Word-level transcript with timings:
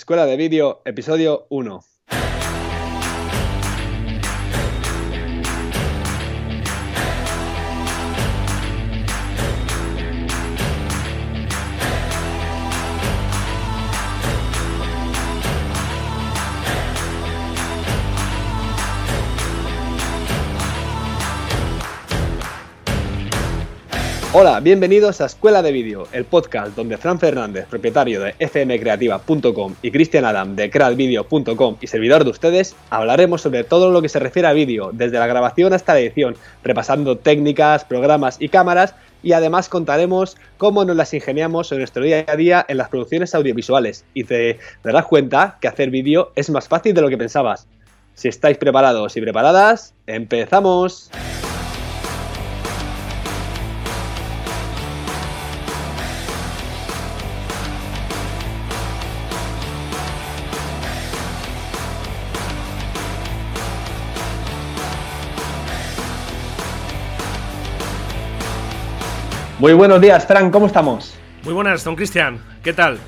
Escuela 0.00 0.24
de 0.24 0.38
Vídeo, 0.38 0.80
episodio 0.86 1.44
1. 1.50 1.99
Hola, 24.32 24.60
bienvenidos 24.60 25.20
a 25.20 25.26
Escuela 25.26 25.60
de 25.60 25.72
Vídeo, 25.72 26.06
el 26.12 26.24
podcast 26.24 26.76
donde 26.76 26.96
Fran 26.96 27.18
Fernández, 27.18 27.66
propietario 27.66 28.20
de 28.20 28.34
fmcreativa.com 28.34 29.74
y 29.82 29.90
Cristian 29.90 30.24
Adam 30.24 30.54
de 30.54 30.70
creatvideo.com 30.70 31.76
y 31.80 31.86
servidor 31.88 32.22
de 32.22 32.30
ustedes, 32.30 32.76
hablaremos 32.90 33.42
sobre 33.42 33.64
todo 33.64 33.90
lo 33.90 34.00
que 34.00 34.08
se 34.08 34.20
refiere 34.20 34.46
a 34.46 34.52
vídeo, 34.52 34.90
desde 34.92 35.18
la 35.18 35.26
grabación 35.26 35.72
hasta 35.72 35.94
la 35.94 36.00
edición, 36.00 36.36
repasando 36.62 37.18
técnicas, 37.18 37.84
programas 37.84 38.36
y 38.38 38.50
cámaras 38.50 38.94
y 39.20 39.32
además 39.32 39.68
contaremos 39.68 40.36
cómo 40.58 40.84
nos 40.84 40.94
las 40.94 41.12
ingeniamos 41.12 41.72
en 41.72 41.78
nuestro 41.78 42.04
día 42.04 42.24
a 42.28 42.36
día 42.36 42.64
en 42.68 42.76
las 42.76 42.88
producciones 42.88 43.34
audiovisuales 43.34 44.04
y 44.14 44.22
te 44.22 44.60
darás 44.84 45.06
cuenta 45.06 45.58
que 45.60 45.66
hacer 45.66 45.90
vídeo 45.90 46.30
es 46.36 46.50
más 46.50 46.68
fácil 46.68 46.94
de 46.94 47.02
lo 47.02 47.08
que 47.08 47.18
pensabas. 47.18 47.66
Si 48.14 48.28
estáis 48.28 48.58
preparados 48.58 49.16
y 49.16 49.20
preparadas, 49.20 49.92
empezamos. 50.06 51.10
Muy 69.60 69.74
buenos 69.74 70.00
días, 70.00 70.24
Fran, 70.24 70.50
¿cómo 70.50 70.68
estamos? 70.68 71.12
Muy 71.44 71.52
buenas, 71.52 71.84
don 71.84 71.94
Cristian, 71.94 72.42
¿qué 72.62 72.72
tal? 72.72 72.98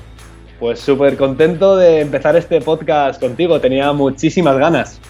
Pues 0.59 0.79
súper 0.79 1.17
contento 1.17 1.75
de 1.75 2.01
empezar 2.01 2.35
este 2.35 2.61
podcast 2.61 3.19
contigo, 3.19 3.59
tenía 3.59 3.91
muchísimas 3.91 4.59
ganas. 4.59 5.01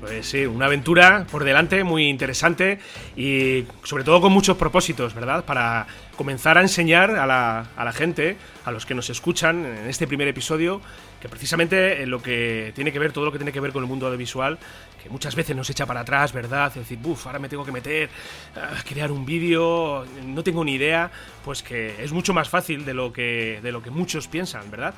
Pues 0.00 0.26
sí, 0.26 0.44
una 0.44 0.66
aventura 0.66 1.26
por 1.30 1.42
delante 1.42 1.82
muy 1.82 2.08
interesante 2.08 2.78
y 3.16 3.64
sobre 3.82 4.04
todo 4.04 4.20
con 4.20 4.30
muchos 4.30 4.56
propósitos, 4.56 5.14
¿verdad? 5.14 5.44
Para 5.44 5.86
comenzar 6.16 6.58
a 6.58 6.60
enseñar 6.60 7.12
a 7.12 7.26
la, 7.26 7.66
a 7.76 7.84
la 7.84 7.92
gente, 7.92 8.36
a 8.64 8.72
los 8.72 8.84
que 8.84 8.94
nos 8.94 9.08
escuchan 9.08 9.64
en 9.64 9.88
este 9.88 10.06
primer 10.06 10.28
episodio, 10.28 10.82
que 11.20 11.28
precisamente 11.28 12.02
en 12.02 12.10
lo 12.10 12.22
que 12.22 12.72
tiene 12.74 12.92
que 12.92 12.98
ver, 12.98 13.12
todo 13.12 13.24
lo 13.24 13.32
que 13.32 13.38
tiene 13.38 13.52
que 13.52 13.60
ver 13.60 13.72
con 13.72 13.82
el 13.82 13.88
mundo 13.88 14.06
audiovisual, 14.06 14.58
que 15.02 15.08
muchas 15.08 15.34
veces 15.34 15.56
nos 15.56 15.70
echa 15.70 15.86
para 15.86 16.00
atrás, 16.00 16.32
¿verdad? 16.32 16.68
Es 16.68 16.74
decir, 16.74 16.98
buf, 16.98 17.26
ahora 17.26 17.38
me 17.38 17.48
tengo 17.48 17.64
que 17.64 17.72
meter 17.72 18.10
a 18.54 18.82
crear 18.82 19.10
un 19.10 19.24
vídeo, 19.24 20.04
no 20.26 20.42
tengo 20.42 20.62
ni 20.62 20.74
idea, 20.74 21.10
pues 21.44 21.62
que 21.62 22.02
es 22.02 22.12
mucho 22.12 22.34
más 22.34 22.48
fácil 22.50 22.84
de 22.84 22.92
lo 22.92 23.12
que, 23.12 23.60
de 23.62 23.72
lo 23.72 23.82
que 23.82 23.90
muchos 23.90 24.28
piensan, 24.28 24.70
¿verdad? 24.70 24.94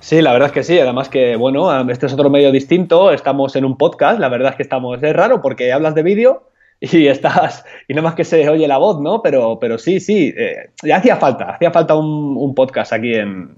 Sí, 0.00 0.22
la 0.22 0.32
verdad 0.32 0.48
es 0.48 0.52
que 0.52 0.62
sí. 0.62 0.78
Además 0.78 1.08
que, 1.08 1.36
bueno, 1.36 1.90
este 1.90 2.06
es 2.06 2.12
otro 2.12 2.30
medio 2.30 2.52
distinto. 2.52 3.10
Estamos 3.10 3.56
en 3.56 3.64
un 3.64 3.76
podcast. 3.76 4.20
La 4.20 4.28
verdad 4.28 4.50
es 4.50 4.56
que 4.56 4.62
estamos... 4.62 5.02
Es 5.02 5.14
raro 5.14 5.42
porque 5.42 5.72
hablas 5.72 5.94
de 5.94 6.02
vídeo 6.02 6.50
y 6.80 7.06
estás... 7.08 7.64
Y 7.88 7.94
nada 7.94 8.02
más 8.02 8.14
que 8.14 8.24
se 8.24 8.48
oye 8.48 8.68
la 8.68 8.78
voz, 8.78 9.00
¿no? 9.00 9.22
Pero, 9.22 9.58
pero 9.58 9.78
sí, 9.78 10.00
sí. 10.00 10.32
Eh, 10.36 10.70
ya 10.82 10.96
hacía 10.96 11.16
falta. 11.16 11.52
Hacía 11.52 11.70
falta 11.70 11.94
un, 11.94 12.54
podcast 12.54 12.92
aquí 12.92 13.14
en... 13.14 13.56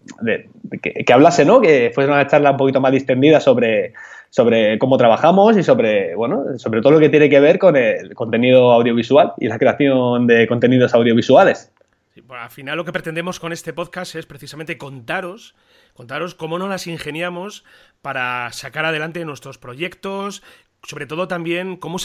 que, 0.82 1.12
hablase, 1.12 1.44
¿no? 1.44 1.60
Que 1.60 1.90
fuese 1.94 2.10
una 2.10 2.26
charla 2.26 2.52
un 2.52 2.56
poquito 2.56 2.80
más 2.80 2.92
distendida 2.92 3.40
sobre, 3.40 3.92
sobre 4.30 4.78
cómo 4.78 4.96
trabajamos 4.96 5.56
y 5.56 5.62
sobre, 5.62 6.14
bueno, 6.14 6.44
sobre 6.56 6.80
todo 6.80 6.92
lo 6.92 7.00
que 7.00 7.08
tiene 7.08 7.28
que 7.28 7.40
ver 7.40 7.58
con 7.58 7.76
el 7.76 8.14
contenido 8.14 8.72
audiovisual 8.72 9.32
y 9.38 9.48
la 9.48 9.58
creación 9.58 10.26
de 10.26 10.46
contenidos 10.46 10.94
audiovisuales. 10.94 11.72
Al 12.28 12.50
final 12.50 12.76
lo 12.76 12.84
que 12.84 12.92
pretendemos 12.92 13.40
con 13.40 13.52
este 13.52 13.72
podcast 13.72 14.14
es 14.14 14.26
precisamente 14.26 14.78
contaros 14.78 15.54
contaros 15.98 16.36
cómo 16.36 16.60
nos 16.60 16.68
las 16.68 16.86
ingeniamos 16.86 17.64
para 18.02 18.52
sacar 18.52 18.84
adelante 18.84 19.24
nuestros 19.24 19.58
proyectos, 19.58 20.44
sobre 20.84 21.06
todo 21.06 21.26
también 21.26 21.76
cómo, 21.76 21.96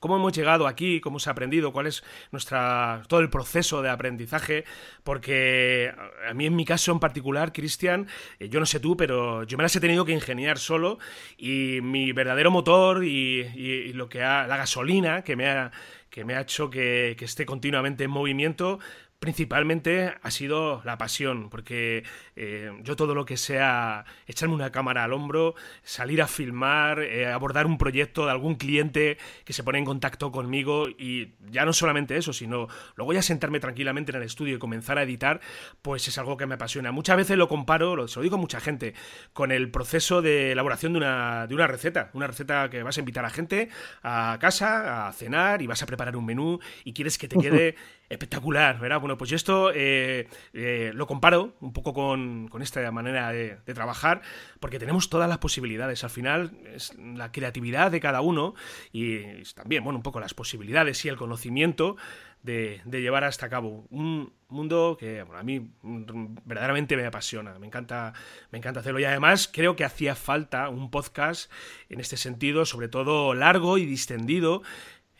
cómo, 0.00 0.16
hemos 0.16 0.32
llegado 0.32 0.66
aquí, 0.66 1.02
cómo 1.02 1.18
se 1.18 1.28
ha 1.28 1.32
aprendido, 1.32 1.74
cuál 1.74 1.88
es 1.88 2.02
nuestra 2.30 3.02
todo 3.08 3.20
el 3.20 3.28
proceso 3.28 3.82
de 3.82 3.90
aprendizaje, 3.90 4.64
porque 5.04 5.92
a 6.26 6.32
mí 6.32 6.46
en 6.46 6.56
mi 6.56 6.64
caso 6.64 6.90
en 6.90 7.00
particular, 7.00 7.52
Cristian, 7.52 8.08
eh, 8.38 8.48
yo 8.48 8.60
no 8.60 8.64
sé 8.64 8.80
tú, 8.80 8.96
pero 8.96 9.42
yo 9.42 9.58
me 9.58 9.62
las 9.62 9.76
he 9.76 9.80
tenido 9.80 10.06
que 10.06 10.12
ingeniar 10.12 10.58
solo 10.58 10.98
y 11.36 11.80
mi 11.82 12.12
verdadero 12.12 12.50
motor 12.50 13.04
y, 13.04 13.92
lo 13.92 14.08
que 14.08 14.22
ha, 14.22 14.46
la 14.46 14.56
gasolina 14.56 15.22
que 15.22 15.36
me 15.36 15.50
ha 15.50 15.70
que 16.08 16.24
me 16.24 16.34
ha 16.34 16.42
hecho 16.42 16.68
que 16.68 17.16
esté 17.20 17.46
continuamente 17.46 18.04
en 18.04 18.10
movimiento, 18.10 18.78
principalmente 19.22 20.12
ha 20.20 20.30
sido 20.32 20.82
la 20.84 20.98
pasión, 20.98 21.48
porque 21.48 22.02
eh, 22.34 22.72
yo 22.82 22.96
todo 22.96 23.14
lo 23.14 23.24
que 23.24 23.36
sea 23.36 24.04
echarme 24.26 24.56
una 24.56 24.72
cámara 24.72 25.04
al 25.04 25.12
hombro, 25.12 25.54
salir 25.84 26.20
a 26.22 26.26
filmar, 26.26 26.98
eh, 26.98 27.28
abordar 27.28 27.66
un 27.66 27.78
proyecto 27.78 28.24
de 28.24 28.32
algún 28.32 28.56
cliente 28.56 29.18
que 29.44 29.52
se 29.52 29.62
pone 29.62 29.78
en 29.78 29.84
contacto 29.84 30.32
conmigo 30.32 30.88
y 30.88 31.34
ya 31.52 31.64
no 31.64 31.72
solamente 31.72 32.16
eso, 32.16 32.32
sino 32.32 32.66
luego 32.96 33.12
ya 33.12 33.22
sentarme 33.22 33.60
tranquilamente 33.60 34.10
en 34.10 34.16
el 34.16 34.24
estudio 34.24 34.56
y 34.56 34.58
comenzar 34.58 34.98
a 34.98 35.04
editar, 35.04 35.40
pues 35.82 36.08
es 36.08 36.18
algo 36.18 36.36
que 36.36 36.46
me 36.46 36.56
apasiona. 36.56 36.90
Muchas 36.90 37.16
veces 37.16 37.38
lo 37.38 37.46
comparo, 37.46 37.94
lo, 37.94 38.08
se 38.08 38.18
lo 38.18 38.24
digo 38.24 38.34
a 38.34 38.40
mucha 38.40 38.58
gente, 38.58 38.92
con 39.32 39.52
el 39.52 39.70
proceso 39.70 40.20
de 40.20 40.50
elaboración 40.50 40.94
de 40.94 40.98
una, 40.98 41.46
de 41.46 41.54
una 41.54 41.68
receta, 41.68 42.10
una 42.14 42.26
receta 42.26 42.68
que 42.70 42.82
vas 42.82 42.96
a 42.96 43.00
invitar 43.00 43.24
a 43.24 43.30
gente 43.30 43.68
a 44.02 44.36
casa 44.40 45.06
a 45.06 45.12
cenar 45.12 45.62
y 45.62 45.68
vas 45.68 45.80
a 45.84 45.86
preparar 45.86 46.16
un 46.16 46.26
menú 46.26 46.58
y 46.82 46.92
quieres 46.92 47.18
que 47.18 47.28
te 47.28 47.38
quede 47.40 47.76
espectacular, 48.08 48.78
¿verdad? 48.78 49.00
Bueno, 49.00 49.16
pues 49.16 49.32
esto 49.32 49.72
eh, 49.74 50.28
eh, 50.52 50.92
lo 50.94 51.06
comparo 51.06 51.54
un 51.60 51.72
poco 51.72 51.94
con, 51.94 52.50
esta 52.60 52.90
manera 52.92 53.32
de, 53.32 53.56
trabajar, 53.74 54.20
porque 54.60 54.78
tenemos 54.78 55.08
todas 55.08 55.28
las 55.28 55.38
posibilidades. 55.38 56.04
Al 56.04 56.10
final 56.10 56.58
es 56.74 56.94
la 56.98 57.32
creatividad 57.32 57.90
de 57.90 58.00
cada 58.00 58.20
uno 58.20 58.54
y 58.92 59.42
también, 59.54 59.82
bueno, 59.82 59.98
un 59.98 60.02
poco 60.02 60.20
las 60.20 60.34
posibilidades 60.34 61.04
y 61.04 61.08
el 61.08 61.16
conocimiento 61.16 61.96
de, 62.42 62.82
llevar 62.90 63.24
hasta 63.24 63.48
cabo 63.48 63.86
un 63.90 64.32
mundo 64.48 64.96
que 64.98 65.20
a 65.20 65.42
mí 65.42 65.70
verdaderamente 65.82 66.96
me 66.96 67.06
apasiona, 67.06 67.58
me 67.58 67.66
encanta, 67.66 68.12
me 68.50 68.58
encanta 68.58 68.80
hacerlo 68.80 69.00
y 69.00 69.04
además 69.04 69.48
creo 69.52 69.76
que 69.76 69.84
hacía 69.84 70.14
falta 70.14 70.68
un 70.68 70.90
podcast 70.90 71.50
en 71.88 72.00
este 72.00 72.16
sentido, 72.16 72.66
sobre 72.66 72.88
todo 72.88 73.34
largo 73.34 73.78
y 73.78 73.86
distendido, 73.86 74.62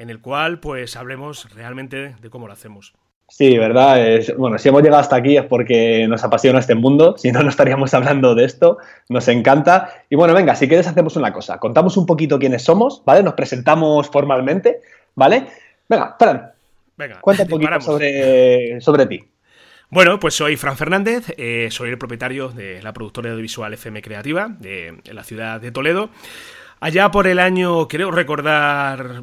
en 0.02 0.10
el 0.10 0.20
cual 0.20 0.58
pues 0.58 0.96
hablemos 0.96 1.48
realmente 1.54 2.16
de 2.20 2.30
cómo 2.30 2.48
lo 2.48 2.52
hacemos. 2.52 2.92
Sí, 3.28 3.56
verdad. 3.56 4.04
Es, 4.04 4.36
bueno, 4.36 4.58
si 4.58 4.68
hemos 4.68 4.82
llegado 4.82 5.00
hasta 5.00 5.14
aquí 5.14 5.36
es 5.36 5.44
porque 5.44 6.06
nos 6.08 6.24
apasiona 6.24 6.58
este 6.58 6.74
mundo. 6.74 7.14
Si 7.22 7.30
no, 7.30 7.42
no 7.42 7.48
estaríamos 7.48 7.94
hablando 7.94 8.34
de 8.34 8.44
esto. 8.44 8.78
Nos 9.08 9.28
encanta. 9.28 9.94
Y 10.10 10.16
bueno, 10.16 10.34
venga, 10.34 10.56
si 10.56 10.66
quieres 10.66 10.88
hacemos 10.88 11.16
una 11.16 11.32
cosa. 11.32 11.58
Contamos 11.58 11.96
un 11.96 12.04
poquito 12.04 12.40
quiénes 12.40 12.64
somos, 12.64 13.02
¿vale? 13.06 13.22
Nos 13.22 13.34
presentamos 13.34 14.10
formalmente, 14.10 14.80
¿vale? 15.14 15.46
Venga, 15.88 16.16
Fran. 16.18 16.50
Venga, 16.96 17.20
cuenta 17.20 17.44
un 17.44 17.48
poquito 17.48 17.80
sobre, 17.80 18.80
sobre 18.80 19.06
ti. 19.06 19.24
Bueno, 19.88 20.18
pues 20.18 20.34
soy 20.34 20.56
Fran 20.56 20.76
Fernández, 20.76 21.32
eh, 21.36 21.68
soy 21.70 21.90
el 21.90 21.98
propietario 21.98 22.48
de 22.48 22.82
la 22.82 22.92
productora 22.92 23.30
audiovisual 23.30 23.72
FM 23.74 24.02
Creativa 24.02 24.48
de, 24.58 24.98
de 25.04 25.14
la 25.14 25.22
ciudad 25.22 25.60
de 25.60 25.70
Toledo. 25.70 26.10
Allá 26.82 27.12
por 27.12 27.28
el 27.28 27.38
año, 27.38 27.86
creo 27.86 28.10
recordar, 28.10 29.22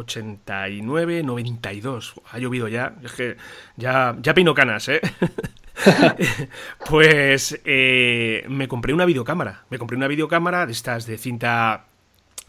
89, 0.00 1.22
92. 1.22 2.14
Ha 2.28 2.38
llovido 2.40 2.66
ya, 2.66 2.94
es 3.04 3.12
que 3.12 3.36
ya, 3.76 4.16
ya 4.20 4.34
pino 4.34 4.52
canas, 4.52 4.88
¿eh? 4.88 5.00
pues 6.88 7.60
eh, 7.64 8.44
me 8.48 8.66
compré 8.66 8.92
una 8.92 9.04
videocámara. 9.04 9.64
Me 9.70 9.78
compré 9.78 9.96
una 9.96 10.08
videocámara 10.08 10.66
de 10.66 10.72
estas 10.72 11.06
de 11.06 11.18
cinta 11.18 11.86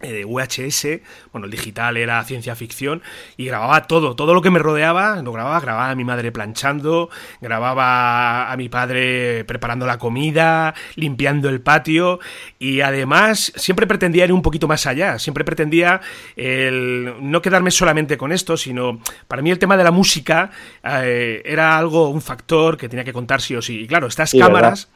de 0.01 0.25
VHS, 0.25 1.01
bueno, 1.31 1.45
el 1.45 1.51
digital 1.51 1.97
era 1.97 2.23
ciencia 2.23 2.55
ficción, 2.55 3.01
y 3.37 3.45
grababa 3.45 3.87
todo, 3.87 4.15
todo 4.15 4.33
lo 4.33 4.41
que 4.41 4.49
me 4.49 4.59
rodeaba, 4.59 5.21
lo 5.21 5.31
grababa, 5.31 5.59
grababa 5.59 5.89
a 5.91 5.95
mi 5.95 6.03
madre 6.03 6.31
planchando, 6.31 7.09
grababa 7.39 8.51
a 8.51 8.57
mi 8.57 8.69
padre 8.69 9.45
preparando 9.45 9.85
la 9.85 9.97
comida, 9.97 10.73
limpiando 10.95 11.49
el 11.49 11.61
patio, 11.61 12.19
y 12.59 12.81
además 12.81 13.53
siempre 13.55 13.87
pretendía 13.87 14.25
ir 14.25 14.33
un 14.33 14.41
poquito 14.41 14.67
más 14.67 14.85
allá, 14.87 15.19
siempre 15.19 15.43
pretendía 15.43 16.01
el, 16.35 17.15
no 17.21 17.41
quedarme 17.41 17.71
solamente 17.71 18.17
con 18.17 18.31
esto, 18.31 18.57
sino 18.57 18.99
para 19.27 19.41
mí 19.41 19.51
el 19.51 19.59
tema 19.59 19.77
de 19.77 19.83
la 19.83 19.91
música 19.91 20.51
eh, 20.83 21.41
era 21.45 21.77
algo, 21.77 22.09
un 22.09 22.21
factor 22.21 22.77
que 22.77 22.89
tenía 22.89 23.05
que 23.05 23.13
contar 23.13 23.41
sí 23.41 23.55
o 23.55 23.61
sí. 23.61 23.81
Y 23.81 23.87
claro, 23.87 24.07
estas 24.07 24.31
cámaras... 24.31 24.89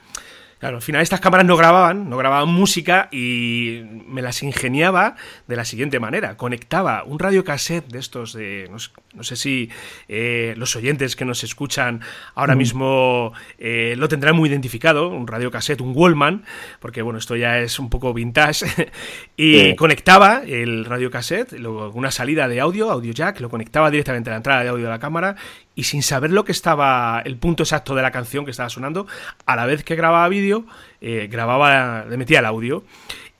Claro, 0.60 0.78
al 0.78 0.82
final 0.82 1.02
estas 1.02 1.20
cámaras 1.20 1.46
no 1.46 1.58
grababan, 1.58 2.10
no 2.10 2.16
grababan 2.16 2.48
música 2.48 3.10
y 3.12 3.82
me 4.08 4.22
las 4.22 4.42
ingeniaba 4.42 5.16
de 5.48 5.56
la 5.58 5.66
siguiente 5.66 6.00
manera. 6.00 6.38
Conectaba 6.38 7.04
un 7.04 7.20
radiocassette 7.20 7.88
de 7.88 8.00
estos 8.00 8.34
de. 8.34 8.72
No 9.14 9.24
sé, 9.24 9.36
si 9.36 9.70
eh, 10.08 10.54
los 10.58 10.76
oyentes 10.78 11.16
que 11.18 11.26
nos 11.26 11.44
escuchan 11.44 12.02
ahora 12.36 12.56
mismo 12.56 13.34
eh, 13.58 13.96
lo 13.98 14.08
tendrán 14.08 14.36
muy 14.36 14.50
identificado, 14.50 15.10
un 15.10 15.28
radiocassette, 15.28 15.82
un 15.82 15.92
Wallman, 15.94 16.44
porque 16.80 17.02
bueno, 17.02 17.20
esto 17.20 17.36
ya 17.36 17.60
es 17.60 17.78
un 17.78 17.90
poco 17.90 18.14
vintage. 18.14 18.66
y 19.38 19.76
conectaba 19.76 20.42
el 20.46 20.86
radiocassette, 20.86 21.54
luego 21.54 21.92
una 21.94 22.12
salida 22.12 22.48
de 22.48 22.62
audio, 22.62 22.92
audio 22.92 23.12
jack, 23.12 23.42
lo 23.42 23.50
conectaba 23.50 23.92
directamente 23.92 24.30
a 24.30 24.34
la 24.34 24.38
entrada 24.38 24.64
de 24.64 24.70
audio 24.70 24.86
de 24.86 24.92
la 24.92 25.00
cámara 25.00 25.36
y 25.76 25.84
sin 25.84 26.02
saber 26.02 26.32
lo 26.32 26.46
que 26.46 26.52
estaba, 26.52 27.22
el 27.26 27.38
punto 27.38 27.64
exacto 27.64 27.94
de 27.96 28.02
la 28.02 28.12
canción 28.12 28.46
que 28.46 28.52
estaba 28.52 28.70
sonando, 28.70 29.06
a 29.46 29.56
la 29.56 29.66
vez 29.66 29.84
que 29.84 29.96
grababa 29.96 30.28
vídeo, 30.30 30.66
eh, 31.02 31.28
grababa, 31.30 32.06
le 32.06 32.18
metía 32.18 32.40
el 32.40 32.46
audio. 32.46 32.84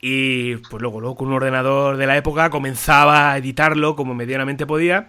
Y 0.00 0.56
pues 0.56 0.82
luego, 0.82 1.00
luego 1.00 1.16
con 1.16 1.28
un 1.28 1.34
ordenador 1.34 1.96
de 1.96 2.06
la 2.06 2.16
época 2.16 2.50
comenzaba 2.50 3.32
a 3.32 3.38
editarlo 3.38 3.96
como 3.96 4.14
medianamente 4.14 4.66
podía. 4.66 5.08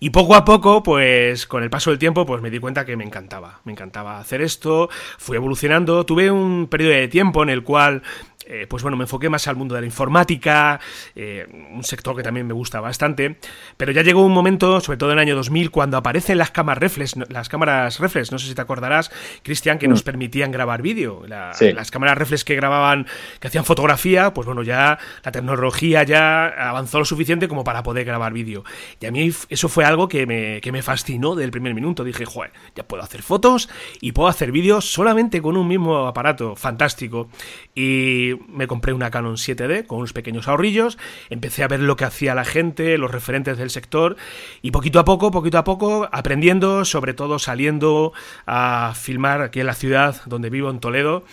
Y 0.00 0.10
poco 0.10 0.34
a 0.34 0.44
poco, 0.44 0.82
pues 0.82 1.46
con 1.46 1.62
el 1.62 1.70
paso 1.70 1.90
del 1.90 1.98
tiempo, 2.00 2.26
pues 2.26 2.42
me 2.42 2.50
di 2.50 2.58
cuenta 2.58 2.84
que 2.84 2.96
me 2.96 3.04
encantaba. 3.04 3.60
Me 3.62 3.70
encantaba 3.70 4.18
hacer 4.18 4.42
esto, 4.42 4.88
fui 5.16 5.36
evolucionando. 5.36 6.04
Tuve 6.04 6.28
un 6.28 6.66
periodo 6.66 6.90
de 6.90 7.06
tiempo 7.06 7.44
en 7.44 7.50
el 7.50 7.62
cual 7.62 8.02
eh, 8.46 8.66
pues 8.68 8.82
bueno, 8.82 8.96
me 8.96 9.04
enfoqué 9.04 9.28
más 9.28 9.46
al 9.48 9.56
mundo 9.56 9.74
de 9.74 9.80
la 9.80 9.86
informática, 9.86 10.80
eh, 11.14 11.46
un 11.72 11.84
sector 11.84 12.16
que 12.16 12.22
también 12.22 12.46
me 12.46 12.54
gusta 12.54 12.80
bastante, 12.80 13.38
pero 13.76 13.92
ya 13.92 14.02
llegó 14.02 14.24
un 14.24 14.32
momento, 14.32 14.80
sobre 14.80 14.98
todo 14.98 15.10
en 15.10 15.18
el 15.18 15.22
año 15.22 15.36
2000, 15.36 15.70
cuando 15.70 15.96
aparecen 15.96 16.38
las 16.38 16.50
cámaras 16.50 16.80
reflex, 16.80 17.16
las 17.28 17.48
cámaras 17.48 17.98
reflex, 18.00 18.32
no 18.32 18.38
sé 18.38 18.48
si 18.48 18.54
te 18.54 18.62
acordarás, 18.62 19.10
Cristian, 19.42 19.78
que 19.78 19.88
nos 19.88 20.02
mm. 20.02 20.04
permitían 20.04 20.50
grabar 20.50 20.82
vídeo, 20.82 21.22
las 21.26 21.90
cámaras 21.90 22.18
reflex 22.18 22.44
que 22.44 22.54
grababan, 22.56 23.06
que 23.40 23.48
hacían 23.48 23.64
fotografía, 23.64 24.32
pues 24.34 24.46
bueno, 24.46 24.62
ya 24.62 24.98
la 25.24 25.32
tecnología 25.32 26.02
ya 26.02 26.46
avanzó 26.46 26.98
lo 26.98 27.04
suficiente 27.04 27.48
como 27.48 27.64
para 27.64 27.82
poder 27.82 28.04
grabar 28.04 28.32
vídeo. 28.32 28.64
Y 29.00 29.06
a 29.06 29.12
mí 29.12 29.30
eso 29.48 29.68
fue 29.68 29.84
algo 29.84 30.08
que 30.08 30.26
me, 30.26 30.60
que 30.60 30.72
me 30.72 30.82
fascinó 30.82 31.34
del 31.34 31.50
primer 31.50 31.74
minuto, 31.74 32.04
dije, 32.04 32.24
joder, 32.24 32.52
ya 32.74 32.82
puedo 32.82 33.02
hacer 33.02 33.22
fotos 33.22 33.68
y 34.00 34.12
puedo 34.12 34.28
hacer 34.28 34.52
vídeos 34.52 34.90
solamente 34.90 35.40
con 35.42 35.56
un 35.56 35.68
mismo 35.68 36.06
aparato, 36.06 36.56
fantástico. 36.56 37.28
Y 37.74 38.32
me 38.48 38.66
compré 38.66 38.92
una 38.92 39.10
Canon 39.10 39.36
7D 39.36 39.86
con 39.86 39.98
unos 39.98 40.12
pequeños 40.12 40.48
ahorrillos, 40.48 40.98
empecé 41.30 41.62
a 41.62 41.68
ver 41.68 41.80
lo 41.80 41.96
que 41.96 42.04
hacía 42.04 42.34
la 42.34 42.44
gente, 42.44 42.98
los 42.98 43.10
referentes 43.10 43.58
del 43.58 43.70
sector 43.70 44.16
y 44.62 44.70
poquito 44.70 44.98
a 44.98 45.04
poco, 45.04 45.30
poquito 45.30 45.58
a 45.58 45.64
poco, 45.64 46.08
aprendiendo, 46.12 46.84
sobre 46.84 47.14
todo 47.14 47.38
saliendo 47.38 48.12
a 48.46 48.92
filmar 48.94 49.42
aquí 49.42 49.60
en 49.60 49.66
la 49.66 49.74
ciudad 49.74 50.22
donde 50.26 50.50
vivo, 50.50 50.70
en 50.70 50.80
Toledo, 50.80 51.24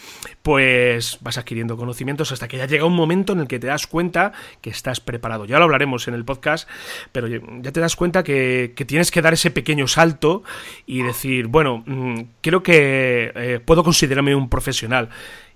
pues 0.41 1.17
vas 1.21 1.37
adquiriendo 1.37 1.77
conocimientos 1.77 2.31
hasta 2.31 2.47
que 2.47 2.57
ya 2.57 2.65
llega 2.65 2.85
un 2.85 2.95
momento 2.95 3.33
en 3.33 3.39
el 3.39 3.47
que 3.47 3.59
te 3.59 3.67
das 3.67 3.87
cuenta 3.87 4.33
que 4.61 4.69
estás 4.69 4.99
preparado. 4.99 5.45
Ya 5.45 5.57
lo 5.57 5.65
hablaremos 5.65 6.07
en 6.07 6.13
el 6.13 6.25
podcast, 6.25 6.69
pero 7.11 7.27
ya 7.27 7.71
te 7.71 7.79
das 7.79 7.95
cuenta 7.95 8.23
que, 8.23 8.73
tienes 8.87 9.11
que 9.11 9.21
dar 9.21 9.33
ese 9.33 9.51
pequeño 9.51 9.87
salto 9.87 10.43
y 10.85 11.03
decir, 11.03 11.47
bueno, 11.47 11.83
mm, 11.85 12.21
creo 12.41 12.63
que 12.63 13.31
eh, 13.35 13.59
puedo 13.63 13.83
considerarme 13.83 14.33
un 14.35 14.49
profesional. 14.49 15.09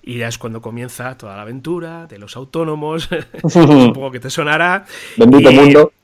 Y 0.03 0.17
ya 0.17 0.27
es 0.27 0.37
cuando 0.37 0.61
comienza 0.61 1.17
toda 1.17 1.35
la 1.35 1.43
aventura 1.43 2.05
de 2.07 2.19
los 2.19 2.35
autónomos. 2.35 3.09
Supongo 3.47 4.11
que 4.11 4.19
te 4.19 4.29
sonará. 4.29 4.85
Bendito 5.17 5.51
mundo. 5.51 5.93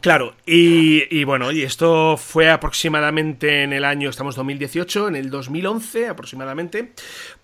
Claro, 0.00 0.34
y, 0.44 1.24
bueno, 1.24 1.50
y 1.52 1.62
esto 1.62 2.16
fue 2.16 2.50
aproximadamente 2.50 3.62
en 3.62 3.72
el 3.72 3.84
año, 3.84 4.10
estamos 4.10 4.36
2018, 4.36 5.08
en 5.08 5.16
el 5.16 5.30
2011 5.30 6.08
aproximadamente, 6.08 6.92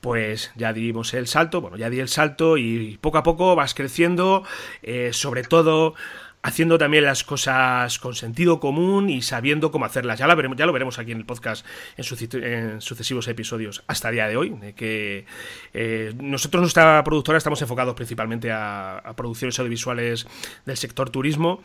pues 0.01 0.53
ya 0.57 0.73
dimos 0.73 1.15
el 1.15 1.27
salto, 1.27 1.61
bueno, 1.61 1.77
ya 1.77 1.91
di 1.91 2.01
el 2.01 2.09
salto 2.09 2.57
y 2.57 2.99
poco 3.01 3.19
a 3.19 3.23
poco 3.23 3.57
vas 3.57 3.75
creciendo, 3.75 4.45
eh, 4.83 5.11
sobre 5.13 5.43
todo 5.43 5.95
haciendo 6.43 6.77
también 6.77 7.05
las 7.05 7.23
cosas 7.23 7.99
con 8.01 8.15
sentido 8.15 8.59
común 8.59 9.09
y 9.09 9.23
sabiendo 9.23 9.71
cómo 9.71 9.85
hacerlas. 9.85 10.19
Ya, 10.19 10.27
veremos, 10.35 10.59
ya 10.59 10.67
lo 10.67 10.73
veremos 10.73 10.99
aquí 10.99 11.13
en 11.13 11.19
el 11.19 11.25
podcast 11.25 11.65
en, 11.97 12.81
sucesivos 12.81 13.29
episodios 13.29 13.85
hasta 13.87 14.09
el 14.09 14.15
día 14.17 14.27
de 14.27 14.37
hoy, 14.37 14.53
que 14.75 15.25
eh, 15.73 16.13
nosotros, 16.21 16.61
nuestra 16.61 17.03
productora, 17.05 17.39
estamos 17.39 17.63
enfocados 17.63 17.95
principalmente 17.95 18.51
a, 18.51 19.15
producciones 19.17 19.59
audiovisuales 19.59 20.27
del 20.67 20.77
sector 20.77 21.11
turismo, 21.11 21.63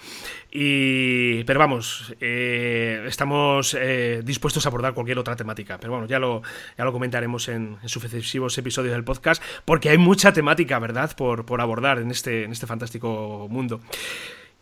y, 0.51 1.43
pero 1.45 1.59
vamos, 1.59 2.13
eh, 2.21 3.03
estamos 3.07 3.75
eh, 3.79 4.21
dispuestos 4.23 4.65
a 4.65 4.69
abordar 4.69 4.93
cualquier 4.93 5.17
otra 5.17 5.35
temática. 5.35 5.79
Pero 5.79 5.93
bueno, 5.93 6.07
ya 6.07 6.19
lo, 6.19 6.43
ya 6.77 6.83
lo 6.85 6.91
comentaremos 6.91 7.47
en, 7.49 7.77
sucesivos 7.85 8.57
episodios 8.57 8.93
del 8.93 9.03
podcast, 9.03 9.41
porque 9.65 9.89
hay 9.89 9.97
mucha 9.97 10.33
temática, 10.33 10.77
¿verdad?, 10.77 11.15
por, 11.15 11.45
por 11.45 11.61
abordar 11.61 11.97
en 11.97 12.11
este, 12.11 12.43
en 12.43 12.51
este 12.51 12.67
fantástico 12.67 13.47
mundo. 13.49 13.81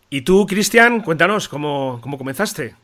Y 0.09 0.21
tú, 0.21 0.45
Cristian, 0.45 1.01
cuéntanos 1.01 1.49
cómo, 1.49 1.99
cómo 2.01 2.17
comenzaste. 2.17 2.75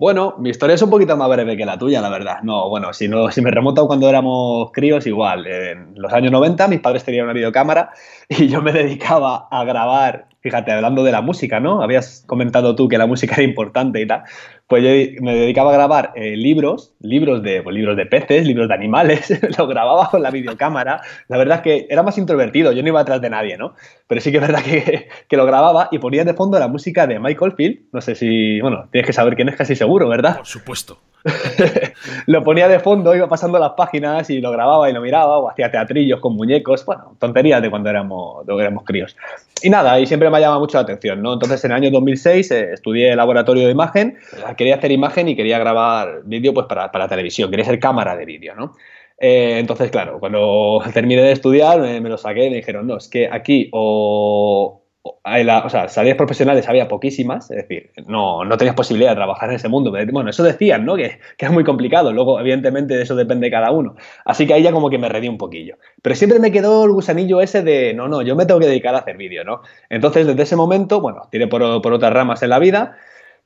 Bueno, 0.00 0.36
mi 0.38 0.48
historia 0.48 0.74
es 0.74 0.82
un 0.82 0.88
poquito 0.88 1.14
más 1.14 1.28
breve 1.28 1.58
que 1.58 1.66
la 1.66 1.76
tuya, 1.76 2.00
la 2.00 2.08
verdad. 2.08 2.38
No, 2.42 2.70
bueno, 2.70 2.92
si, 2.94 3.06
si 3.32 3.42
me 3.42 3.50
remonto 3.50 3.86
cuando 3.86 4.08
éramos 4.08 4.70
críos, 4.72 5.06
igual. 5.06 5.46
En 5.46 5.92
los 5.96 6.10
años 6.14 6.32
90 6.32 6.68
mis 6.68 6.80
padres 6.80 7.04
tenían 7.04 7.24
una 7.24 7.34
videocámara 7.34 7.90
y 8.28 8.48
yo 8.48 8.62
me 8.62 8.72
dedicaba 8.72 9.46
a 9.50 9.64
grabar, 9.64 10.28
fíjate, 10.40 10.72
hablando 10.72 11.04
de 11.04 11.12
la 11.12 11.20
música, 11.20 11.60
¿no? 11.60 11.82
Habías 11.82 12.24
comentado 12.26 12.74
tú 12.74 12.88
que 12.88 12.96
la 12.96 13.06
música 13.06 13.34
era 13.34 13.42
importante 13.42 14.00
y 14.00 14.06
tal 14.06 14.22
pues 14.70 14.84
yo 14.84 14.90
me 15.20 15.34
dedicaba 15.34 15.70
a 15.70 15.74
grabar 15.74 16.12
eh, 16.14 16.36
libros, 16.36 16.94
libros 17.00 17.42
de, 17.42 17.60
pues, 17.60 17.74
libros 17.74 17.96
de 17.96 18.06
peces, 18.06 18.46
libros 18.46 18.68
de 18.68 18.74
animales, 18.74 19.36
lo 19.58 19.66
grababa 19.66 20.08
con 20.08 20.22
la 20.22 20.30
videocámara. 20.30 21.00
La 21.26 21.38
verdad 21.38 21.56
es 21.56 21.62
que 21.62 21.86
era 21.90 22.04
más 22.04 22.16
introvertido, 22.18 22.70
yo 22.70 22.80
no 22.80 22.88
iba 22.88 23.00
atrás 23.00 23.20
de 23.20 23.30
nadie, 23.30 23.58
¿no? 23.58 23.74
Pero 24.06 24.20
sí 24.20 24.30
que 24.30 24.36
es 24.36 24.46
verdad 24.46 24.62
que, 24.62 25.08
que, 25.28 25.36
lo 25.36 25.44
grababa 25.44 25.88
y 25.90 25.98
ponía 25.98 26.24
de 26.24 26.34
fondo 26.34 26.56
la 26.60 26.68
música 26.68 27.08
de 27.08 27.18
Michael 27.18 27.54
Field. 27.56 27.80
No 27.92 28.00
sé 28.00 28.14
si, 28.14 28.60
bueno, 28.60 28.88
tienes 28.92 29.08
que 29.08 29.12
saber 29.12 29.34
quién 29.34 29.48
es 29.48 29.56
casi 29.56 29.74
seguro, 29.74 30.08
¿verdad? 30.08 30.36
Por 30.36 30.46
supuesto. 30.46 31.00
lo 32.26 32.42
ponía 32.42 32.68
de 32.68 32.80
fondo, 32.80 33.14
iba 33.14 33.28
pasando 33.28 33.58
las 33.58 33.72
páginas 33.72 34.30
y 34.30 34.40
lo 34.40 34.50
grababa 34.50 34.88
y 34.88 34.92
lo 34.92 35.00
miraba, 35.00 35.38
o 35.38 35.50
hacía 35.50 35.70
teatrillos 35.70 36.20
con 36.20 36.34
muñecos, 36.34 36.84
bueno, 36.84 37.16
tonterías 37.18 37.60
de 37.60 37.70
cuando 37.70 37.90
éramos, 37.90 38.46
éramos 38.48 38.84
críos. 38.84 39.16
Y 39.62 39.70
nada, 39.70 40.00
y 40.00 40.06
siempre 40.06 40.30
me 40.30 40.38
ha 40.38 40.40
llamado 40.40 40.60
mucho 40.60 40.78
la 40.78 40.82
atención, 40.82 41.22
¿no? 41.22 41.34
Entonces 41.34 41.62
en 41.64 41.72
el 41.72 41.76
año 41.76 41.90
2006 41.90 42.50
eh, 42.50 42.72
estudié 42.72 43.14
laboratorio 43.14 43.66
de 43.66 43.72
imagen, 43.72 44.18
quería 44.60 44.74
hacer 44.74 44.92
imagen 44.92 45.26
y 45.26 45.34
quería 45.34 45.58
grabar 45.58 46.20
vídeo 46.26 46.52
pues 46.52 46.66
para, 46.66 46.92
para 46.92 47.08
televisión, 47.08 47.48
quería 47.48 47.64
ser 47.64 47.80
cámara 47.80 48.14
de 48.14 48.26
vídeo, 48.26 48.54
¿no? 48.54 48.74
Eh, 49.18 49.56
entonces, 49.58 49.90
claro, 49.90 50.20
cuando 50.20 50.82
terminé 50.92 51.22
de 51.22 51.32
estudiar 51.32 51.80
me, 51.80 51.98
me, 52.02 52.10
lo 52.10 52.18
saqué 52.18 52.44
y 52.44 52.50
me 52.50 52.56
dijeron, 52.56 52.86
no, 52.86 52.98
es 52.98 53.08
que 53.08 53.26
aquí 53.32 53.70
o, 53.72 54.82
o 55.02 55.68
sea, 55.70 55.88
salidas 55.88 56.18
profesionales 56.18 56.68
había 56.68 56.88
poquísimas, 56.88 57.50
es 57.50 57.56
decir, 57.56 57.90
no, 58.06 58.44
no 58.44 58.58
tenías 58.58 58.74
posibilidad 58.74 59.12
de 59.12 59.16
trabajar 59.16 59.48
en 59.48 59.56
ese 59.56 59.70
mundo. 59.70 59.90
Bueno, 60.12 60.28
eso 60.28 60.42
decían, 60.42 60.84
¿no? 60.84 60.94
Que, 60.94 61.20
que 61.38 61.46
es 61.46 61.50
muy 61.50 61.64
complicado. 61.64 62.12
Luego, 62.12 62.38
evidentemente, 62.38 62.94
de 62.98 63.04
eso 63.04 63.16
depende 63.16 63.46
de 63.46 63.50
cada 63.50 63.70
uno. 63.70 63.96
Así 64.26 64.46
que 64.46 64.52
ahí 64.52 64.62
ya 64.62 64.72
como 64.72 64.90
que 64.90 64.98
me 64.98 65.08
redí 65.08 65.26
un 65.26 65.38
poquillo. 65.38 65.78
Pero 66.02 66.14
siempre 66.16 66.38
me 66.38 66.52
quedó 66.52 66.84
el 66.84 66.92
gusanillo 66.92 67.40
ese 67.40 67.62
de, 67.62 67.94
no, 67.94 68.08
no, 68.08 68.20
yo 68.20 68.36
me 68.36 68.44
tengo 68.44 68.60
que 68.60 68.66
dedicar 68.66 68.94
a 68.94 68.98
hacer 68.98 69.16
vídeo, 69.16 69.42
¿no? 69.42 69.62
Entonces, 69.88 70.26
desde 70.26 70.42
ese 70.42 70.56
momento, 70.56 71.00
bueno, 71.00 71.28
tiré 71.30 71.46
por, 71.46 71.80
por 71.80 71.94
otras 71.94 72.12
ramas 72.12 72.42
en 72.42 72.50
la 72.50 72.58
vida 72.58 72.98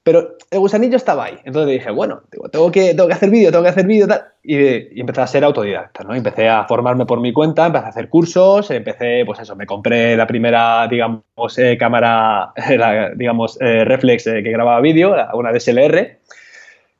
pero 0.04 0.36
el 0.50 0.58
gusanillo 0.58 0.96
estaba 0.96 1.24
ahí. 1.24 1.38
Entonces 1.44 1.72
dije, 1.72 1.90
bueno, 1.90 2.22
tengo, 2.52 2.70
que, 2.70 2.94
tengo 2.94 3.08
que 3.08 3.14
hacer 3.14 3.30
vídeo, 3.30 3.50
tengo 3.50 3.64
que 3.64 3.70
hacer 3.70 3.86
vídeo, 3.86 4.06
tal. 4.06 4.22
Y, 4.42 5.00
empecé 5.00 5.22
a 5.22 5.26
ser 5.26 5.44
autodidacta, 5.44 6.04
¿no? 6.04 6.14
Empecé 6.14 6.46
a 6.46 6.66
formarme 6.66 7.06
por 7.06 7.20
mi 7.20 7.32
cuenta, 7.32 7.66
empecé 7.66 7.86
a 7.86 7.88
hacer 7.88 8.10
cursos, 8.10 8.70
empecé, 8.70 9.24
pues 9.24 9.40
eso, 9.40 9.56
me 9.56 9.64
compré 9.64 10.14
la 10.14 10.26
primera, 10.26 10.86
digamos, 10.88 11.58
eh, 11.58 11.78
cámara, 11.78 12.52
digamos, 13.16 13.58
eh, 13.62 13.84
reflex 13.86 14.26
eh, 14.26 14.42
que 14.42 14.50
grababa 14.50 14.80
vídeo, 14.82 15.16
una 15.32 15.52
DSLR. 15.52 16.18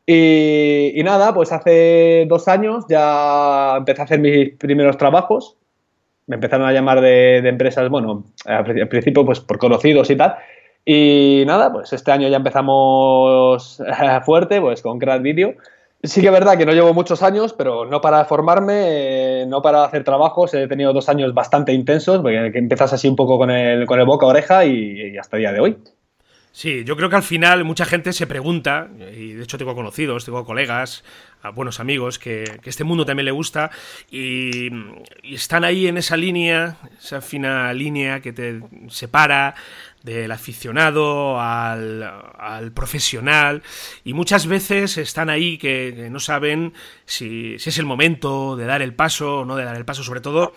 Y, 0.07 0.99
y, 0.99 1.03
nada, 1.05 1.35
pues 1.35 1.53
hace 1.53 2.25
dos 2.27 2.49
años 2.49 2.87
ya 2.89 3.77
empecé 3.77 4.01
a 4.01 4.05
hacer 4.05 4.19
mis 4.19 4.55
primeros 4.57 4.97
trabajos. 4.97 5.59
Me 6.27 6.37
empezaron 6.37 6.67
a 6.67 6.73
llamar 6.73 7.03
de, 7.03 7.43
de 7.43 7.49
empresas, 7.51 7.91
bueno, 7.91 8.25
al 8.47 8.89
principio 8.89 9.27
pues 9.27 9.41
por 9.41 9.59
conocidos 9.59 10.09
y 10.09 10.17
tal. 10.17 10.37
Y 10.85 11.45
nada, 11.47 11.73
pues 11.73 11.93
este 11.93 12.13
año 12.13 12.29
ya 12.29 12.37
empezamos 12.37 13.83
fuerte, 14.25 14.61
pues 14.61 14.83
con 14.83 14.99
Crack 14.99 15.23
Video. 15.23 15.55
Sí 16.03 16.21
que 16.21 16.27
es 16.27 16.33
verdad 16.33 16.59
que 16.59 16.67
no 16.67 16.73
llevo 16.73 16.93
muchos 16.93 17.23
años, 17.23 17.55
pero 17.55 17.87
no 17.87 18.03
para 18.03 18.27
formarme, 18.27 18.75
eh, 18.75 19.47
no 19.47 19.63
para 19.63 19.85
hacer 19.85 20.05
trabajos. 20.05 20.53
He 20.53 20.69
tenido 20.69 20.93
dos 20.93 21.09
años 21.09 21.33
bastante 21.33 21.73
intensos, 21.73 22.21
porque 22.21 22.53
empiezas 22.55 22.93
así 22.93 23.09
un 23.09 23.17
poco 23.17 23.39
con 23.39 23.51
el, 23.51 23.87
con 23.87 23.99
el 23.99 24.05
boca 24.05 24.27
a 24.27 24.29
oreja 24.29 24.67
y, 24.67 25.17
hasta 25.17 25.39
el 25.39 25.43
día 25.43 25.53
de 25.53 25.61
hoy. 25.61 25.79
Sí, 26.53 26.85
yo 26.85 26.95
creo 26.95 27.09
que 27.09 27.17
al 27.17 27.23
final 27.23 27.65
mucha 27.65 27.87
gente 27.87 28.13
se 28.13 28.27
pregunta, 28.27 28.89
y 29.17 29.33
de 29.33 29.43
hecho 29.43 29.57
tengo 29.57 29.75
conocidos, 29.75 30.27
tengo 30.27 30.45
colegas, 30.45 31.03
buenos 31.55 31.81
amigos 31.81 32.19
que, 32.19 32.45
este 32.63 32.85
mundo 32.85 33.05
también 33.05 33.25
le 33.25 33.33
gusta 33.33 33.71
y, 34.11 34.69
y, 35.23 35.35
están 35.35 35.65
ahí 35.65 35.89
en 35.89 35.97
esa 35.97 36.17
línea, 36.17 36.77
esa 36.99 37.23
fina 37.23 37.73
línea 37.73 38.21
que 38.21 38.33
te 38.33 38.61
separa 38.89 39.55
del 40.05 40.31
aficionado 40.33 41.41
al, 41.41 42.73
profesional 42.75 43.63
y 44.05 44.13
muchas 44.13 44.47
veces 44.47 44.99
están 44.99 45.31
ahí 45.31 45.57
que, 45.57 46.09
no 46.11 46.21
saben 46.21 46.75
si, 47.07 47.55
es 47.55 47.79
el 47.79 47.87
momento 47.87 48.55
de 48.55 48.67
dar 48.67 48.83
el 48.83 48.95
paso 48.95 49.41
o 49.41 49.45
no 49.47 49.57
de 49.57 49.65
dar 49.65 49.77
el 49.77 49.87
paso, 49.87 50.05
sobre 50.05 50.21
todo 50.21 50.53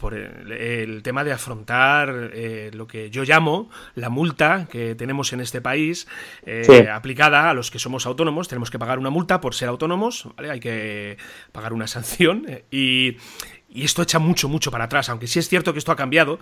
por 0.00 0.14
el, 0.14 1.02
tema 1.02 1.22
de 1.22 1.32
afrontar 1.32 2.32
eh, 2.34 2.70
lo 2.74 2.88
que 2.88 3.08
yo 3.10 3.22
llamo 3.22 3.70
la 3.94 4.08
multa 4.10 4.66
que 4.68 4.96
tenemos 4.96 5.32
en 5.32 5.40
este 5.40 5.60
país 5.60 6.08
eh, 6.44 6.88
aplicada 6.92 7.48
a 7.48 7.54
los 7.54 7.70
que 7.70 7.78
somos 7.78 8.04
autónomos. 8.04 8.48
Tenemos 8.48 8.70
que 8.70 8.80
pagar 8.80 8.98
una 8.98 9.10
multa 9.10 9.40
por 9.40 9.54
ser 9.54 9.68
autónomos, 9.68 10.28
hay 10.36 10.58
que 10.58 11.18
pagar 11.52 11.72
una 11.72 11.86
sanción 11.86 12.46
eh, 12.48 12.64
y 12.72 13.16
y 13.70 13.84
esto 13.84 14.02
echa 14.02 14.18
mucho, 14.18 14.48
mucho 14.48 14.70
para 14.70 14.84
atrás, 14.84 15.10
aunque 15.10 15.26
sí 15.26 15.38
es 15.38 15.48
cierto 15.48 15.72
que 15.74 15.78
esto 15.78 15.92
ha 15.92 15.96
cambiado. 15.96 16.40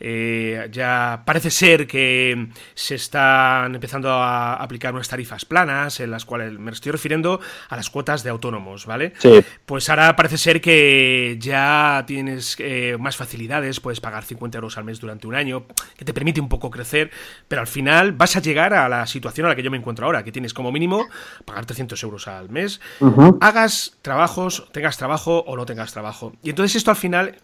Eh, 0.00 0.68
ya 0.72 1.22
parece 1.24 1.50
ser 1.50 1.86
que 1.86 2.48
se 2.74 2.96
están 2.96 3.74
empezando 3.74 4.10
a 4.10 4.54
aplicar 4.54 4.92
unas 4.92 5.08
tarifas 5.08 5.44
planas, 5.44 6.00
en 6.00 6.10
las 6.10 6.24
cuales 6.24 6.58
me 6.58 6.72
estoy 6.72 6.92
refiriendo 6.92 7.40
a 7.68 7.76
las 7.76 7.90
cuotas 7.90 8.24
de 8.24 8.30
autónomos, 8.30 8.86
¿vale? 8.86 9.12
Sí. 9.18 9.44
Pues 9.64 9.88
ahora 9.88 10.16
parece 10.16 10.36
ser 10.36 10.60
que 10.60 11.36
ya 11.38 12.02
tienes 12.06 12.56
eh, 12.58 12.96
más 12.98 13.16
facilidades, 13.16 13.80
puedes 13.80 14.00
pagar 14.00 14.24
50 14.24 14.58
euros 14.58 14.76
al 14.76 14.84
mes 14.84 15.00
durante 15.00 15.26
un 15.26 15.36
año, 15.36 15.66
que 15.96 16.04
te 16.04 16.12
permite 16.12 16.40
un 16.40 16.48
poco 16.48 16.70
crecer, 16.70 17.10
pero 17.46 17.60
al 17.60 17.68
final 17.68 18.12
vas 18.12 18.36
a 18.36 18.40
llegar 18.40 18.74
a 18.74 18.88
la 18.88 19.06
situación 19.06 19.46
a 19.46 19.50
la 19.50 19.56
que 19.56 19.62
yo 19.62 19.70
me 19.70 19.76
encuentro 19.76 20.06
ahora, 20.06 20.24
que 20.24 20.32
tienes 20.32 20.52
como 20.52 20.72
mínimo 20.72 21.06
pagar 21.44 21.66
300 21.66 22.02
euros 22.02 22.26
al 22.26 22.50
mes, 22.50 22.80
hagas 23.40 23.96
trabajos, 24.02 24.68
tengas 24.72 24.98
trabajo 24.98 25.44
o 25.46 25.56
no 25.56 25.66
tengas 25.66 25.92
trabajo. 25.92 26.32
Y 26.42 26.50
entonces 26.50 26.64
entonces 26.64 26.76
esto 26.76 26.90
al 26.92 26.96
final 26.96 27.36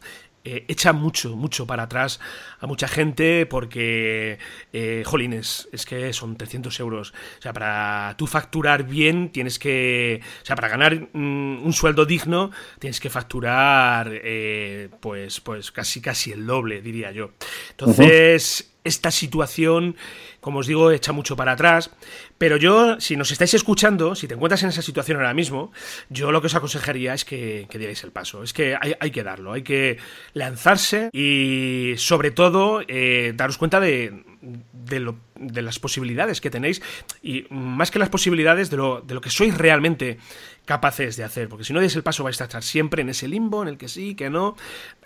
eh, 0.42 0.64
echa 0.68 0.94
mucho, 0.94 1.37
mucho 1.37 1.66
para 1.66 1.82
atrás 1.82 2.18
a 2.61 2.66
mucha 2.66 2.88
gente 2.88 3.44
porque, 3.44 4.38
eh, 4.73 5.02
jolines, 5.04 5.68
es 5.70 5.85
que 5.85 6.14
son 6.14 6.37
300 6.37 6.80
euros. 6.80 7.12
O 7.38 7.42
sea, 7.42 7.52
para 7.52 8.14
tú 8.16 8.26
facturar 8.26 8.85
bien 8.85 9.32
tienes 9.32 9.59
que, 9.59 10.23
o 10.42 10.47
sea, 10.47 10.56
para 10.56 10.68
ganar 10.68 11.09
mm, 11.12 11.62
un 11.62 11.73
sueldo 11.75 12.06
digno 12.06 12.50
tienes 12.78 13.00
que 13.00 13.11
facturar, 13.11 14.11
eh, 14.12 14.88
pues, 15.00 15.40
pues 15.40 15.70
casi, 15.70 16.00
casi 16.00 16.32
el 16.32 16.47
doble, 16.47 16.80
diría 16.80 17.12
yo. 17.12 17.32
Entonces, 17.73 18.73
esta 18.82 19.11
situación 19.11 19.97
como 20.40 20.61
os 20.61 20.66
digo, 20.66 20.90
echa 20.90 21.12
mucho 21.12 21.37
para 21.37 21.52
atrás. 21.52 21.90
Pero 22.38 22.56
yo, 22.56 23.00
si 23.00 23.16
nos 23.16 23.30
estáis 23.30 23.54
escuchando, 23.54 24.14
si 24.14 24.26
te 24.26 24.35
encuentras 24.35 24.62
en 24.62 24.70
esa 24.70 24.82
situación 24.82 25.18
ahora 25.18 25.35
mismo, 25.35 25.73
yo 26.09 26.32
lo 26.32 26.40
que 26.40 26.47
os 26.47 26.54
aconsejaría 26.54 27.14
es 27.14 27.25
que, 27.25 27.66
dierais 27.70 28.02
el 28.04 28.12
paso. 28.12 28.42
Es 28.42 28.52
que 28.52 28.76
hay, 28.80 29.11
que 29.11 29.23
darlo, 29.23 29.52
hay 29.52 29.62
que 29.62 29.99
lanzarse 30.32 31.11
y 31.12 31.94
sobre 31.97 32.30
todo 32.30 32.82
eh, 32.88 33.32
daros 33.37 33.59
cuenta 33.59 33.80
de, 33.80 34.25
de, 34.40 35.62
las 35.62 35.78
posibilidades 35.78 36.40
que 36.40 36.50
tenéis 36.50 36.82
y 37.23 37.47
más 37.50 37.90
que 37.90 37.99
las 37.99 38.09
posibilidades 38.09 38.70
de 38.70 38.76
lo, 38.76 39.00
de 39.00 39.14
lo 39.14 39.20
que 39.20 39.30
sois 39.30 39.56
realmente 39.56 40.18
capaces 40.64 41.16
de 41.16 41.25
hacer. 41.25 41.49
Porque 41.49 41.64
si 41.64 41.73
no 41.73 41.80
dais 41.80 41.97
el 41.97 42.02
paso 42.02 42.25
vais 42.25 42.40
a 42.40 42.44
estar 42.44 42.62
siempre 42.62 43.02
en 43.02 43.11
ese 43.11 43.28
limbo 43.28 43.62
en 43.62 43.68
el 43.68 43.78
que 43.78 43.88
sí, 43.88 44.14
que 44.14 44.30
no. 44.30 44.56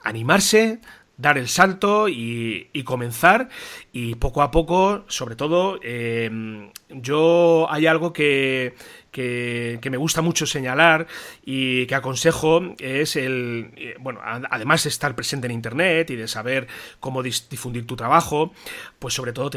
Animarse, 0.03 0.81
dar 1.17 1.39
el 1.39 1.49
salto 1.49 2.09
y, 2.09 2.69
comenzar 2.85 3.49
y 3.93 4.17
poco 4.17 4.43
a 4.43 4.51
poco, 4.51 5.05
sobre 5.09 5.37
todo, 5.37 5.79
em, 5.83 6.71
yo 6.91 7.67
hay 7.71 7.87
algo 7.87 8.13
que, 8.13 8.75
que, 9.11 9.89
me 9.91 9.97
gusta 9.97 10.23
mucho 10.23 10.45
señalar 10.45 11.07
y 11.45 11.87
que 11.87 11.95
aconsejo 11.95 12.75
es 12.79 13.17
el, 13.17 13.71
eh, 13.77 13.95
bueno, 14.01 14.21
además 14.23 14.83
de 14.85 14.89
estar 14.89 15.15
presente 15.15 15.47
en 15.47 15.53
Internet 15.53 16.11
y 16.11 16.17
de 16.17 16.27
saber 16.27 16.67
cómo 16.99 17.23
difundir 17.23 17.87
tu 17.87 17.97
trabajo, 17.97 18.53
pues 18.99 19.15
sobre 19.15 19.33
todo 19.33 19.51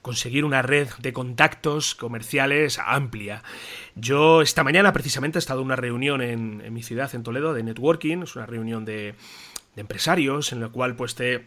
conseguir 0.00 0.44
una 0.44 0.62
red 0.62 0.88
de 0.98 1.12
contactos 1.12 1.94
comerciales 1.96 2.78
amplia. 2.78 3.42
Yo 3.96 4.42
esta 4.42 4.62
mañana 4.62 4.92
precisamente 4.92 5.38
he 5.38 5.40
estado 5.40 5.60
en 5.60 5.66
una 5.66 5.76
reunión 5.76 6.22
en, 6.22 6.62
en 6.64 6.72
mi 6.72 6.82
ciudad, 6.82 7.12
en 7.14 7.24
Toledo, 7.24 7.52
de 7.52 7.64
networking, 7.64 8.22
es 8.22 8.36
una 8.36 8.46
reunión 8.46 8.84
de 8.84 9.14
de 9.74 9.80
empresarios, 9.80 10.52
en 10.52 10.60
la 10.60 10.68
cual 10.68 10.96
pues 10.96 11.14
te 11.14 11.46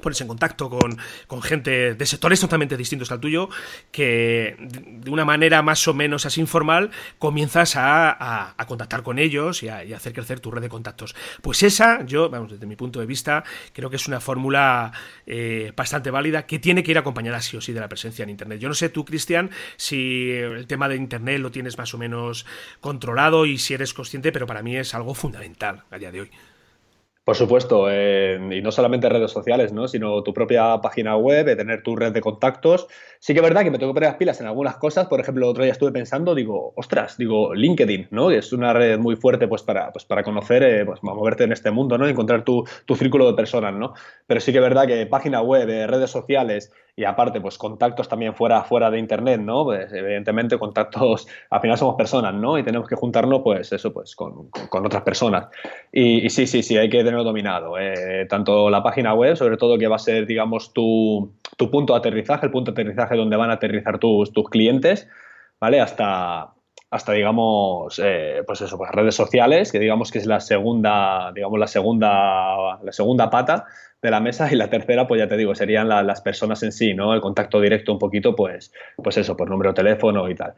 pones 0.00 0.20
en 0.20 0.28
contacto 0.28 0.70
con, 0.70 0.96
con, 1.26 1.42
gente 1.42 1.94
de 1.94 2.06
sectores 2.06 2.40
totalmente 2.40 2.76
distintos 2.76 3.12
al 3.12 3.20
tuyo, 3.20 3.50
que 3.90 4.56
de 4.58 5.10
una 5.10 5.24
manera 5.24 5.60
más 5.62 5.86
o 5.86 5.92
menos 5.92 6.24
así 6.24 6.40
informal 6.40 6.90
comienzas 7.18 7.76
a, 7.76 8.54
a, 8.56 8.66
contactar 8.66 9.02
con 9.02 9.18
ellos 9.18 9.62
y 9.62 9.68
a, 9.68 9.82
hacer 9.94 10.14
crecer 10.14 10.40
tu 10.40 10.50
red 10.50 10.62
de 10.62 10.68
contactos. 10.70 11.14
Pues 11.42 11.62
esa, 11.62 12.04
yo, 12.06 12.30
vamos, 12.30 12.52
desde 12.52 12.66
mi 12.66 12.74
punto 12.74 13.00
de 13.00 13.06
vista, 13.06 13.44
creo 13.72 13.90
que 13.90 13.96
es 13.96 14.08
una 14.08 14.20
fórmula 14.20 14.92
eh, 15.26 15.72
bastante 15.76 16.10
válida 16.10 16.46
que 16.46 16.58
tiene 16.58 16.82
que 16.82 16.90
ir 16.90 16.98
acompañada 16.98 17.40
sí 17.42 17.56
o 17.56 17.60
sí 17.60 17.72
de 17.72 17.80
la 17.80 17.88
presencia 17.88 18.22
en 18.22 18.30
Internet. 18.30 18.58
Yo 18.60 18.68
no 18.68 18.74
sé 18.74 18.88
tú, 18.88 19.04
Cristian, 19.04 19.50
si 19.76 20.30
el 20.30 20.66
tema 20.66 20.88
de 20.88 20.96
Internet 20.96 21.40
lo 21.40 21.50
tienes 21.50 21.76
más 21.76 21.92
o 21.92 21.98
menos 21.98 22.46
controlado 22.80 23.44
y 23.44 23.58
si 23.58 23.74
eres 23.74 23.92
consciente, 23.92 24.32
pero 24.32 24.46
para 24.46 24.62
mí 24.62 24.76
es 24.76 24.94
algo 24.94 25.14
fundamental 25.14 25.84
a 25.90 25.98
día 25.98 26.10
de 26.10 26.22
hoy. 26.22 26.30
Por 27.24 27.36
supuesto, 27.36 27.88
y 27.88 28.62
no 28.62 28.72
solamente 28.72 29.08
redes 29.08 29.30
sociales, 29.30 29.72
¿no? 29.72 29.86
sino 29.86 30.24
tu 30.24 30.34
propia 30.34 30.80
página 30.80 31.16
web, 31.16 31.46
de 31.46 31.54
tener 31.54 31.84
tu 31.84 31.94
red 31.94 32.12
de 32.12 32.20
contactos. 32.20 32.88
Sí 33.20 33.32
que 33.32 33.38
es 33.38 33.44
verdad 33.44 33.62
que 33.62 33.70
me 33.70 33.78
tengo 33.78 33.92
que 33.92 33.98
poner 33.98 34.08
las 34.08 34.16
pilas 34.16 34.40
en 34.40 34.48
algunas 34.48 34.76
cosas. 34.78 35.06
Por 35.06 35.20
ejemplo, 35.20 35.48
otro 35.48 35.62
día 35.62 35.70
estuve 35.70 35.92
pensando, 35.92 36.34
digo, 36.34 36.72
ostras, 36.74 37.16
digo, 37.18 37.54
LinkedIn, 37.54 38.08
¿no? 38.10 38.32
Es 38.32 38.52
una 38.52 38.72
red 38.72 38.98
muy 38.98 39.14
fuerte 39.14 39.46
pues, 39.46 39.62
para, 39.62 39.92
pues, 39.92 40.04
para 40.04 40.24
conocer, 40.24 40.64
eh, 40.64 40.84
pues, 40.84 41.00
moverte 41.04 41.44
en 41.44 41.52
este 41.52 41.70
mundo, 41.70 41.96
¿no? 41.96 42.08
Encontrar 42.08 42.42
tu, 42.42 42.64
tu, 42.86 42.96
círculo 42.96 43.28
de 43.28 43.34
personas, 43.34 43.72
¿no? 43.72 43.94
Pero 44.26 44.40
sí 44.40 44.50
que 44.50 44.58
es 44.58 44.64
verdad 44.64 44.88
que 44.88 45.06
página 45.06 45.42
web, 45.42 45.68
eh, 45.68 45.86
redes 45.86 46.10
sociales 46.10 46.72
y 46.94 47.04
aparte, 47.04 47.40
pues 47.40 47.56
contactos 47.56 48.06
también 48.06 48.34
fuera, 48.34 48.64
fuera 48.64 48.90
de 48.90 48.98
internet, 48.98 49.40
¿no? 49.40 49.64
Pues 49.64 49.90
evidentemente 49.92 50.58
contactos, 50.58 51.26
al 51.50 51.60
final 51.60 51.78
somos 51.78 51.94
personas, 51.96 52.34
¿no? 52.34 52.58
Y 52.58 52.62
tenemos 52.62 52.86
que 52.86 52.96
juntarnos, 52.96 53.40
pues 53.42 53.72
eso, 53.72 53.92
pues 53.92 54.14
con, 54.14 54.50
con 54.50 54.84
otras 54.84 55.02
personas. 55.02 55.48
Y, 55.90 56.28
sí, 56.28 56.46
sí, 56.46 56.62
sí, 56.62 56.76
hay 56.76 56.90
que 56.90 56.98
tenerlo 56.98 57.24
dominado. 57.24 57.78
Eh, 57.78 58.26
tanto 58.28 58.68
la 58.68 58.82
página 58.82 59.14
web, 59.14 59.36
sobre 59.36 59.56
todo 59.56 59.78
que 59.78 59.88
va 59.88 59.96
a 59.96 59.98
ser, 59.98 60.26
digamos, 60.26 60.74
tu, 60.74 61.32
tu, 61.56 61.70
punto 61.70 61.94
de 61.94 62.00
aterrizaje, 62.00 62.46
el 62.46 62.52
punto 62.52 62.72
de 62.72 62.82
aterrizaje 62.82 63.16
donde 63.16 63.36
van 63.36 63.50
a 63.50 63.54
aterrizar 63.54 63.98
tus, 63.98 64.30
tus 64.32 64.50
clientes, 64.50 65.08
¿vale? 65.58 65.80
Hasta, 65.80 66.52
hasta 66.90 67.12
digamos, 67.12 67.98
eh, 68.04 68.42
pues 68.46 68.60
eso, 68.60 68.76
pues 68.76 68.90
redes 68.90 69.14
sociales, 69.14 69.72
que 69.72 69.78
digamos 69.78 70.10
que 70.10 70.18
es 70.18 70.26
la 70.26 70.40
segunda, 70.40 71.32
digamos, 71.34 71.58
la 71.58 71.66
segunda, 71.66 72.78
la 72.82 72.92
segunda 72.92 73.30
pata 73.30 73.64
de 74.02 74.10
la 74.10 74.20
mesa 74.20 74.52
y 74.52 74.56
la 74.56 74.68
tercera, 74.68 75.06
pues 75.06 75.20
ya 75.20 75.28
te 75.28 75.36
digo, 75.36 75.54
serían 75.54 75.88
las 75.88 76.20
personas 76.20 76.62
en 76.64 76.72
sí, 76.72 76.92
¿no? 76.92 77.14
El 77.14 77.20
contacto 77.20 77.60
directo 77.60 77.92
un 77.92 77.98
poquito, 77.98 78.34
pues, 78.34 78.72
pues 78.96 79.16
eso, 79.16 79.36
por 79.36 79.48
número 79.48 79.70
de 79.70 79.76
teléfono 79.76 80.28
y 80.28 80.34
tal. 80.34 80.54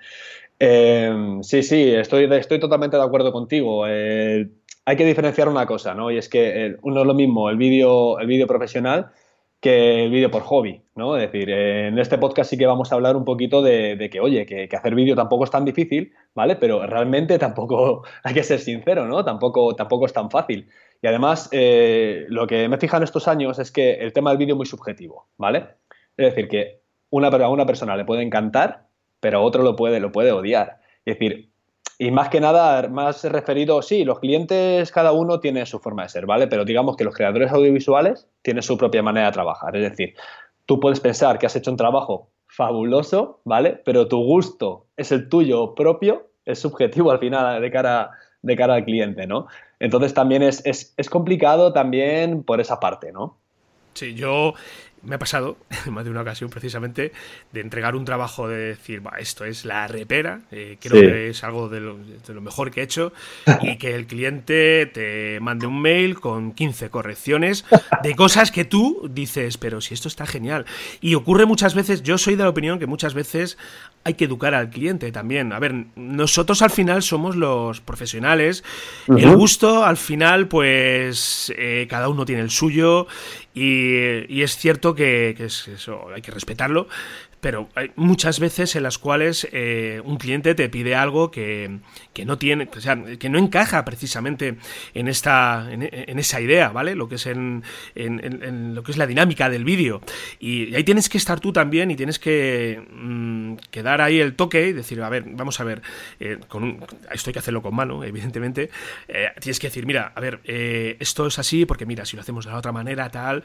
Eh, 0.58 1.38
sí, 1.42 1.62
sí, 1.62 1.94
estoy, 1.94 2.24
estoy 2.32 2.58
totalmente 2.58 2.96
de 2.96 3.02
acuerdo 3.02 3.32
contigo. 3.32 3.84
Eh, 3.86 4.48
hay 4.86 4.96
que 4.96 5.04
diferenciar 5.04 5.48
una 5.48 5.66
cosa, 5.66 5.94
¿no? 5.94 6.10
Y 6.10 6.16
es 6.16 6.28
que 6.28 6.66
eh, 6.66 6.76
uno 6.82 7.02
es 7.02 7.06
lo 7.06 7.14
mismo 7.14 7.50
el 7.50 7.56
vídeo 7.56 8.18
el 8.18 8.26
vídeo 8.26 8.46
profesional 8.46 9.10
que 9.64 10.04
el 10.04 10.10
vídeo 10.10 10.30
por 10.30 10.42
hobby, 10.42 10.82
¿no? 10.94 11.16
Es 11.16 11.22
decir, 11.22 11.48
en 11.48 11.98
este 11.98 12.18
podcast 12.18 12.50
sí 12.50 12.58
que 12.58 12.66
vamos 12.66 12.92
a 12.92 12.96
hablar 12.96 13.16
un 13.16 13.24
poquito 13.24 13.62
de, 13.62 14.10
que, 14.12 14.20
oye, 14.20 14.44
que, 14.44 14.68
hacer 14.76 14.94
vídeo 14.94 15.16
tampoco 15.16 15.44
es 15.44 15.50
tan 15.50 15.64
difícil, 15.64 16.12
¿vale? 16.34 16.56
Pero 16.56 16.86
realmente 16.86 17.38
tampoco, 17.38 18.04
hay 18.24 18.34
que 18.34 18.42
ser 18.42 18.60
sincero, 18.60 19.06
¿no? 19.06 19.24
Tampoco, 19.24 19.74
tampoco 19.74 20.04
es 20.04 20.12
tan 20.12 20.30
fácil. 20.30 20.68
Y 21.00 21.06
además, 21.06 21.48
eh, 21.50 22.26
lo 22.28 22.46
que 22.46 22.68
me 22.68 22.76
he 22.76 22.78
fijado 22.78 22.98
en 22.98 23.04
estos 23.04 23.26
años 23.26 23.58
es 23.58 23.72
que 23.72 23.94
el 23.94 24.12
tema 24.12 24.28
del 24.28 24.36
vídeo 24.36 24.52
es 24.52 24.58
muy 24.58 24.66
subjetivo, 24.66 25.28
¿vale? 25.38 25.68
Es 26.18 26.34
decir, 26.34 26.46
que 26.46 26.82
una, 27.08 27.28
a 27.28 27.48
una 27.48 27.64
persona 27.64 27.96
le 27.96 28.04
puede 28.04 28.22
encantar, 28.22 28.88
pero 29.18 29.38
a 29.38 29.40
otro 29.40 29.62
lo 29.62 29.76
puede, 29.76 29.98
lo 29.98 30.12
puede 30.12 30.30
odiar. 30.30 30.80
Es 31.06 31.18
decir, 31.18 31.53
y 31.98 32.10
más 32.10 32.28
que 32.28 32.40
nada, 32.40 32.88
más 32.88 33.24
referido, 33.24 33.80
sí, 33.82 34.04
los 34.04 34.18
clientes 34.18 34.90
cada 34.90 35.12
uno 35.12 35.40
tiene 35.40 35.64
su 35.66 35.78
forma 35.78 36.02
de 36.02 36.08
ser, 36.08 36.26
¿vale? 36.26 36.46
Pero 36.46 36.64
digamos 36.64 36.96
que 36.96 37.04
los 37.04 37.14
creadores 37.14 37.52
audiovisuales 37.52 38.28
tienen 38.42 38.62
su 38.62 38.76
propia 38.76 39.02
manera 39.02 39.26
de 39.26 39.32
trabajar. 39.32 39.76
Es 39.76 39.90
decir, 39.90 40.14
tú 40.66 40.80
puedes 40.80 41.00
pensar 41.00 41.38
que 41.38 41.46
has 41.46 41.56
hecho 41.56 41.70
un 41.70 41.76
trabajo 41.76 42.30
fabuloso, 42.48 43.40
¿vale? 43.44 43.80
Pero 43.84 44.08
tu 44.08 44.22
gusto 44.24 44.86
es 44.96 45.12
el 45.12 45.28
tuyo 45.28 45.74
propio, 45.74 46.28
es 46.44 46.58
subjetivo 46.58 47.10
al 47.10 47.18
final 47.18 47.60
de 47.60 47.70
cara, 47.70 48.10
de 48.42 48.56
cara 48.56 48.74
al 48.74 48.84
cliente, 48.84 49.26
¿no? 49.26 49.46
Entonces 49.78 50.14
también 50.14 50.42
es, 50.42 50.92
complicado 51.10 51.72
también 51.72 52.42
por 52.42 52.60
esa 52.60 52.80
parte, 52.80 53.12
¿no? 53.12 53.36
Sí, 53.94 54.14
yo 54.14 54.54
me 55.04 55.16
ha 55.16 55.18
pasado, 55.18 55.56
en 55.86 55.92
más 55.94 56.04
de 56.04 56.10
una 56.10 56.22
ocasión 56.22 56.50
precisamente, 56.50 57.12
de 57.52 57.60
entregar 57.60 57.96
un 57.96 58.04
trabajo 58.04 58.48
de 58.48 58.56
decir, 58.56 59.02
esto 59.18 59.44
es 59.44 59.64
la 59.64 59.86
repera, 59.88 60.40
eh, 60.50 60.76
creo 60.80 61.00
que 61.00 61.28
es 61.30 61.44
algo 61.44 61.68
de 61.68 61.80
lo, 61.80 62.40
mejor 62.40 62.70
que 62.70 62.80
he 62.80 62.84
hecho, 62.84 63.12
y 63.62 63.76
que 63.76 63.94
el 63.94 64.06
cliente 64.06 64.86
te 64.86 65.38
mande 65.40 65.66
un 65.66 65.80
mail 65.80 66.20
con 66.20 66.52
15 66.52 66.90
correcciones 66.90 67.64
de 68.02 68.14
cosas 68.14 68.50
que 68.50 68.64
tú 68.64 69.08
dices, 69.12 69.58
pero 69.58 69.80
si 69.80 69.94
esto 69.94 70.08
está 70.08 70.26
genial. 70.26 70.66
Y 71.00 71.14
ocurre 71.14 71.46
muchas 71.46 71.74
veces, 71.74 72.02
yo 72.02 72.18
soy 72.18 72.36
de 72.36 72.42
la 72.42 72.48
opinión 72.48 72.78
que 72.78 72.86
muchas 72.86 73.14
veces 73.14 73.58
hay 74.04 74.14
que 74.14 74.26
educar 74.26 74.54
al 74.54 74.70
cliente 74.70 75.10
también. 75.12 75.52
A 75.52 75.58
ver, 75.58 75.86
nosotros 75.96 76.60
al 76.62 76.70
final 76.70 77.02
somos 77.02 77.36
los 77.36 77.80
profesionales, 77.80 78.64
el 79.08 79.34
gusto 79.34 79.84
al 79.84 79.96
final 79.96 80.48
pues 80.48 81.52
eh, 81.56 81.86
cada 81.88 82.08
uno 82.08 82.24
tiene 82.24 82.42
el 82.42 82.50
suyo 82.50 83.06
y, 83.54 84.42
es 84.42 84.56
cierto 84.56 84.93
que, 84.94 85.30
eso 85.38 86.08
hay 86.14 86.22
que 86.22 86.30
respetarlo, 86.30 86.88
pero 87.44 87.68
hay 87.74 87.90
muchas 87.96 88.40
veces 88.40 88.74
en 88.74 88.84
las 88.84 88.96
cuales 88.96 89.46
eh, 89.52 90.00
un 90.02 90.16
cliente 90.16 90.54
te 90.54 90.70
pide 90.70 90.94
algo 90.94 91.30
que, 91.30 91.80
no 92.24 92.38
tiene, 92.38 92.70
o 92.74 92.80
sea, 92.80 92.96
que 93.18 93.28
no 93.28 93.38
encaja 93.38 93.84
precisamente 93.84 94.56
en 94.94 95.08
esta, 95.08 95.68
en, 95.70 96.18
esa 96.18 96.40
idea, 96.40 96.70
¿vale? 96.70 96.94
Lo 96.94 97.06
que 97.06 97.16
es 97.16 97.26
en, 97.26 97.62
lo 98.74 98.82
que 98.82 98.92
es 98.92 98.96
la 98.96 99.06
dinámica 99.06 99.50
del 99.50 99.62
vídeo. 99.62 100.00
Y, 100.40 100.74
ahí 100.74 100.84
tienes 100.84 101.10
que 101.10 101.18
estar 101.18 101.38
tú 101.38 101.52
también 101.52 101.90
y 101.90 101.96
tienes 101.96 102.18
que, 102.18 102.82
mm, 102.90 103.56
dar 103.82 104.00
ahí 104.00 104.20
el 104.20 104.36
toque 104.36 104.68
y 104.68 104.72
decir, 104.72 105.02
a 105.02 105.10
ver, 105.10 105.24
vamos 105.26 105.60
a 105.60 105.64
ver, 105.64 105.82
eh, 106.20 106.38
con 106.48 106.82
esto 107.12 107.28
hay 107.28 107.34
que 107.34 107.40
hacerlo 107.40 107.60
con 107.60 107.74
mano, 107.74 108.04
evidentemente. 108.04 108.70
Eh, 109.06 109.28
tienes 109.38 109.60
que 109.60 109.66
decir, 109.66 109.84
mira, 109.84 110.14
a 110.14 110.20
ver, 110.22 110.40
esto 110.46 111.26
es 111.26 111.38
así 111.38 111.66
porque 111.66 111.84
mira, 111.84 112.06
si 112.06 112.16
lo 112.16 112.22
hacemos 112.22 112.46
de 112.46 112.52
la 112.52 112.56
otra 112.56 112.72
manera, 112.72 113.10
tal, 113.10 113.42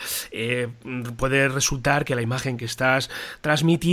puede 1.18 1.50
resultar 1.50 2.06
que 2.06 2.16
la 2.16 2.22
imagen 2.22 2.56
que 2.56 2.64
estás 2.64 3.10
transmitiendo 3.42 3.89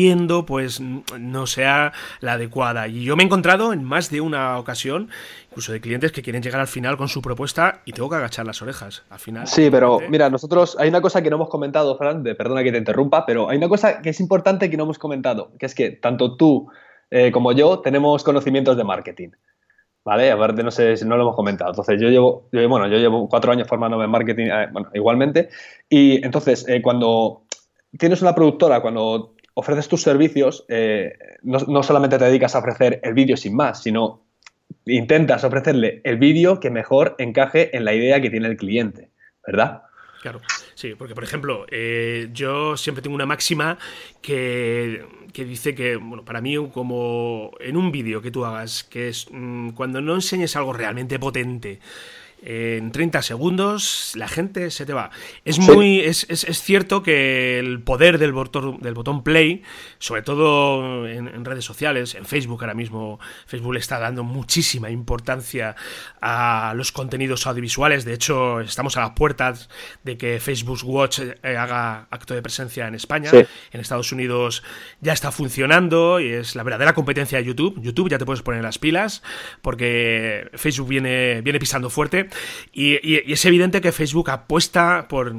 pues 0.47 0.81
no 0.81 1.47
sea 1.47 1.93
la 2.21 2.33
adecuada. 2.33 2.89
Y 2.89 3.05
yo 3.05 3.17
me 3.17 3.23
he 3.23 3.27
encontrado 3.27 3.73
en 3.73 3.85
más 3.85 4.11
de 4.11 4.21
una 4.21 4.59
ocasión, 4.59 5.09
incluso 5.51 5.73
de 5.73 5.81
clientes 5.81 6.13
que 6.13 6.23
quieren 6.23 6.43
llegar 6.43 6.61
al 6.61 6.67
final 6.67 6.97
con 6.97 7.09
su 7.09 7.23
propuesta 7.23 7.83
y 7.85 7.93
tengo 7.93 8.09
que 8.09 8.17
agachar 8.17 8.47
las 8.47 8.61
orejas 8.63 9.03
al 9.11 9.19
final. 9.19 9.47
Sí, 9.47 9.69
pero 9.71 10.01
mira, 10.09 10.31
nosotros 10.31 10.77
hay 10.79 10.89
una 10.89 11.01
cosa 11.01 11.23
que 11.23 11.31
no 11.31 11.37
hemos 11.37 11.49
comentado, 11.49 11.97
Fran, 11.97 12.23
de, 12.23 12.35
perdona 12.35 12.63
que 12.63 12.73
te 12.73 12.79
interrumpa, 12.79 13.25
pero 13.27 13.49
hay 13.49 13.57
una 13.57 13.69
cosa 13.69 14.03
que 14.03 14.11
es 14.11 14.21
importante 14.21 14.71
que 14.71 14.77
no 14.77 14.85
hemos 14.85 14.99
comentado, 14.99 15.53
que 15.59 15.67
es 15.67 15.75
que 15.75 15.91
tanto 15.91 16.37
tú 16.37 16.69
eh, 17.11 17.31
como 17.31 17.53
yo 17.53 17.81
tenemos 17.81 18.23
conocimientos 18.23 18.77
de 18.77 18.85
marketing. 18.85 19.31
¿vale? 20.05 20.31
Aparte, 20.31 20.63
no 20.63 20.71
sé 20.71 20.97
si 20.97 21.05
no 21.05 21.17
lo 21.17 21.25
hemos 21.25 21.37
comentado. 21.37 21.71
Entonces, 21.71 22.01
yo 22.01 22.09
llevo, 22.09 22.49
bueno, 22.53 22.87
yo 22.87 22.97
llevo 22.97 23.29
cuatro 23.29 23.51
años 23.51 23.67
formándome 23.67 24.05
en 24.05 24.11
marketing, 24.11 24.47
eh, 24.47 24.69
bueno, 24.73 24.89
igualmente. 24.95 25.49
Y 25.89 26.25
entonces, 26.25 26.65
eh, 26.69 26.81
cuando 26.81 27.43
tienes 27.99 28.23
una 28.23 28.35
productora, 28.35 28.81
cuando 28.81 29.35
ofreces 29.59 29.89
tus 29.89 30.03
servicios, 30.03 30.67
eh, 30.69 31.15
no, 31.43 31.83
solamente 31.83 32.19
te 32.19 32.27
dedicas 32.27 32.55
a 32.55 32.59
ofrecer 32.59 33.01
el 33.03 33.15
vídeo 33.15 33.39
sin 33.39 33.57
más, 33.57 33.83
sino 33.83 34.27
intentas 34.85 35.45
ofrecerle 35.45 36.03
el 36.05 36.19
vídeo 36.19 36.61
que 36.61 36.71
mejor 36.71 37.15
encaje 37.19 37.75
en 37.75 37.87
la 37.87 37.95
idea 37.95 38.21
que 38.21 38.29
tiene 38.29 38.49
el 38.49 38.59
cliente, 38.59 39.09
¿verdad? 39.47 39.83
Claro, 40.21 40.43
sí, 40.75 40.95
porque 40.95 41.15
por 41.15 41.25
ejemplo, 41.25 41.65
eh, 41.71 42.29
yo 42.35 42.77
siempre 42.77 43.01
tengo 43.01 43.15
una 43.15 43.25
máxima 43.25 43.79
que, 44.21 45.07
dice 45.33 45.75
que, 45.75 45.97
bueno, 45.97 46.23
para 46.23 46.43
mí 46.43 46.57
como 46.71 47.53
en 47.59 47.79
un 47.79 47.91
vídeo 47.91 48.21
que 48.21 48.31
tú 48.31 48.45
hagas, 48.45 48.85
que 48.85 49.09
es 49.09 49.27
mm, 49.31 49.71
cuando 49.71 50.03
no 50.03 50.15
enseñes 50.15 50.55
algo 50.55 50.75
realmente 50.75 51.19
potente, 51.19 51.81
en 52.43 52.93
30 52.93 53.23
segundos 53.23 54.13
la 54.15 54.29
gente 54.29 54.71
se 54.71 54.87
te 54.87 54.93
va. 54.93 55.11
Es 55.45 55.59
muy 55.59 56.01
es, 56.01 56.27
es, 56.29 56.63
cierto 56.63 57.03
que 57.03 57.59
el 57.59 57.83
poder 57.83 58.19
del 58.19 58.33
botón, 58.33 58.79
del 58.81 58.95
botón 58.95 59.23
play, 59.23 59.63
sobre 59.99 60.23
todo 60.23 61.07
en, 61.09 61.45
redes 61.45 61.65
sociales, 61.65 62.15
en 62.15 62.25
Facebook 62.25 62.63
ahora 62.63 62.75
mismo, 62.75 63.19
Facebook 63.47 63.75
le 63.75 63.81
está 63.81 63.99
dando 63.99 64.25
muchísima 64.25 64.91
importancia 64.91 65.77
a 66.21 66.75
los 66.77 66.93
contenidos 66.93 67.47
audiovisuales. 67.47 68.05
De 68.05 68.15
hecho, 68.15 68.61
estamos 68.61 68.97
a 68.97 69.01
las 69.01 69.11
puertas 69.11 69.69
de 70.05 70.17
que 70.17 70.41
Facebook 70.41 70.79
Watch 70.85 71.21
eh, 71.21 71.57
haga 71.57 72.07
acto 72.11 72.35
de 72.35 72.43
presencia 72.43 72.87
en 72.87 72.95
España. 72.95 73.31
En 73.73 73.81
Estados 73.81 74.13
Unidos 74.13 74.63
ya 75.01 75.13
está 75.13 75.33
funcionando 75.33 76.21
y 76.21 76.29
es 76.29 76.55
la 76.55 76.63
verdadera 76.63 76.95
competencia 76.95 77.39
de 77.39 77.45
YouTube. 77.45 77.81
YouTube 77.81 78.11
ya 78.11 78.19
te 78.19 78.25
puedes 78.25 78.43
poner 78.43 78.63
las 78.63 78.79
pilas 78.79 79.23
porque 79.63 80.51
Facebook 80.55 80.89
viene, 80.89 81.41
viene 81.43 81.59
pisando 81.59 81.91
fuerte. 81.91 82.26
Y, 82.73 82.97
es 83.33 83.45
evidente 83.45 83.81
que 83.81 83.93
Facebook 83.93 84.31
apuesta 84.31 85.07
por, 85.09 85.33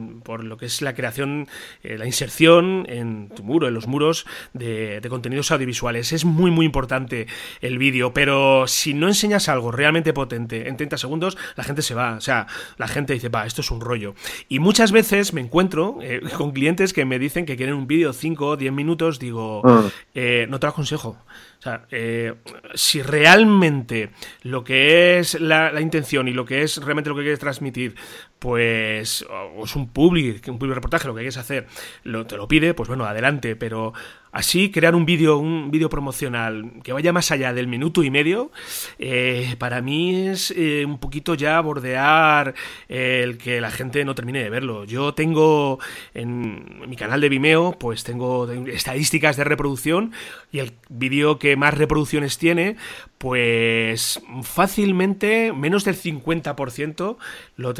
lo 0.44 0.58
que 0.58 0.65
es 0.65 0.82
la 0.82 0.94
creación, 0.94 1.48
eh, 1.84 1.98
la 1.98 2.06
inserción 2.06 2.86
en 2.89 3.29
tu 3.29 3.44
muro, 3.44 3.67
en 3.67 3.74
los 3.74 3.88
muros 3.88 4.25
de, 4.53 5.06
contenidos 5.10 5.51
audiovisuales. 5.51 6.12
Es 6.12 6.25
muy, 6.25 6.51
muy 6.51 6.65
importante 6.65 7.27
el 7.62 7.77
vídeo, 7.77 8.13
pero 8.13 8.67
si 8.67 8.94
no 8.94 9.08
enseñas 9.08 9.50
algo 9.50 9.72
realmente 9.72 10.13
potente 10.13 10.67
en 10.67 10.77
30 10.77 10.98
segundos, 10.98 11.38
la 11.56 11.63
gente 11.63 11.82
se 11.82 11.94
va. 11.94 12.15
O 12.15 12.22
sea, 12.22 12.48
la 12.77 12.88
gente 12.88 13.13
dice, 13.13 13.29
va, 13.29 13.46
esto 13.46 13.62
es 13.62 13.72
un 13.72 13.82
rollo. 13.82 14.15
Y 14.50 14.60
muchas 14.60 14.91
veces 14.91 15.34
me 15.34 15.41
encuentro 15.41 16.00
eh, 16.01 16.22
con 16.38 16.51
clientes 16.51 16.94
que 16.94 17.06
me 17.06 17.20
dicen 17.20 17.46
que 17.46 17.56
quieren 17.56 17.75
un 17.75 17.88
vídeo 17.88 18.13
5 18.13 18.46
o 18.46 18.58
10 18.58 18.74
minutos, 18.74 19.20
digo, 19.20 19.62
ah. 19.65 19.89
eh, 20.13 20.46
no 20.50 20.60
te 20.60 20.67
lo 20.67 20.72
aconsejo. 20.72 21.17
O 21.59 21.61
sea, 21.61 21.85
eh, 21.89 22.35
si 22.75 23.01
realmente 23.01 24.11
lo 24.43 24.63
que 24.63 25.17
es 25.19 25.39
la, 25.39 25.81
intención 25.81 26.27
y 26.27 26.31
lo 26.31 26.45
que 26.45 26.61
es 26.61 26.77
realmente 26.77 27.09
lo 27.09 27.15
que 27.15 27.23
quieres 27.23 27.39
transmitir, 27.39 27.95
pues 28.39 29.25
es 29.63 29.75
un 29.75 29.89
public, 29.89 30.48
un 30.48 30.60
public 30.60 30.75
reportaje, 30.75 31.08
lo 31.08 31.13
que 31.13 31.20
quieres 31.20 31.38
hacer, 31.38 31.67
lo, 32.03 32.25
te 32.25 32.38
lo 32.38 32.48
pide, 32.48 32.74
pues 32.74 32.88
bueno, 32.88 33.06
adelante, 33.06 33.56
pero 33.56 33.93
Así, 34.38 34.69
crear 34.69 34.93
un 34.93 35.06
vídeo 35.06 35.39
un 35.39 35.71
vídeo 35.71 35.89
promocional 35.89 36.73
que 36.84 36.93
vaya 36.93 37.12
más 37.12 37.32
allá 37.32 37.54
del 37.54 37.67
minuto 37.67 38.04
y 38.04 38.12
medio, 38.12 38.52
eh, 39.00 39.56
para 39.58 39.82
mí 39.82 40.28
es 40.28 40.54
eh, 40.56 40.84
un 40.86 41.00
poquito 41.00 41.34
ya 41.34 41.60
bordear 41.62 42.54
el 42.88 43.39
que 43.39 43.60
la 43.62 43.71
gente 43.71 44.06
no 44.06 44.13
termine 44.13 44.43
de 44.43 44.52
verlo. 44.52 44.84
Yo 44.84 45.15
tengo 45.15 45.80
en 46.13 46.88
mi 46.88 46.95
canal 46.95 47.19
de 47.19 47.30
Vimeo, 47.30 47.80
pues 47.80 48.04
tengo 48.04 48.47
estadísticas 48.52 49.38
de 49.38 49.43
reproducción 49.43 50.12
y 50.52 50.60
el 50.60 50.73
vídeo 50.89 51.39
que 51.39 51.56
más 51.56 51.73
reproducciones 51.73 52.38
tiene, 52.38 52.76
pues 53.17 54.21
fácilmente 54.43 55.52
menos 55.52 55.84
del 55.84 55.95
50% 55.95 57.17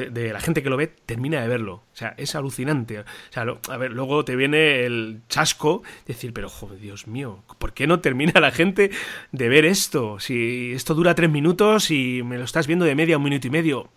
de 0.10 0.34
la 0.34 0.40
gente 0.40 0.47
que 0.54 0.70
lo 0.70 0.78
ve 0.78 0.88
termina 0.88 1.42
de 1.42 1.48
verlo. 1.48 1.74
O 1.74 1.96
sea, 1.96 2.14
es 2.18 2.36
alucinante. 2.36 3.00
O 3.00 3.04
sea, 3.30 3.46
a 3.70 3.78
ver, 3.78 3.92
luego 3.92 4.26
te 4.26 4.36
viene 4.36 4.86
el 4.86 5.22
chasco, 5.30 5.84
decir, 6.06 6.34
pero 6.34 6.50
joder, 6.50 6.80
Dios 6.80 7.08
mío, 7.08 7.44
¿por 7.58 7.74
qué 7.74 7.88
no 7.88 8.00
termina 8.00 8.40
la 8.40 8.52
gente 8.52 8.92
de 9.32 9.50
ver 9.50 9.66
esto? 9.66 10.20
Si 10.20 10.72
esto 10.74 10.94
dura 10.94 11.16
tres 11.16 11.30
minutos 11.30 11.92
y 11.92 12.22
me 12.24 12.38
lo 12.38 12.44
estás 12.44 12.68
viendo 12.68 12.86
de 12.86 12.96
media 12.96 13.18
un 13.18 13.24
minuto 13.24 13.48
y 13.48 13.52
medio. 13.52 13.90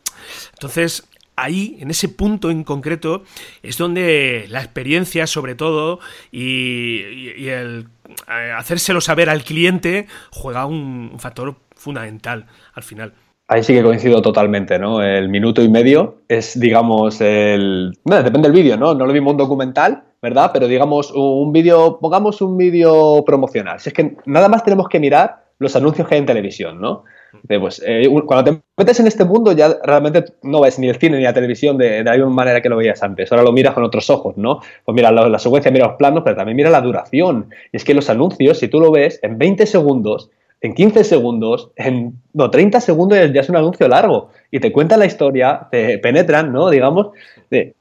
Entonces, 0.53 1.09
ahí, 1.37 1.77
en 1.81 1.91
ese 1.91 2.09
punto 2.09 2.51
en 2.51 2.65
concreto, 2.65 3.25
es 3.63 3.79
donde 3.79 4.47
la 4.49 4.61
experiencia, 4.61 5.27
sobre 5.27 5.55
todo, 5.55 6.01
y, 6.31 7.49
el 7.49 7.89
eh, 8.29 8.53
hacérselo 8.57 9.01
saber 9.01 9.31
al 9.31 9.45
cliente, 9.45 10.07
juega 10.31 10.67
un 10.67 11.17
factor 11.19 11.57
fundamental 11.75 12.47
al 12.75 12.83
final. 12.83 13.15
Ahí 13.53 13.65
sí 13.65 13.75
que 13.75 13.83
coincido 13.83 14.23
totalmente, 14.23 14.79
¿no? 14.79 15.03
El 15.03 15.29
minuto 15.29 15.61
y 15.61 15.69
medio 15.69 16.19
es, 16.29 16.59
digamos, 16.61 17.21
el... 17.21 17.99
Depende 18.05 18.43
del 18.43 18.53
vídeo, 18.53 18.77
¿no? 18.77 18.95
No 18.95 19.05
lo 19.05 19.13
mismo 19.13 19.33
un 19.33 19.39
documental, 19.39 20.05
¿verdad? 20.23 20.53
Pero 20.55 20.69
digamos, 20.69 21.11
un 21.11 21.53
vídeo, 21.53 21.99
pongamos 22.01 22.41
un 22.43 22.57
vídeo 22.57 23.25
promocional. 23.25 23.81
Si 23.81 23.89
es 23.89 23.93
que 23.93 24.17
nada 24.25 24.49
más 24.49 24.63
tenemos 24.63 24.89
que 24.89 25.01
mirar 25.01 25.47
los 25.59 25.75
anuncios 25.75 26.07
que 26.07 26.15
hay 26.15 26.21
en 26.21 26.27
televisión, 26.27 26.81
¿no? 26.81 27.03
pues, 27.49 27.83
eh, 27.85 28.09
cuando 28.25 28.53
te 28.53 28.61
metes 28.77 29.01
en 29.01 29.09
este 29.09 29.25
mundo 29.25 29.51
ya 29.51 29.79
realmente 29.83 30.27
no 30.43 30.61
ves 30.61 30.79
ni 30.79 30.89
el 30.89 30.97
cine 30.97 31.19
ni 31.19 31.25
la 31.25 31.33
televisión 31.33 31.77
de, 31.77 32.05
la 32.05 32.13
misma 32.13 32.31
manera 32.31 32.61
que 32.61 32.69
lo 32.69 32.77
veías 32.77 33.03
antes. 33.03 33.33
Ahora 33.33 33.43
lo 33.43 33.51
miras 33.51 33.75
con 33.75 33.83
otros 33.83 34.11
ojos, 34.11 34.37
¿no? 34.37 34.61
Pues 34.85 34.95
mira 34.95 35.11
la, 35.11 35.29
la 35.29 35.39
secuencia, 35.41 35.73
mira 35.73 35.89
los 35.89 35.97
planos, 35.97 36.23
pero 36.25 36.37
también 36.37 36.55
mira 36.55 36.71
la 36.71 36.81
duración. 36.81 37.51
Y 37.73 37.79
es 37.79 37.85
que 37.85 37.95
los 37.95 38.11
anuncios, 38.11 38.61
si 38.61 38.69
tú 38.69 38.79
lo 38.79 38.93
ves, 38.93 39.19
en 39.25 39.39
20 39.39 39.67
segundos 39.67 40.31
en 40.61 40.75
15 40.75 41.05
segundos, 41.05 41.71
en 41.77 42.15
no, 42.35 42.51
30 42.51 42.81
segundos 42.81 43.19
ya 43.33 43.41
es 43.41 43.49
un 43.49 43.57
anuncio 43.57 43.89
largo 43.89 44.31
y 44.51 44.61
te 44.61 44.73
cuentan 44.73 44.99
la 44.99 45.07
historia, 45.07 45.69
te 45.71 45.99
penetran, 45.99 46.53
¿no? 46.53 46.69
Digamos, 46.69 47.09
te, 47.49 47.75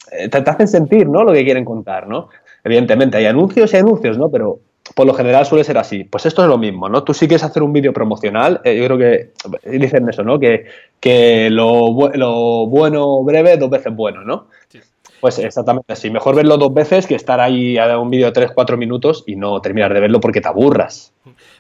hacen 0.46 0.68
sentir, 0.68 1.08
¿no? 1.08 1.24
Lo 1.24 1.34
que 1.34 1.44
quieren 1.44 1.66
contar, 1.66 2.08
¿no? 2.08 2.30
Evidentemente 2.64 3.18
hay 3.18 3.26
anuncios 3.26 3.74
y 3.74 3.78
anuncios, 3.78 4.18
¿no? 4.18 4.30
Pero 4.30 4.60
por 4.96 5.06
lo 5.06 5.14
general 5.14 5.46
suele 5.46 5.64
ser 5.64 5.78
así. 5.78 6.06
Pues 6.06 6.26
esto 6.26 6.42
es 6.42 6.48
lo 6.48 6.58
mismo, 6.58 6.88
¿no? 6.88 7.04
Tú 7.04 7.14
sí 7.14 7.28
quieres 7.28 7.44
hacer 7.44 7.64
un 7.64 7.74
vídeo 7.74 7.92
promocional, 7.92 8.62
eh, 8.64 8.78
yo 8.78 8.86
creo 8.86 8.98
que 8.98 9.78
dicen 9.78 10.08
eso, 10.08 10.24
¿no? 10.24 10.40
Que, 10.40 10.66
que 11.02 11.50
lo, 11.50 12.12
lo, 12.14 12.68
bueno 12.68 13.24
breve, 13.24 13.58
dos 13.58 13.70
veces 13.70 13.94
bueno, 13.94 14.24
¿no? 14.24 14.48
Pues 15.20 15.38
exactamente 15.40 15.94
así. 15.94 16.10
Mejor 16.10 16.36
verlo 16.36 16.58
dos 16.58 16.74
veces 16.74 17.06
que 17.06 17.16
estar 17.16 17.40
ahí 17.40 17.78
a 17.78 17.98
un 17.98 18.10
vídeo 18.10 18.28
de 18.28 18.32
3, 18.32 18.52
4 18.54 18.78
minutos 18.78 19.24
y 19.28 19.36
no 19.36 19.60
terminar 19.62 19.94
de 19.94 20.00
verlo 20.00 20.20
porque 20.20 20.42
te 20.42 20.48
aburras. 20.48 21.14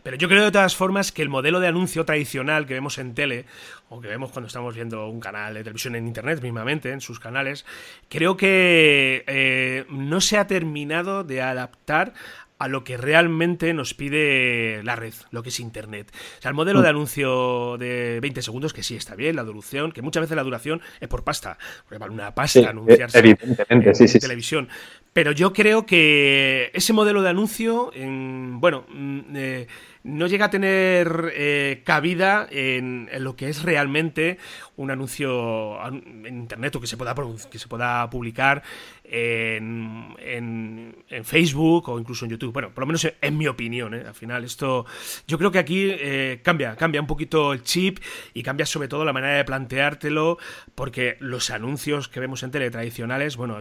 Pero 0.03 0.17
yo 0.17 0.27
creo 0.29 0.43
de 0.43 0.51
todas 0.51 0.75
formas 0.75 1.11
que 1.11 1.21
el 1.21 1.29
modelo 1.29 1.59
de 1.59 1.67
anuncio 1.67 2.05
tradicional 2.05 2.65
que 2.65 2.73
vemos 2.73 2.97
en 2.97 3.13
tele, 3.13 3.45
o 3.89 3.99
que 3.99 4.07
vemos 4.07 4.31
cuando 4.31 4.47
estamos 4.47 4.75
viendo 4.75 5.07
un 5.07 5.19
canal 5.19 5.53
de 5.53 5.63
televisión 5.63 5.95
en 5.95 6.07
internet 6.07 6.41
mismamente, 6.41 6.91
en 6.91 7.01
sus 7.01 7.19
canales, 7.19 7.65
creo 8.07 8.37
que 8.37 9.23
eh, 9.27 9.85
no 9.89 10.21
se 10.21 10.37
ha 10.37 10.47
terminado 10.47 11.23
de 11.23 11.41
adaptar 11.41 12.13
a 12.59 12.67
lo 12.67 12.83
que 12.83 12.97
realmente 12.97 13.73
nos 13.73 13.93
pide 13.93 14.83
la 14.83 14.97
red, 14.97 15.13
lo 15.31 15.41
que 15.41 15.49
es 15.49 15.59
Internet. 15.61 16.11
O 16.37 16.41
sea, 16.41 16.49
el 16.49 16.55
modelo 16.55 16.81
de 16.81 16.87
mm. 16.87 16.95
anuncio 16.95 17.77
de 17.77 18.19
20 18.21 18.41
segundos, 18.41 18.73
que 18.73 18.83
sí 18.83 18.95
está 18.95 19.15
bien, 19.15 19.37
la 19.37 19.43
duración, 19.43 19.93
que 19.93 20.01
muchas 20.01 20.21
veces 20.21 20.35
la 20.35 20.43
duración 20.43 20.81
es 20.99 21.07
por 21.07 21.23
pasta, 21.23 21.57
porque 21.85 21.97
vale 21.97 22.13
una 22.13 22.35
pasta 22.35 22.69
anunciarse 22.69 23.37
en, 23.69 23.95
televisión. 24.19 24.67
Pero 25.13 25.31
yo 25.31 25.53
creo 25.53 25.85
que 25.85 26.69
ese 26.73 26.91
modelo 26.91 27.21
de 27.21 27.29
anuncio, 27.29 27.91
bueno, 27.95 28.85
mm, 28.89 29.19
eh, 29.35 29.67
no 30.03 30.27
llega 30.27 30.45
a 30.45 30.49
tener 30.49 31.31
eh, 31.35 31.81
cabida 31.85 32.47
en, 32.49 33.09
lo 33.19 33.35
que 33.35 33.49
es 33.49 33.63
realmente 33.63 34.37
un 34.77 34.91
anuncio 34.91 35.77
en 35.85 36.25
internet 36.25 36.75
o 36.75 36.81
que 36.81 36.87
se 36.87 36.97
pueda, 36.97 37.13
que 37.51 37.59
se 37.59 37.67
pueda 37.67 38.09
publicar 38.09 38.63
en, 39.03 40.15
en, 40.19 40.95
Facebook 41.23 41.89
o 41.89 41.99
incluso 41.99 42.25
en 42.25 42.31
YouTube. 42.31 42.53
Bueno, 42.53 42.69
por 42.69 42.83
lo 42.83 42.87
menos 42.87 43.07
en 43.21 43.37
mi 43.37 43.47
opinión, 43.47 43.93
¿eh? 43.93 44.03
al 44.07 44.13
final 44.13 44.43
esto 44.43 44.85
yo 45.27 45.37
creo 45.37 45.51
que 45.51 45.59
aquí 45.59 45.89
eh, 45.89 46.39
cambia, 46.43 46.75
cambia 46.75 47.01
un 47.01 47.07
poquito 47.07 47.53
el 47.53 47.63
chip 47.63 47.99
y 48.33 48.43
cambia 48.43 48.65
sobre 48.65 48.87
todo 48.87 49.03
la 49.05 49.13
manera 49.13 49.35
de 49.35 49.45
planteártelo 49.45 50.37
porque 50.75 51.17
los 51.19 51.49
anuncios 51.49 52.07
que 52.07 52.19
vemos 52.19 52.43
en 52.43 52.51
tele 52.51 52.69
tradicionales, 52.69 53.35
bueno, 53.35 53.59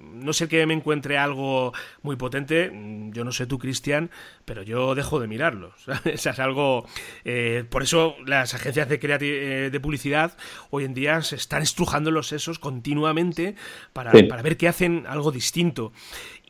no 0.00 0.32
sé 0.32 0.48
que 0.48 0.66
me 0.66 0.74
encuentre 0.74 1.16
algo 1.16 1.72
muy 2.02 2.16
potente, 2.16 2.70
yo 3.12 3.24
no 3.24 3.32
sé 3.32 3.46
tú, 3.46 3.58
Cristian, 3.58 4.10
pero 4.44 4.62
yo 4.62 4.94
dejo 4.94 5.20
de 5.20 5.28
es 6.04 6.26
algo... 6.38 6.86
Eh, 7.24 7.64
por 7.68 7.82
eso 7.82 8.16
las 8.26 8.54
agencias 8.54 8.88
de, 8.88 8.98
eh, 9.02 9.70
de 9.70 9.80
publicidad 9.80 10.36
hoy 10.70 10.84
en 10.84 10.94
día 10.94 11.22
se 11.22 11.36
están 11.36 11.62
estrujando 11.62 12.10
los 12.10 12.28
sesos 12.28 12.58
continuamente 12.58 13.54
para, 13.92 14.12
para 14.28 14.42
ver 14.42 14.56
qué 14.56 14.68
hacen 14.68 15.04
algo 15.06 15.30
distinto. 15.30 15.92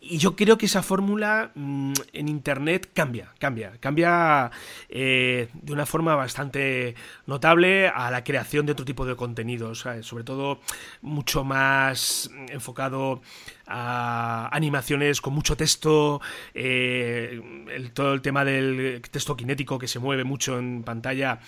Y 0.05 0.19
yo 0.19 0.35
creo 0.35 0.59
que 0.59 0.67
esa 0.67 0.83
fórmula 0.83 1.53
mm, 1.55 1.93
en 2.13 2.29
Internet 2.29 2.91
cambia, 2.93 3.33
cambia, 3.39 3.79
cambia 3.79 4.51
eh, 4.89 5.47
de 5.53 5.73
una 5.73 5.87
forma 5.87 6.17
bastante 6.17 6.97
notable 7.27 7.87
a 7.87 8.11
la 8.11 8.25
creación 8.25 8.67
de 8.67 8.73
otro 8.73 8.85
tipo 8.85 9.07
de 9.07 9.15
contenidos, 9.15 9.87
sobre 10.01 10.25
todo 10.25 10.59
mucho 11.03 11.45
más 11.45 12.29
enfocado 12.49 13.23
a 13.69 14.49
animaciones 14.51 15.21
con 15.21 15.35
mucho 15.35 15.57
texto, 15.57 16.21
eh, 16.53 17.41
todo 17.95 18.13
el 18.13 18.23
tema 18.23 18.45
del 18.45 19.01
texto 19.09 19.37
cinético 19.39 19.79
que 19.79 19.87
se 19.87 20.01
mueve 20.01 20.25
mucho 20.25 20.59
en 20.59 20.83
pantalla 20.83 21.39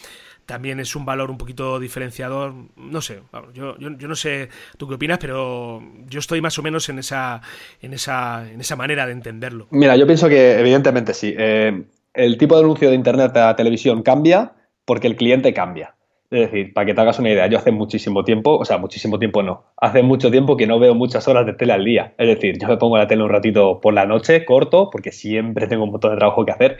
también 0.47 0.81
es 0.81 0.95
un 0.97 1.05
valor 1.05 1.31
un 1.31 1.39
poquito 1.39 1.79
diferenciador. 1.79 2.55
No 2.77 3.01
sé, 3.01 3.21
yo, 3.53 3.77
yo, 3.79 3.91
no 3.91 4.17
sé 4.17 4.49
tú 4.77 4.89
qué 4.89 4.95
opinas, 4.95 5.19
pero 5.19 5.83
yo 6.09 6.19
estoy 6.19 6.41
más 6.41 6.59
o 6.59 6.63
menos 6.63 6.89
en 6.89 6.99
esa, 6.99 7.41
en 7.81 7.95
esa, 7.95 8.51
en 8.51 8.61
esa 8.61 8.77
manera 8.77 9.07
de 9.07 9.13
entenderlo. 9.13 9.67
Mira, 9.71 9.97
yo 9.97 10.07
pienso 10.07 10.29
que 10.29 10.59
evidentemente 10.59 11.15
sí. 11.15 11.35
Eh, 11.37 11.85
el 12.13 12.39
tipo 12.39 12.57
de 12.57 12.63
anuncio 12.63 12.89
de 12.89 12.95
Internet 12.95 13.37
a 13.37 13.57
televisión 13.57 14.03
cambia 14.03 14.53
porque 14.85 15.07
el 15.07 15.17
cliente 15.17 15.53
cambia. 15.53 15.95
Es 16.31 16.51
decir, 16.51 16.73
para 16.75 16.87
que 16.87 16.95
te 16.95 17.01
hagas 17.01 17.19
una 17.19 17.31
idea, 17.31 17.47
yo 17.47 17.59
hace 17.59 17.71
muchísimo 17.71 18.25
tiempo, 18.25 18.57
o 18.57 18.65
sea, 18.65 18.79
muchísimo 18.79 19.19
tiempo 19.19 19.43
no, 19.43 19.67
hace 19.77 20.03
mucho 20.03 20.31
tiempo 20.31 20.57
que 20.57 20.67
no 20.67 20.81
veo 20.81 20.95
muchas 20.95 21.29
horas 21.29 21.47
de 21.47 21.53
tele 21.53 21.73
al 21.75 21.85
día. 21.85 22.15
Es 22.19 22.27
decir, 22.27 22.59
yo 22.59 22.67
me 22.67 22.77
pongo 22.77 22.99
la 22.99 23.07
tele 23.07 23.23
un 23.23 23.29
ratito 23.29 23.81
por 23.81 23.95
la 23.95 24.05
noche, 24.05 24.45
corto, 24.45 24.91
porque 24.91 25.13
siempre 25.13 25.69
tengo 25.69 25.85
un 25.85 25.93
montón 25.93 26.11
de 26.13 26.17
trabajo 26.17 26.45
que 26.45 26.53
hacer 26.53 26.79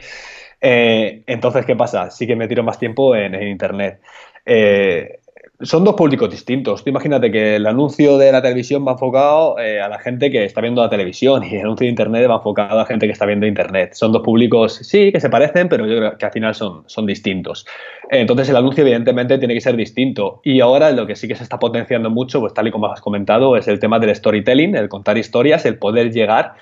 eh, 0.61 1.23
entonces, 1.27 1.65
¿qué 1.65 1.75
pasa? 1.75 2.09
Sí 2.11 2.27
que 2.27 2.35
me 2.35 2.47
tiro 2.47 2.63
más 2.63 2.79
tiempo 2.79 3.15
en, 3.15 3.41
Internet. 3.41 3.99
Eh, 4.45 5.19
son 5.61 5.83
dos 5.83 5.95
públicos 5.95 6.29
distintos. 6.29 6.83
Imagínate 6.85 7.31
que 7.31 7.55
el 7.55 7.65
anuncio 7.65 8.17
de 8.17 8.31
la 8.31 8.41
televisión 8.41 8.85
va 8.85 8.93
enfocado 8.93 9.57
eh, 9.57 9.79
a 9.79 9.87
la 9.87 9.99
gente 9.99 10.29
que 10.29 10.43
está 10.43 10.59
viendo 10.59 10.81
la 10.81 10.89
televisión 10.89 11.43
y 11.43 11.55
el 11.55 11.61
anuncio 11.61 11.85
de 11.85 11.91
Internet 11.91 12.29
va 12.29 12.35
enfocado 12.35 12.71
a 12.71 12.75
la 12.75 12.85
gente 12.85 13.05
que 13.05 13.13
está 13.13 13.25
viendo 13.25 13.45
Internet. 13.45 13.93
Son 13.93 14.11
dos 14.11 14.21
públicos, 14.21 14.75
sí, 14.75 15.11
que 15.11 15.19
se 15.19 15.29
parecen, 15.29 15.69
pero 15.69 15.87
yo 15.87 15.97
creo 15.97 16.17
que 16.17 16.25
al 16.25 16.31
final 16.31 16.55
son, 16.55 16.83
son 16.87 17.05
distintos. 17.05 17.65
Entonces 18.09 18.49
el 18.49 18.57
anuncio 18.57 18.83
evidentemente 18.83 19.37
tiene 19.37 19.53
que 19.53 19.61
ser 19.61 19.77
distinto. 19.77 20.41
Y 20.43 20.59
ahora 20.59 20.91
lo 20.91 21.07
que 21.07 21.15
sí 21.15 21.27
que 21.27 21.35
se 21.35 21.43
está 21.43 21.57
potenciando 21.57 22.09
mucho, 22.09 22.41
pues 22.41 22.53
tal 22.53 22.67
y 22.67 22.71
como 22.71 22.87
has 22.87 23.01
comentado, 23.01 23.55
es 23.55 23.67
el 23.67 23.79
tema 23.79 23.99
del 23.99 24.13
storytelling, 24.13 24.75
el 24.75 24.89
contar 24.89 25.17
historias, 25.17 25.65
el 25.65 25.77
poder 25.77 26.11
llegar 26.11 26.55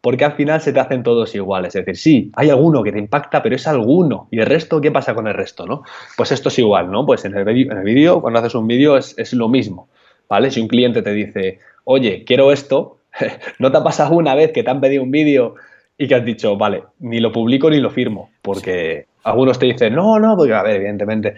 porque 0.00 0.24
al 0.24 0.32
final 0.32 0.60
se 0.60 0.72
te 0.72 0.80
hacen 0.80 1.02
todos 1.02 1.34
iguales. 1.34 1.74
Es 1.74 1.84
decir, 1.84 1.96
sí, 1.96 2.32
hay 2.34 2.50
alguno 2.50 2.82
que 2.82 2.92
te 2.92 2.98
impacta, 2.98 3.42
pero 3.42 3.56
es 3.56 3.66
alguno. 3.66 4.28
¿Y 4.30 4.38
el 4.38 4.46
resto 4.46 4.80
qué 4.80 4.92
pasa 4.92 5.14
con 5.14 5.26
el 5.26 5.34
resto? 5.34 5.66
¿no? 5.66 5.82
Pues 6.16 6.32
esto 6.32 6.48
es 6.48 6.58
igual, 6.58 6.90
¿no? 6.90 7.04
Pues 7.04 7.24
en 7.24 7.36
el 7.36 7.44
vídeo, 7.44 8.20
cuando 8.20 8.38
haces 8.38 8.54
un 8.54 8.66
vídeo, 8.66 8.96
es, 8.96 9.32
lo 9.32 9.48
mismo. 9.48 9.88
¿Vale? 10.28 10.50
Si 10.50 10.60
un 10.60 10.68
cliente 10.68 11.02
te 11.02 11.12
dice, 11.12 11.58
oye, 11.84 12.24
quiero 12.24 12.52
esto, 12.52 12.98
no 13.58 13.72
te 13.72 13.78
ha 13.78 13.82
pasado 13.82 14.14
una 14.14 14.34
vez 14.34 14.52
que 14.52 14.62
te 14.62 14.70
han 14.70 14.80
pedido 14.80 15.02
un 15.02 15.10
vídeo 15.10 15.54
y 15.96 16.06
que 16.06 16.14
has 16.14 16.24
dicho, 16.24 16.56
vale, 16.56 16.84
ni 17.00 17.18
lo 17.18 17.32
publico 17.32 17.70
ni 17.70 17.80
lo 17.80 17.90
firmo. 17.90 18.30
Porque 18.42 19.06
algunos 19.24 19.58
te 19.58 19.66
dicen, 19.66 19.94
no, 19.94 20.18
no, 20.20 20.36
porque 20.36 20.54
a 20.54 20.62
ver, 20.62 20.76
evidentemente 20.76 21.34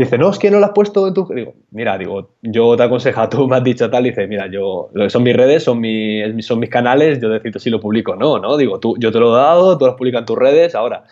Dice, 0.00 0.16
no, 0.16 0.30
es 0.30 0.38
que 0.38 0.50
no 0.50 0.58
lo 0.60 0.64
has 0.64 0.72
puesto 0.72 1.06
en 1.08 1.12
tu... 1.12 1.26
Digo, 1.26 1.52
mira, 1.72 1.98
digo, 1.98 2.30
yo 2.40 2.74
te 2.74 2.84
aconsejo, 2.84 3.28
tú 3.28 3.46
me 3.46 3.56
has 3.56 3.62
dicho 3.62 3.90
tal, 3.90 4.04
dice, 4.04 4.26
mira, 4.26 4.46
yo, 4.46 4.88
son 5.08 5.22
mis 5.22 5.36
redes, 5.36 5.64
son, 5.64 5.78
mis, 5.78 6.46
son 6.46 6.58
mis 6.58 6.70
canales, 6.70 7.20
yo 7.20 7.28
decido 7.28 7.58
si 7.58 7.68
lo 7.68 7.80
publico 7.80 8.12
o 8.12 8.16
no, 8.16 8.38
¿no? 8.38 8.56
Digo, 8.56 8.80
tú, 8.80 8.96
yo 8.98 9.12
te 9.12 9.18
lo 9.18 9.36
he 9.36 9.38
dado, 9.38 9.76
tú 9.76 9.84
lo 9.84 9.96
publicas 9.96 10.20
en 10.20 10.24
tus 10.24 10.38
redes, 10.38 10.74
ahora, 10.74 11.04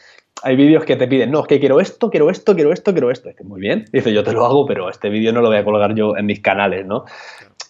hay 0.42 0.56
vídeos 0.56 0.86
que 0.86 0.96
te 0.96 1.06
piden, 1.06 1.30
no, 1.30 1.40
es 1.40 1.48
que 1.48 1.60
quiero 1.60 1.80
esto, 1.80 2.08
quiero 2.08 2.30
esto, 2.30 2.54
quiero 2.54 2.72
esto, 2.72 2.92
quiero 2.92 3.10
esto. 3.10 3.28
Dice, 3.28 3.44
muy 3.44 3.60
bien. 3.60 3.84
Dice, 3.92 4.10
yo 4.10 4.24
te 4.24 4.32
lo 4.32 4.46
hago, 4.46 4.64
pero 4.64 4.88
este 4.88 5.10
vídeo 5.10 5.34
no 5.34 5.42
lo 5.42 5.48
voy 5.48 5.58
a 5.58 5.64
colgar 5.64 5.94
yo 5.94 6.16
en 6.16 6.24
mis 6.24 6.40
canales, 6.40 6.86
¿no? 6.86 7.04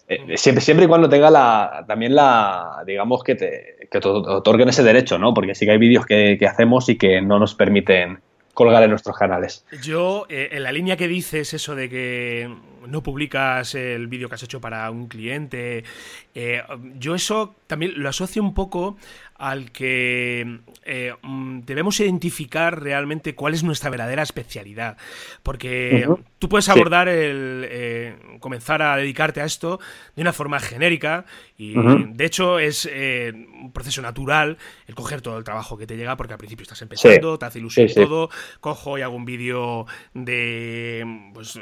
Eh, 0.06 0.36
siempre, 0.36 0.62
siempre 0.62 0.84
y 0.84 0.88
cuando 0.88 1.08
tenga 1.08 1.30
la, 1.30 1.84
también 1.88 2.14
la, 2.14 2.84
digamos, 2.86 3.24
que 3.24 3.34
te, 3.34 3.88
que 3.90 3.98
te 3.98 4.08
otorguen 4.08 4.68
ese 4.68 4.84
derecho, 4.84 5.18
¿no? 5.18 5.34
Porque 5.34 5.56
sí 5.56 5.66
que 5.66 5.72
hay 5.72 5.78
vídeos 5.78 6.06
que, 6.06 6.36
que 6.38 6.46
hacemos 6.46 6.88
y 6.88 6.96
que 6.96 7.20
no 7.20 7.40
nos 7.40 7.56
permiten 7.56 8.20
colgar 8.54 8.82
en 8.82 8.90
nuestros 8.90 9.16
canales. 9.16 9.64
Yo, 9.82 10.26
eh, 10.28 10.48
en 10.52 10.62
la 10.62 10.72
línea 10.72 10.96
que 10.96 11.08
dices 11.08 11.54
eso 11.54 11.74
de 11.74 11.88
que 11.88 12.54
no 12.90 13.02
publicas 13.02 13.74
el 13.74 14.06
vídeo 14.06 14.28
que 14.28 14.34
has 14.34 14.42
hecho 14.42 14.60
para 14.60 14.90
un 14.90 15.08
cliente, 15.08 15.84
eh, 16.34 16.62
yo 16.98 17.14
eso 17.14 17.54
también 17.66 17.92
lo 17.96 18.08
asocio 18.08 18.42
un 18.42 18.54
poco 18.54 18.96
al 19.38 19.70
que 19.70 20.58
eh, 20.84 21.14
mm, 21.22 21.60
debemos 21.60 21.98
identificar 22.00 22.82
realmente 22.82 23.36
cuál 23.36 23.54
es 23.54 23.62
nuestra 23.62 23.88
verdadera 23.88 24.24
especialidad. 24.24 24.96
Porque 25.44 26.08
tú 26.40 26.48
puedes 26.48 26.68
abordar 26.68 27.08
el 27.08 27.64
eh, 27.70 28.16
comenzar 28.40 28.82
a 28.82 28.96
dedicarte 28.96 29.40
a 29.40 29.44
esto 29.44 29.78
de 30.16 30.22
una 30.22 30.32
forma 30.32 30.58
genérica 30.58 31.24
y 31.56 31.74
de 31.74 32.24
hecho 32.24 32.58
es 32.58 32.88
eh, 32.90 33.32
un 33.34 33.72
proceso 33.72 34.02
natural 34.02 34.58
el 34.86 34.94
coger 34.94 35.20
todo 35.20 35.38
el 35.38 35.44
trabajo 35.44 35.78
que 35.78 35.86
te 35.86 35.96
llega 35.96 36.16
porque 36.16 36.32
al 36.32 36.38
principio 36.38 36.62
estás 36.62 36.82
empezando, 36.82 37.38
te 37.38 37.46
hace 37.46 37.60
ilusión 37.60 37.88
todo, 37.94 38.30
cojo 38.60 38.98
y 38.98 39.02
hago 39.02 39.14
un 39.14 39.24
vídeo 39.24 39.86
de 40.14 41.30
pues 41.32 41.58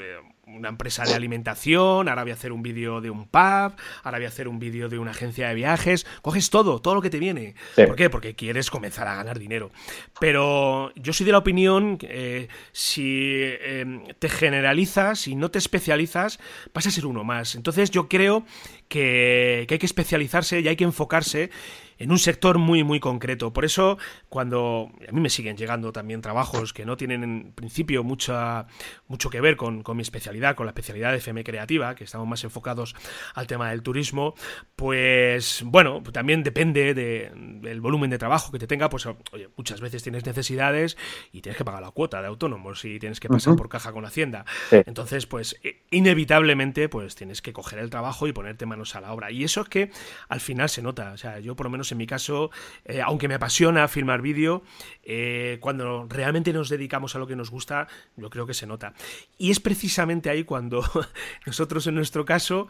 una 0.46 0.68
empresa 0.68 1.04
de 1.04 1.12
alimentación, 1.12 2.08
ahora 2.08 2.22
voy 2.22 2.30
a 2.30 2.34
hacer 2.34 2.52
un 2.52 2.62
vídeo 2.62 3.00
de 3.00 3.10
un 3.10 3.26
pub, 3.26 3.74
ahora 4.04 4.18
voy 4.18 4.26
a 4.26 4.28
hacer 4.28 4.46
un 4.46 4.60
vídeo 4.60 4.88
de 4.88 4.96
una 4.96 5.10
agencia 5.10 5.48
de 5.48 5.54
viajes. 5.54 6.06
Coges 6.22 6.50
todo, 6.50 6.80
todo 6.80 6.94
lo 6.94 7.02
que 7.02 7.10
te 7.10 7.18
viene. 7.18 7.56
¿Por 7.74 7.96
qué? 7.96 8.08
Porque 8.10 8.36
quieres 8.36 8.70
comenzar 8.70 9.08
a 9.08 9.16
ganar 9.16 9.40
dinero. 9.40 9.72
Pero 10.20 10.92
yo 10.94 11.12
soy 11.12 11.26
de 11.26 11.32
la 11.32 11.38
opinión 11.38 11.98
que 11.98 12.06
eh, 12.08 12.48
si 12.70 13.42
em, 13.60 14.04
te 14.20 14.28
generalizas 14.28 15.26
y 15.26 15.34
no 15.34 15.50
te 15.50 15.58
especializas, 15.58 16.38
vas 16.72 16.86
a 16.86 16.92
ser 16.92 17.06
uno 17.06 17.24
más. 17.24 17.56
Entonces 17.56 17.90
yo 17.90 18.08
creo 18.08 18.44
que, 18.88 19.64
que 19.66 19.74
hay 19.74 19.78
que 19.78 19.86
especializarse 19.86 20.60
y 20.60 20.68
hay 20.68 20.76
que 20.76 20.84
enfocarse 20.84 21.50
en 21.98 22.10
un 22.10 22.18
sector 22.18 22.58
muy, 22.58 22.84
muy 22.84 23.00
concreto. 23.00 23.52
Por 23.52 23.64
eso, 23.64 23.98
cuando 24.28 24.90
a 25.08 25.12
mí 25.12 25.20
me 25.20 25.30
siguen 25.30 25.56
llegando 25.56 25.92
también 25.92 26.20
trabajos 26.20 26.72
que 26.72 26.84
no 26.84 26.96
tienen 26.96 27.22
en 27.22 27.52
principio 27.52 28.04
mucha, 28.04 28.66
mucho 29.08 29.30
que 29.30 29.40
ver 29.40 29.56
con, 29.56 29.82
mi 29.94 30.02
especialidad, 30.02 30.56
con 30.56 30.66
la 30.66 30.70
especialidad 30.70 31.12
de 31.12 31.18
FM 31.18 31.44
Creativa, 31.44 31.94
que 31.94 32.04
estamos 32.04 32.26
más 32.26 32.44
enfocados 32.44 32.94
al 33.34 33.46
tema 33.46 33.70
del 33.70 33.82
turismo, 33.82 34.34
pues 34.74 35.62
bueno, 35.64 36.02
también 36.12 36.42
depende 36.42 36.94
del 36.94 37.80
volumen 37.80 38.10
de 38.10 38.18
trabajo 38.18 38.52
que 38.52 38.58
te 38.58 38.66
tenga, 38.66 38.88
pues 38.88 39.06
oye, 39.06 39.48
muchas 39.56 39.80
veces 39.80 40.02
tienes 40.02 40.24
necesidades 40.26 40.96
y 41.32 41.40
tienes 41.40 41.56
que 41.56 41.64
pagar 41.64 41.82
la 41.82 41.90
cuota 41.90 42.20
de 42.20 42.28
autónomos 42.28 42.84
y 42.84 42.98
tienes 42.98 43.20
que 43.20 43.28
pasar 43.28 43.56
por 43.56 43.68
caja 43.68 43.92
con 43.92 44.04
Hacienda. 44.04 44.44
Entonces, 44.70 45.26
pues 45.26 45.56
inevitablemente, 45.90 46.88
pues 46.88 47.14
tienes 47.14 47.42
que 47.42 47.52
coger 47.52 47.78
el 47.78 47.90
trabajo 47.90 48.26
y 48.26 48.32
ponerte 48.32 48.66
manos 48.66 48.94
a 48.94 49.00
la 49.00 49.12
obra. 49.12 49.30
Y 49.30 49.44
eso 49.44 49.62
es 49.62 49.68
que 49.68 49.90
al 50.28 50.40
final 50.40 50.68
se 50.68 50.82
nota. 50.82 51.12
O 51.12 51.16
sea, 51.16 51.38
yo 51.40 51.56
por 51.56 51.66
lo 51.66 51.70
menos 51.70 51.85
en 51.92 51.98
mi 51.98 52.06
caso, 52.06 52.50
eh, 52.84 53.00
aunque 53.02 53.28
me 53.28 53.34
apasiona 53.34 53.88
filmar 53.88 54.22
vídeo, 54.22 54.62
eh, 55.02 55.58
cuando 55.60 56.06
realmente 56.08 56.52
nos 56.52 56.68
dedicamos 56.68 57.14
a 57.14 57.18
lo 57.18 57.26
que 57.26 57.36
nos 57.36 57.50
gusta, 57.50 57.88
yo 58.16 58.30
creo 58.30 58.46
que 58.46 58.54
se 58.54 58.66
nota. 58.66 58.94
Y 59.38 59.50
es 59.50 59.60
precisamente 59.60 60.30
ahí 60.30 60.44
cuando 60.44 60.82
nosotros 61.46 61.86
en 61.86 61.94
nuestro 61.94 62.24
caso, 62.24 62.68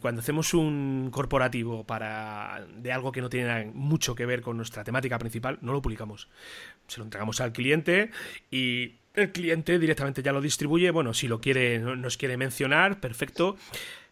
cuando 0.00 0.20
hacemos 0.20 0.54
un 0.54 1.08
corporativo 1.10 1.84
para 1.84 2.66
de 2.76 2.92
algo 2.92 3.12
que 3.12 3.20
no 3.20 3.28
tiene 3.28 3.70
mucho 3.72 4.14
que 4.14 4.26
ver 4.26 4.42
con 4.42 4.56
nuestra 4.56 4.84
temática 4.84 5.18
principal, 5.18 5.58
no 5.62 5.72
lo 5.72 5.82
publicamos. 5.82 6.28
Se 6.86 6.98
lo 6.98 7.04
entregamos 7.04 7.40
al 7.40 7.52
cliente 7.52 8.10
y 8.50 9.01
el 9.14 9.32
cliente 9.32 9.78
directamente 9.78 10.22
ya 10.22 10.32
lo 10.32 10.40
distribuye. 10.40 10.90
Bueno, 10.90 11.14
si 11.14 11.28
lo 11.28 11.40
quiere, 11.40 11.78
nos 11.78 12.16
quiere 12.16 12.36
mencionar, 12.36 13.00
perfecto. 13.00 13.56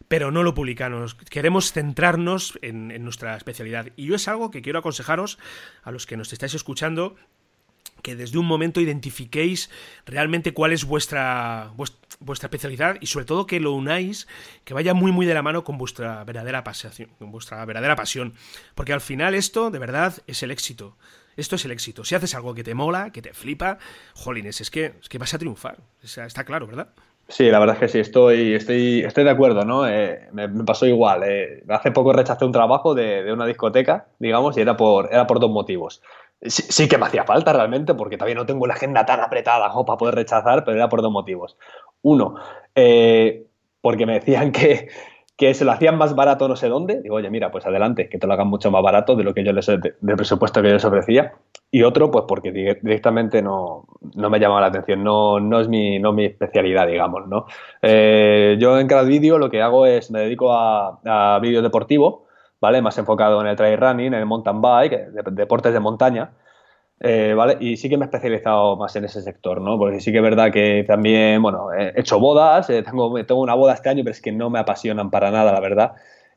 Pero 0.07 0.29
no 0.29 0.43
lo 0.43 0.53
publicamos. 0.53 1.15
Queremos 1.15 1.71
centrarnos 1.71 2.59
en, 2.61 3.03
nuestra 3.03 3.37
especialidad. 3.37 3.87
Y 3.95 4.07
yo 4.07 4.15
es 4.15 4.27
algo 4.27 4.51
que 4.51 4.61
quiero 4.61 4.79
aconsejaros 4.79 5.39
a 5.83 5.91
los 5.91 6.05
que 6.05 6.17
nos 6.17 6.33
estáis 6.33 6.53
escuchando 6.53 7.15
que 8.03 8.15
desde 8.15 8.39
un 8.39 8.47
momento 8.47 8.81
identifiquéis 8.81 9.69
realmente 10.07 10.53
cuál 10.53 10.71
es 10.71 10.85
vuestra, 10.85 11.71
vuestra, 11.75 12.47
especialidad 12.47 12.97
y 12.99 13.05
sobre 13.05 13.25
todo 13.25 13.45
que 13.45 13.59
lo 13.59 13.73
unáis, 13.73 14.27
que 14.65 14.73
vaya 14.73 14.95
muy 14.95 15.11
muy 15.11 15.27
de 15.27 15.35
la 15.35 15.43
mano 15.43 15.63
con 15.63 15.77
vuestra 15.77 16.23
verdadera 16.23 16.63
pasión, 16.63 17.09
con 17.19 17.31
vuestra 17.31 17.63
verdadera 17.63 17.95
pasión, 17.95 18.33
porque 18.73 18.93
al 18.93 19.01
final 19.01 19.35
esto 19.35 19.69
de 19.69 19.77
verdad 19.77 20.17
es 20.25 20.41
el 20.41 20.49
éxito. 20.49 20.97
Esto 21.41 21.55
es 21.55 21.65
el 21.65 21.71
éxito. 21.71 22.05
Si 22.05 22.13
haces 22.13 22.35
algo 22.35 22.53
que 22.53 22.63
te 22.63 22.75
mola, 22.75 23.09
que 23.09 23.23
te 23.23 23.33
flipa, 23.33 23.79
jolines, 24.13 24.61
es 24.61 24.69
que, 24.69 24.93
es 25.01 25.09
que 25.09 25.17
vas 25.17 25.33
a 25.33 25.39
triunfar. 25.39 25.77
está 26.03 26.43
claro, 26.43 26.67
¿verdad? 26.67 26.89
Sí, 27.29 27.49
la 27.49 27.57
verdad 27.57 27.77
es 27.77 27.79
que 27.79 27.87
sí, 27.87 27.97
estoy, 27.99 28.53
estoy, 28.53 28.99
estoy 28.99 29.23
de 29.23 29.31
acuerdo, 29.31 29.65
¿no? 29.65 29.87
Eh, 29.87 30.27
me, 30.33 30.47
pasó 30.63 30.85
igual. 30.85 31.23
Eh, 31.25 31.63
hace 31.67 31.89
poco 31.89 32.13
rechacé 32.13 32.45
un 32.45 32.51
trabajo 32.51 32.93
de, 32.93 33.33
una 33.33 33.47
discoteca, 33.47 34.05
digamos, 34.19 34.55
y 34.55 34.61
era 34.61 34.77
por, 34.77 35.11
era 35.11 35.25
por 35.25 35.39
dos 35.39 35.49
motivos. 35.49 36.03
Sí, 36.43 36.87
que 36.87 36.99
me 36.99 37.07
hacía 37.07 37.23
falta 37.23 37.53
realmente, 37.53 37.95
porque 37.95 38.17
todavía 38.17 38.35
no 38.35 38.45
tengo 38.45 38.67
la 38.67 38.75
agenda 38.75 39.03
tan 39.07 39.19
apretada 39.21 39.73
para 39.83 39.97
poder 39.97 40.13
rechazar, 40.13 40.63
pero 40.63 40.77
era 40.77 40.89
por 40.89 41.01
dos 41.01 41.11
motivos. 41.11 41.57
Uno, 42.03 42.35
eh, 42.75 43.47
porque 43.81 44.05
me 44.05 44.13
decían 44.13 44.51
que, 44.51 44.89
que 45.41 45.55
se 45.55 45.65
lo 45.65 45.71
hacían 45.71 45.97
más 45.97 46.13
barato 46.13 46.47
no 46.47 46.55
sé 46.55 46.69
dónde. 46.69 47.01
Digo, 47.01 47.15
oye, 47.15 47.31
mira, 47.31 47.49
pues 47.49 47.65
adelante, 47.65 48.07
que 48.09 48.19
te 48.19 48.27
lo 48.27 48.33
hagan 48.33 48.47
mucho 48.47 48.69
más 48.69 48.83
barato 48.83 49.15
de 49.15 49.23
lo 49.23 49.33
que 49.33 49.43
yo 49.43 49.51
les 49.51 49.65
del 49.65 50.15
presupuesto 50.15 50.61
que 50.61 50.67
yo 50.67 50.75
les 50.75 50.85
ofrecía. 50.85 51.33
Y 51.71 51.81
otro, 51.81 52.11
pues 52.11 52.25
porque 52.27 52.51
directamente 52.51 53.41
no, 53.41 53.87
no 54.13 54.29
me 54.29 54.39
llamaba 54.39 54.61
la 54.61 54.67
atención, 54.67 55.03
no, 55.03 55.39
no 55.39 55.59
es 55.59 55.67
mi, 55.67 55.97
no 55.97 56.13
mi 56.13 56.25
especialidad, 56.25 56.85
digamos, 56.85 57.27
¿no? 57.27 57.47
Eh, 57.81 58.55
yo 58.59 58.79
en 58.79 58.87
cada 58.87 59.01
vídeo 59.01 59.39
lo 59.39 59.49
que 59.49 59.63
hago 59.63 59.87
es, 59.87 60.11
me 60.11 60.19
dedico 60.19 60.53
a, 60.53 60.99
a 61.05 61.39
vídeo 61.39 61.63
deportivo, 61.63 62.27
¿vale? 62.59 62.83
Más 62.83 62.95
enfocado 62.99 63.41
en 63.41 63.47
el 63.47 63.55
trail 63.55 63.79
running, 63.79 64.13
en 64.13 64.19
el 64.19 64.27
mountain 64.27 64.61
bike, 64.61 65.07
deportes 65.31 65.73
de 65.73 65.79
montaña. 65.79 66.33
Eh, 67.03 67.33
¿vale? 67.35 67.57
Y 67.59 67.77
sí 67.77 67.89
que 67.89 67.97
me 67.97 68.05
he 68.05 68.07
especializado 68.07 68.77
más 68.77 68.95
en 68.95 69.05
ese 69.05 69.23
sector, 69.23 69.59
¿no? 69.59 69.77
Porque 69.79 69.99
sí 69.99 70.11
que 70.11 70.19
es 70.19 70.23
verdad 70.23 70.51
que 70.51 70.85
también, 70.87 71.41
bueno, 71.41 71.73
he 71.73 71.99
hecho 71.99 72.19
bodas, 72.19 72.69
eh, 72.69 72.83
tengo, 72.83 73.11
tengo 73.25 73.41
una 73.41 73.55
boda 73.55 73.73
este 73.73 73.89
año, 73.89 74.03
pero 74.03 74.11
es 74.11 74.21
que 74.21 74.31
no 74.31 74.51
me 74.51 74.59
apasionan 74.59 75.09
para 75.09 75.31
nada, 75.31 75.51
la 75.51 75.59
verdad. 75.59 75.93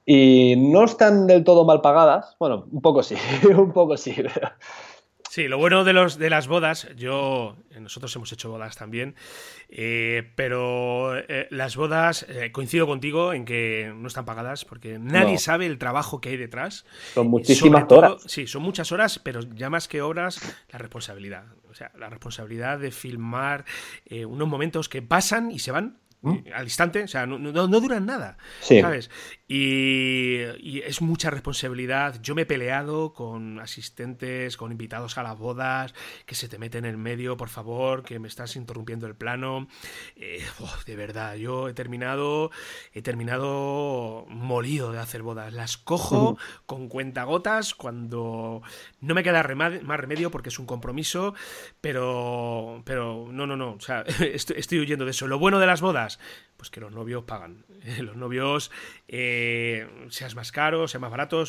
Y 0.06 0.56
no 0.56 0.84
están 0.84 1.26
del 1.26 1.44
todo 1.44 1.66
mal 1.66 1.82
pagadas, 1.82 2.36
bueno, 2.40 2.66
un 2.72 2.80
poco 2.80 3.02
sí, 3.02 3.14
un 3.58 3.72
poco 3.72 3.98
sí. 3.98 4.14
Sí, 5.34 5.48
lo 5.48 5.58
bueno 5.58 5.82
de, 5.82 5.92
los, 5.92 6.16
de 6.16 6.30
las 6.30 6.46
bodas, 6.46 6.86
yo, 6.94 7.56
nosotros 7.80 8.14
hemos 8.14 8.32
hecho 8.32 8.50
bodas 8.50 8.76
también, 8.76 9.16
eh, 9.68 10.30
pero 10.36 11.18
eh, 11.18 11.48
las 11.50 11.74
bodas, 11.74 12.24
eh, 12.28 12.52
coincido 12.52 12.86
contigo 12.86 13.32
en 13.32 13.44
que 13.44 13.92
no 13.96 14.06
están 14.06 14.26
pagadas 14.26 14.64
porque 14.64 14.96
nadie 15.00 15.38
sabe 15.38 15.66
el 15.66 15.76
trabajo 15.76 16.20
que 16.20 16.28
hay 16.28 16.36
detrás. 16.36 16.86
Son 17.14 17.26
muchísimas 17.26 17.90
horas. 17.90 18.22
Sí, 18.26 18.46
son 18.46 18.62
muchas 18.62 18.92
horas, 18.92 19.18
pero 19.18 19.40
ya 19.40 19.70
más 19.70 19.88
que 19.88 20.02
horas, 20.02 20.38
la 20.70 20.78
responsabilidad. 20.78 21.46
O 21.68 21.74
sea, 21.74 21.90
la 21.98 22.08
responsabilidad 22.08 22.78
de 22.78 22.92
filmar 22.92 23.64
unos 24.28 24.46
momentos 24.46 24.88
que 24.88 25.02
pasan 25.02 25.50
y 25.50 25.58
se 25.58 25.72
van 25.72 25.98
¿Mm? 26.24 26.38
al 26.54 26.64
instante, 26.64 27.02
o 27.02 27.08
sea, 27.08 27.26
no, 27.26 27.38
no, 27.38 27.68
duran 27.68 28.06
nada, 28.06 28.38
¿sabes? 28.60 29.10
Y, 29.46 30.40
es 30.84 31.02
mucha 31.02 31.30
responsabilidad. 31.30 32.20
Yo 32.22 32.34
me 32.34 32.42
he 32.42 32.46
peleado 32.46 33.12
con 33.12 33.60
asistentes, 33.60 34.56
con 34.56 34.72
invitados 34.72 35.18
a 35.18 35.22
las 35.22 35.38
bodas, 35.38 35.94
que 36.24 36.34
se 36.34 36.48
te 36.48 36.58
meten 36.58 36.86
en 36.86 36.92
el 36.92 36.96
medio, 36.96 37.36
por 37.36 37.50
favor, 37.50 38.04
que 38.04 38.18
me 38.18 38.28
estás 38.28 38.56
interrumpiendo 38.56 39.06
el 39.06 39.14
plano. 39.14 39.68
Eh, 40.16 40.42
de 40.86 40.96
verdad, 40.96 41.36
yo 41.36 41.68
he 41.68 41.74
terminado, 41.74 42.50
he 42.92 43.02
terminado 43.02 44.24
molido 44.28 44.92
de 44.92 45.00
hacer 45.00 45.22
bodas. 45.22 45.52
Las 45.52 45.76
cojo 45.76 46.38
con 46.64 46.88
cuentagotas 46.88 47.74
cuando 47.74 48.62
no 49.00 49.14
me 49.14 49.22
queda 49.22 49.42
más 49.54 50.00
remedio 50.00 50.30
porque 50.30 50.48
es 50.48 50.58
un 50.58 50.66
compromiso, 50.66 51.34
pero, 51.82 52.82
pero 52.86 53.28
no, 53.30 53.46
no, 53.46 53.56
no, 53.56 53.72
o 53.72 53.80
sea, 53.80 54.02
estoy 54.20 54.80
huyendo 54.80 55.04
de 55.04 55.10
eso. 55.10 55.26
Lo 55.26 55.38
bueno 55.38 55.58
de 55.58 55.66
las 55.66 55.82
bodas 55.82 56.13
pues 56.56 56.70
que 56.70 56.80
los 56.80 56.92
novios 56.92 57.24
pagan. 57.24 57.64
Los 57.98 58.16
novios, 58.16 58.70
eh, 59.08 59.88
seas 60.08 60.34
más 60.34 60.52
caro, 60.52 60.88
sea 60.88 61.00
más 61.00 61.10
barato, 61.10 61.44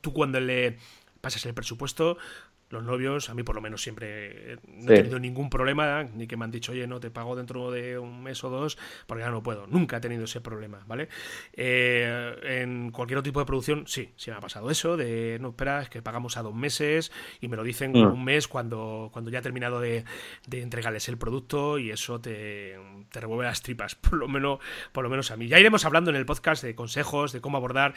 tú 0.00 0.12
cuando 0.12 0.40
le 0.40 0.78
pasas 1.20 1.44
el 1.46 1.54
presupuesto, 1.54 2.18
los 2.68 2.82
novios, 2.82 3.30
a 3.30 3.34
mí 3.34 3.42
por 3.42 3.54
lo 3.54 3.60
menos 3.60 3.82
siempre 3.82 4.58
no 4.66 4.92
he 4.92 4.96
tenido 4.96 5.18
ningún 5.18 5.48
problema, 5.48 6.02
ni 6.02 6.26
que 6.26 6.36
me 6.36 6.44
han 6.44 6.50
dicho, 6.50 6.72
oye, 6.72 6.86
no 6.86 6.98
te 6.98 7.10
pago 7.10 7.36
dentro 7.36 7.70
de 7.70 7.98
un 7.98 8.22
mes 8.22 8.42
o 8.42 8.50
dos, 8.50 8.76
porque 9.06 9.22
ya 9.22 9.30
no 9.30 9.42
puedo. 9.42 9.66
Nunca 9.68 9.98
he 9.98 10.00
tenido 10.00 10.24
ese 10.24 10.40
problema, 10.40 10.82
¿vale? 10.86 11.08
Eh, 11.52 12.36
en 12.42 12.90
cualquier 12.90 13.18
otro 13.18 13.30
tipo 13.30 13.40
de 13.40 13.46
producción, 13.46 13.86
sí, 13.86 14.12
sí 14.16 14.30
me 14.30 14.36
ha 14.36 14.40
pasado 14.40 14.70
eso, 14.70 14.96
de 14.96 15.38
no 15.40 15.50
esperas 15.50 15.88
que 15.88 16.02
pagamos 16.02 16.36
a 16.36 16.42
dos 16.42 16.54
meses 16.54 17.12
y 17.40 17.48
me 17.48 17.56
lo 17.56 17.62
dicen 17.62 17.92
mm. 17.92 18.12
un 18.12 18.24
mes 18.24 18.48
cuando, 18.48 19.10
cuando 19.12 19.30
ya 19.30 19.38
he 19.38 19.42
terminado 19.42 19.80
de, 19.80 20.04
entregarles 20.50 21.08
el 21.08 21.18
producto 21.18 21.78
y 21.78 21.90
eso 21.90 22.20
te, 22.20 22.76
te, 23.10 23.20
revuelve 23.20 23.44
las 23.44 23.62
tripas, 23.62 23.94
por 23.96 24.14
lo, 24.14 24.28
menos, 24.28 24.58
por 24.92 25.04
lo 25.04 25.10
menos 25.10 25.30
a 25.30 25.36
mí. 25.36 25.46
Ya 25.46 25.60
iremos 25.60 25.84
hablando 25.84 26.10
en 26.10 26.16
el 26.16 26.26
podcast 26.26 26.64
de 26.64 26.74
consejos, 26.74 27.32
de 27.32 27.40
cómo 27.40 27.58
abordar, 27.58 27.94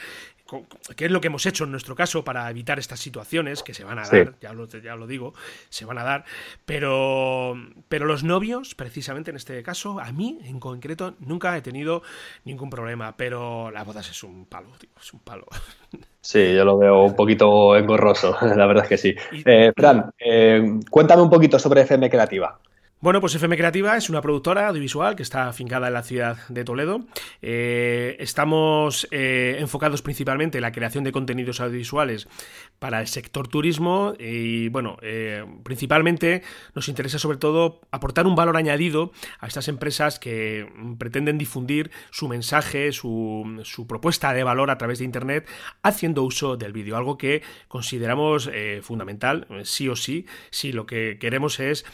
qué 0.95 1.05
es 1.05 1.11
lo 1.11 1.21
que 1.21 1.27
hemos 1.27 1.45
hecho 1.47 1.63
en 1.63 1.71
nuestro 1.71 1.95
caso 1.95 2.23
para 2.23 2.49
evitar 2.49 2.77
estas 2.77 2.99
situaciones 2.99 3.63
que 3.63 3.73
se 3.73 3.83
van 3.83 3.97
a 3.97 4.07
dar, 4.07 4.37
ya 4.39 4.53
ya 4.67 4.95
lo 4.95 5.07
digo, 5.07 5.33
se 5.69 5.85
van 5.85 5.97
a 5.97 6.03
dar. 6.03 6.25
Pero, 6.65 7.55
pero 7.87 8.05
los 8.05 8.23
novios, 8.23 8.75
precisamente 8.75 9.31
en 9.31 9.37
este 9.37 9.61
caso, 9.63 9.99
a 9.99 10.11
mí 10.11 10.39
en 10.43 10.59
concreto 10.59 11.15
nunca 11.19 11.55
he 11.57 11.61
tenido 11.61 12.01
ningún 12.45 12.69
problema. 12.69 13.15
Pero 13.17 13.71
las 13.71 13.85
bodas 13.85 14.09
es 14.09 14.23
un 14.23 14.45
palo, 14.45 14.69
es 14.99 15.13
un 15.13 15.19
palo. 15.19 15.45
Sí, 16.21 16.53
yo 16.53 16.65
lo 16.65 16.77
veo 16.77 17.03
un 17.03 17.15
poquito 17.15 17.77
engorroso, 17.77 18.37
la 18.55 18.65
verdad 18.65 18.83
es 18.83 18.89
que 18.89 18.97
sí. 18.97 19.15
Eh, 19.45 19.71
Fran, 19.75 20.11
eh, 20.19 20.79
cuéntame 20.89 21.21
un 21.21 21.29
poquito 21.29 21.57
sobre 21.57 21.81
FM 21.81 22.09
Creativa. 22.09 22.59
Bueno, 23.01 23.21
pues 23.21 23.33
FM 23.33 23.55
Creativa 23.55 23.95
es 23.95 24.09
una 24.09 24.21
productora 24.21 24.67
audiovisual 24.67 25.15
que 25.15 25.23
está 25.23 25.47
afincada 25.47 25.87
en 25.87 25.93
la 25.93 26.03
ciudad 26.03 26.37
de 26.49 26.65
Toledo. 26.65 27.05
Eh, 27.41 28.17
estamos 28.19 29.07
eh, 29.11 29.55
enfocados 29.57 30.01
principalmente 30.01 30.57
en 30.57 30.63
la 30.63 30.73
creación 30.73 31.05
de 31.05 31.13
contenidos 31.13 31.61
audiovisuales 31.61 32.27
para 32.77 32.99
el 32.99 33.07
sector 33.07 33.47
turismo 33.47 34.15
y, 34.19 34.67
bueno, 34.67 34.97
eh, 35.01 35.45
principalmente 35.63 36.43
nos 36.75 36.89
interesa 36.89 37.19
sobre 37.19 37.37
todo 37.37 37.79
aportar 37.89 38.27
un 38.27 38.35
valor 38.35 38.57
añadido 38.57 39.13
a 39.39 39.47
estas 39.47 39.69
empresas 39.69 40.19
que 40.19 40.67
pretenden 40.97 41.37
difundir 41.37 41.91
su 42.11 42.27
mensaje, 42.27 42.91
su, 42.91 43.61
su 43.63 43.87
propuesta 43.87 44.33
de 44.33 44.43
valor 44.43 44.71
a 44.71 44.77
través 44.77 44.99
de 44.99 45.05
Internet 45.05 45.47
haciendo 45.83 46.23
uso 46.23 46.57
del 46.57 46.73
vídeo, 46.73 46.97
algo 46.97 47.17
que 47.17 47.43
consideramos 47.69 48.51
fundamental, 48.81 49.47
sí 49.63 49.87
o 49.87 49.95
sí, 49.95 50.25
si 50.49 50.73
lo 50.73 50.85
que 50.85 51.17
queremos 51.17 51.61
es 51.61 51.85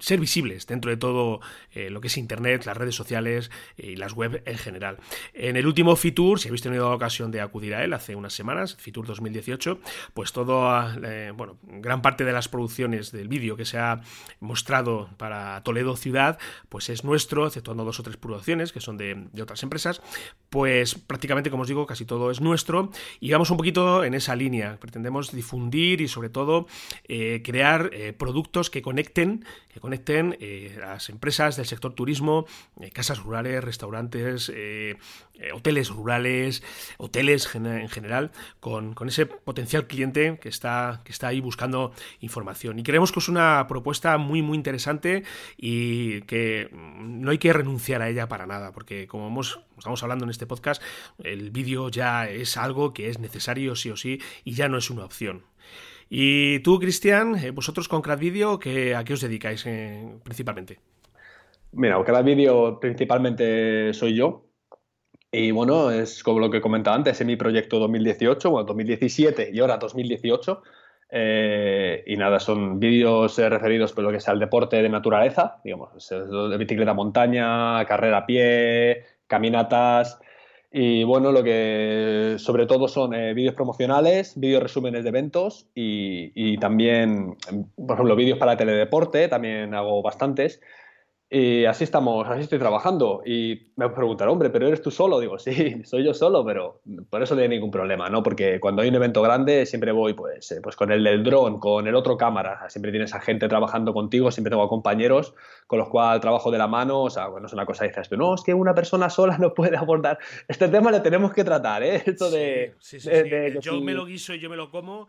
ser 0.00 0.20
visibles 0.20 0.66
dentro 0.66 0.90
de 0.90 0.96
todo 0.96 1.40
eh, 1.72 1.90
lo 1.90 2.00
que 2.00 2.08
es 2.08 2.16
Internet, 2.16 2.64
las 2.66 2.76
redes 2.76 2.94
sociales 2.94 3.50
y 3.76 3.96
las 3.96 4.12
web 4.12 4.42
en 4.46 4.58
general. 4.58 4.98
En 5.32 5.56
el 5.56 5.66
último 5.66 5.96
Fitur, 5.96 6.40
si 6.40 6.48
habéis 6.48 6.62
tenido 6.62 6.88
la 6.88 6.94
ocasión 6.94 7.30
de 7.30 7.40
acudir 7.40 7.74
a 7.74 7.84
él 7.84 7.92
hace 7.92 8.14
unas 8.14 8.32
semanas, 8.32 8.76
Fitur 8.76 9.06
2018, 9.06 9.80
pues 10.12 10.32
todo, 10.32 10.70
eh, 11.04 11.32
bueno, 11.34 11.58
gran 11.62 12.02
parte 12.02 12.24
de 12.24 12.32
las 12.32 12.48
producciones 12.48 13.12
del 13.12 13.28
vídeo 13.28 13.56
que 13.56 13.64
se 13.64 13.78
ha 13.78 14.00
mostrado 14.40 15.10
para 15.16 15.62
Toledo 15.62 15.96
ciudad, 15.96 16.38
pues 16.68 16.88
es 16.88 17.04
nuestro, 17.04 17.46
exceptuando 17.46 17.84
dos 17.84 18.00
o 18.00 18.02
tres 18.02 18.16
producciones 18.16 18.72
que 18.72 18.80
son 18.80 18.96
de, 18.96 19.28
otras 19.40 19.62
empresas, 19.62 20.00
pues 20.50 20.94
prácticamente, 20.94 21.50
como 21.50 21.62
os 21.62 21.68
digo, 21.68 21.86
casi 21.86 22.04
todo 22.04 22.30
es 22.30 22.40
nuestro 22.40 22.90
y 23.20 23.30
vamos 23.30 23.50
un 23.50 23.56
poquito 23.56 24.04
en 24.04 24.14
esa 24.14 24.34
línea. 24.36 24.78
Pretendemos 24.80 25.32
difundir 25.32 26.00
y 26.00 26.08
sobre 26.08 26.28
todo 26.28 26.66
eh, 27.08 27.42
crear 27.44 27.90
productos 28.18 28.70
que 28.70 28.82
conecten, 28.82 29.44
que 29.74 29.80
conecten 29.80 30.36
eh, 30.40 30.76
las 30.78 31.08
empresas 31.08 31.56
del 31.56 31.66
sector 31.66 31.94
turismo, 31.94 32.46
eh, 32.80 32.92
casas 32.92 33.18
rurales, 33.18 33.62
restaurantes, 33.62 34.50
eh, 34.54 34.96
hoteles 35.52 35.88
rurales, 35.88 36.62
hoteles 36.96 37.52
en 37.56 37.88
general, 37.88 38.30
con, 38.60 38.94
ese 39.08 39.26
potencial 39.26 39.88
cliente 39.88 40.38
que 40.40 40.48
está, 40.48 41.00
que 41.04 41.10
está 41.10 41.26
ahí 41.26 41.40
buscando 41.40 41.92
información. 42.20 42.78
Y 42.78 42.84
creemos 42.84 43.10
que 43.10 43.18
es 43.18 43.28
una 43.28 43.66
propuesta 43.66 44.16
muy, 44.16 44.42
muy 44.42 44.56
interesante 44.56 45.24
y 45.56 46.22
que 46.22 46.70
no 46.72 47.32
hay 47.32 47.38
que 47.38 47.52
renunciar 47.52 48.00
a 48.00 48.08
ella 48.08 48.28
para 48.28 48.46
nada, 48.46 48.70
porque 48.70 49.08
como 49.08 49.26
hemos, 49.26 49.58
estamos 49.76 50.00
hablando 50.04 50.24
en 50.24 50.30
este 50.30 50.46
podcast, 50.46 50.80
el 51.18 51.50
vídeo 51.50 51.88
ya 51.88 52.28
es 52.28 52.56
algo 52.56 52.94
que 52.94 53.08
es 53.08 53.18
necesario 53.18 53.74
sí 53.74 53.90
o 53.90 53.96
sí 53.96 54.20
y 54.44 54.54
ya 54.54 54.68
no 54.68 54.78
es 54.78 54.88
una 54.88 55.04
opción. 55.04 55.42
Y 56.16 56.60
tú, 56.60 56.78
Cristian, 56.78 57.34
eh, 57.34 57.50
vosotros 57.50 57.88
con 57.88 58.00
CradVideo, 58.00 58.52
¿a 58.52 59.02
qué 59.04 59.12
os 59.14 59.20
dedicáis 59.20 59.66
eh, 59.66 60.14
principalmente? 60.22 60.78
Mira, 61.72 62.00
CradVideo 62.04 62.78
principalmente 62.78 63.92
soy 63.94 64.14
yo. 64.14 64.46
Y 65.32 65.50
bueno, 65.50 65.90
es 65.90 66.22
como 66.22 66.38
lo 66.38 66.50
que 66.52 66.60
comentaba 66.60 66.94
antes, 66.94 67.20
en 67.20 67.26
mi 67.26 67.34
proyecto 67.34 67.80
2018, 67.80 68.48
bueno, 68.48 68.64
2017 68.64 69.50
y 69.52 69.58
ahora 69.58 69.78
2018. 69.78 70.62
Eh, 71.10 72.04
y 72.06 72.16
nada, 72.16 72.38
son 72.38 72.78
vídeos 72.78 73.36
referidos 73.36 73.92
por 73.92 74.04
lo 74.04 74.12
que 74.12 74.20
sea 74.20 74.34
al 74.34 74.38
deporte 74.38 74.80
de 74.80 74.88
naturaleza, 74.88 75.56
digamos, 75.64 76.08
de 76.08 76.56
bicicleta 76.56 76.94
montaña, 76.94 77.84
carrera 77.86 78.18
a 78.18 78.26
pie, 78.26 79.04
caminatas, 79.26 80.20
y 80.76 81.04
bueno, 81.04 81.30
lo 81.30 81.44
que 81.44 82.34
sobre 82.38 82.66
todo 82.66 82.88
son 82.88 83.14
eh, 83.14 83.32
vídeos 83.32 83.54
promocionales, 83.54 84.32
vídeos 84.34 84.60
resúmenes 84.60 85.04
de 85.04 85.08
eventos 85.10 85.68
y, 85.72 86.58
también, 86.58 87.36
por 87.76 87.92
ejemplo, 87.94 88.16
vídeos 88.16 88.40
para 88.40 88.56
teledeporte, 88.56 89.28
también 89.28 89.72
hago 89.72 90.02
bastantes. 90.02 90.60
Y 91.36 91.64
así 91.64 91.82
estamos, 91.82 92.28
así 92.28 92.42
estoy 92.42 92.60
trabajando. 92.60 93.20
Y 93.26 93.66
me 93.74 93.88
preguntaron, 93.88 94.34
hombre, 94.34 94.50
¿pero 94.50 94.68
eres 94.68 94.80
tú 94.80 94.92
solo? 94.92 95.18
Digo, 95.18 95.36
sí, 95.36 95.82
soy 95.84 96.04
yo 96.04 96.14
solo, 96.14 96.44
pero 96.44 96.80
por 97.10 97.24
eso 97.24 97.34
no 97.34 97.42
hay 97.42 97.48
ningún 97.48 97.72
problema, 97.72 98.08
¿no? 98.08 98.22
Porque 98.22 98.60
cuando 98.60 98.82
hay 98.82 98.88
un 98.88 98.94
evento 98.94 99.20
grande 99.20 99.66
siempre 99.66 99.90
voy 99.90 100.14
pues, 100.14 100.52
eh, 100.52 100.60
pues 100.62 100.76
con 100.76 100.92
el 100.92 101.02
del 101.02 101.24
dron, 101.24 101.58
con 101.58 101.88
el 101.88 101.96
otro 101.96 102.16
cámara. 102.16 102.70
Siempre 102.70 102.92
tienes 102.92 103.16
a 103.16 103.20
gente 103.20 103.48
trabajando 103.48 103.92
contigo, 103.92 104.30
siempre 104.30 104.50
tengo 104.50 104.68
compañeros 104.68 105.34
con 105.66 105.80
los 105.80 105.88
cuales 105.88 106.20
trabajo 106.20 106.52
de 106.52 106.58
la 106.58 106.68
mano. 106.68 107.02
O 107.02 107.10
sea, 107.10 107.26
bueno, 107.26 107.48
es 107.48 107.52
una 107.52 107.66
cosa, 107.66 107.84
dices 107.84 108.08
tú, 108.08 108.16
no, 108.16 108.36
es 108.36 108.42
que 108.44 108.54
una 108.54 108.72
persona 108.72 109.10
sola 109.10 109.36
no 109.40 109.54
puede 109.54 109.76
abordar. 109.76 110.20
Este 110.46 110.68
tema 110.68 110.92
lo 110.92 111.02
tenemos 111.02 111.32
que 111.32 111.42
tratar, 111.42 111.82
¿eh? 111.82 112.00
Esto 112.06 112.30
de... 112.30 112.76
Sí, 112.78 113.00
sí, 113.00 113.10
sí, 113.10 113.58
yo 113.60 113.80
me 113.80 113.92
lo 113.92 114.06
guiso 114.06 114.34
y 114.34 114.38
yo 114.38 114.48
me 114.48 114.54
lo 114.54 114.70
como 114.70 115.08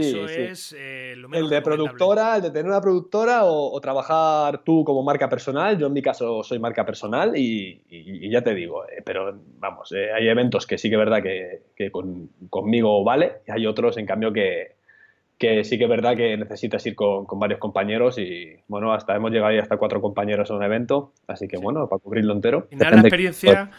eso 0.00 0.26
es 0.26 0.74
eh, 0.78 1.14
lo 1.16 1.32
El 1.32 1.48
de 1.48 1.62
productora, 1.62 2.36
el 2.36 2.42
de 2.42 2.50
tener 2.50 2.66
una 2.66 2.80
productora 2.80 3.44
o, 3.44 3.80
trabajar 3.80 4.62
tú 4.64 4.84
como 4.84 5.02
marca 5.02 5.28
personal. 5.28 5.78
Yo 5.78 5.86
en 5.86 5.92
mi 5.92 6.02
caso 6.02 6.42
soy 6.42 6.58
marca 6.58 6.84
personal 6.84 7.36
y, 7.36 7.82
ya 8.30 8.42
te 8.42 8.54
digo, 8.54 8.84
eh, 8.86 9.02
pero 9.04 9.38
vamos, 9.58 9.92
eh, 9.92 10.12
hay 10.12 10.28
eventos 10.28 10.66
que 10.66 10.78
sí 10.78 10.88
que 10.88 10.96
es 10.96 10.98
verdad 10.98 11.22
que, 11.22 11.90
conmigo 12.50 13.04
vale 13.04 13.42
y 13.46 13.52
hay 13.52 13.66
otros 13.66 13.96
en 13.98 14.06
cambio 14.06 14.32
que, 14.32 14.76
sí 15.64 15.78
que 15.78 15.84
es 15.84 15.90
verdad 15.90 16.16
que 16.16 16.36
necesitas 16.36 16.84
ir 16.86 16.94
con, 16.94 17.26
varios 17.38 17.60
compañeros 17.60 18.18
y 18.18 18.56
bueno, 18.68 18.92
hasta 18.92 19.14
hemos 19.14 19.30
llegado 19.30 19.50
ahí 19.50 19.58
hasta 19.58 19.76
cuatro 19.76 20.00
compañeros 20.00 20.50
a 20.50 20.54
un 20.54 20.62
evento, 20.62 21.12
así 21.26 21.46
que 21.46 21.58
bueno, 21.58 21.88
para 21.88 22.00
cubrirlo 22.00 22.32
entero. 22.32 22.68
Y 22.70 22.76
nada, 22.76 22.96
la 22.96 23.00
experiencia 23.02 23.70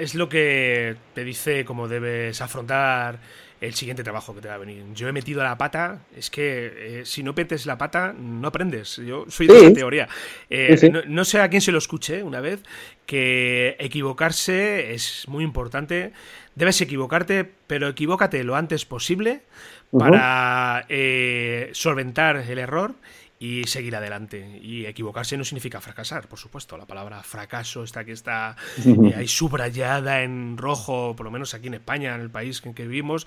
es 0.00 0.14
lo 0.14 0.28
que 0.28 0.96
te 1.14 1.24
dice 1.24 1.64
cómo 1.64 1.88
debes 1.88 2.40
afrontar 2.40 3.18
el 3.60 3.74
siguiente 3.74 4.04
trabajo 4.04 4.34
que 4.34 4.40
te 4.40 4.48
va 4.48 4.54
a 4.54 4.58
venir. 4.58 4.84
Yo 4.94 5.08
he 5.08 5.12
metido 5.12 5.42
la 5.42 5.58
pata, 5.58 6.00
es 6.16 6.30
que 6.30 7.00
eh, 7.00 7.04
si 7.04 7.22
no 7.22 7.34
petes 7.34 7.66
la 7.66 7.78
pata, 7.78 8.14
no 8.18 8.48
aprendes. 8.48 8.96
Yo 8.96 9.24
soy 9.28 9.46
de 9.46 9.58
esa 9.58 9.72
teoría. 9.72 10.08
Eh, 10.50 11.04
no, 11.06 11.24
sé 11.24 11.40
a 11.40 11.48
quién 11.48 11.60
se 11.60 11.72
lo 11.72 11.78
escuché 11.78 12.22
una 12.22 12.40
vez, 12.40 12.62
que 13.06 13.76
equivocarse 13.78 14.94
es 14.94 15.24
muy 15.28 15.44
importante. 15.44 16.12
Debes 16.54 16.80
equivocarte, 16.80 17.50
pero 17.66 17.88
equivócate 17.88 18.44
lo 18.44 18.56
antes 18.56 18.84
posible 18.84 19.42
para 19.90 20.84
eh, 20.88 21.70
solventar 21.72 22.36
el 22.36 22.58
error 22.58 22.94
y 23.38 23.64
seguir 23.64 23.94
adelante. 23.94 24.60
Y 24.62 24.86
equivocarse 24.86 25.36
no 25.36 25.44
significa 25.44 25.80
fracasar, 25.80 26.28
por 26.28 26.38
supuesto. 26.38 26.76
La 26.76 26.86
palabra 26.86 27.22
fracaso 27.22 27.84
está 27.84 28.04
que 28.04 28.12
está 28.12 28.56
eh, 28.84 29.14
ahí 29.16 29.28
subrayada 29.28 30.22
en 30.22 30.56
rojo, 30.56 31.14
por 31.16 31.24
lo 31.24 31.30
menos 31.30 31.54
aquí 31.54 31.68
en 31.68 31.74
España, 31.74 32.14
en 32.14 32.20
el 32.20 32.30
país 32.30 32.60
en 32.64 32.74
que 32.74 32.86
vivimos. 32.86 33.26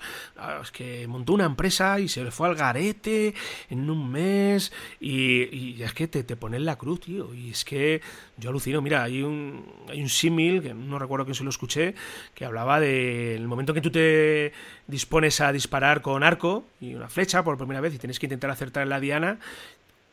Es 0.62 0.70
que 0.70 1.06
montó 1.06 1.32
una 1.32 1.46
empresa 1.46 1.98
y 1.98 2.08
se 2.08 2.24
le 2.24 2.30
fue 2.30 2.48
al 2.48 2.54
garete 2.54 3.34
en 3.70 3.88
un 3.88 4.10
mes. 4.10 4.72
Y, 5.00 5.82
es 5.82 5.92
que 5.94 6.08
te, 6.08 6.24
te 6.24 6.36
ponen 6.36 6.64
la 6.64 6.76
cruz, 6.76 7.00
tío. 7.00 7.34
Y 7.34 7.50
es 7.50 7.64
que 7.64 8.00
yo 8.36 8.50
alucino. 8.50 8.82
Mira, 8.82 9.02
hay 9.02 9.22
un, 9.22 9.64
hay 9.88 10.02
un 10.02 10.08
símil, 10.08 10.62
que 10.62 10.74
no 10.74 10.98
recuerdo 10.98 11.24
quién 11.24 11.34
se 11.34 11.44
lo 11.44 11.50
escuché, 11.50 11.94
que 12.34 12.44
hablaba 12.44 12.80
del 12.80 13.46
momento 13.48 13.72
que 13.72 13.80
tú 13.80 13.90
te 13.90 14.52
dispones 14.86 15.40
a 15.40 15.52
disparar 15.52 16.02
con 16.02 16.22
arco 16.22 16.66
y 16.80 16.94
una 16.94 17.08
flecha 17.08 17.42
por 17.42 17.56
primera 17.56 17.80
vez 17.80 17.94
y 17.94 17.98
tienes 17.98 18.18
que 18.18 18.26
intentar 18.26 18.50
acertar 18.50 18.82
en 18.82 18.88
la 18.88 19.00
diana 19.00 19.38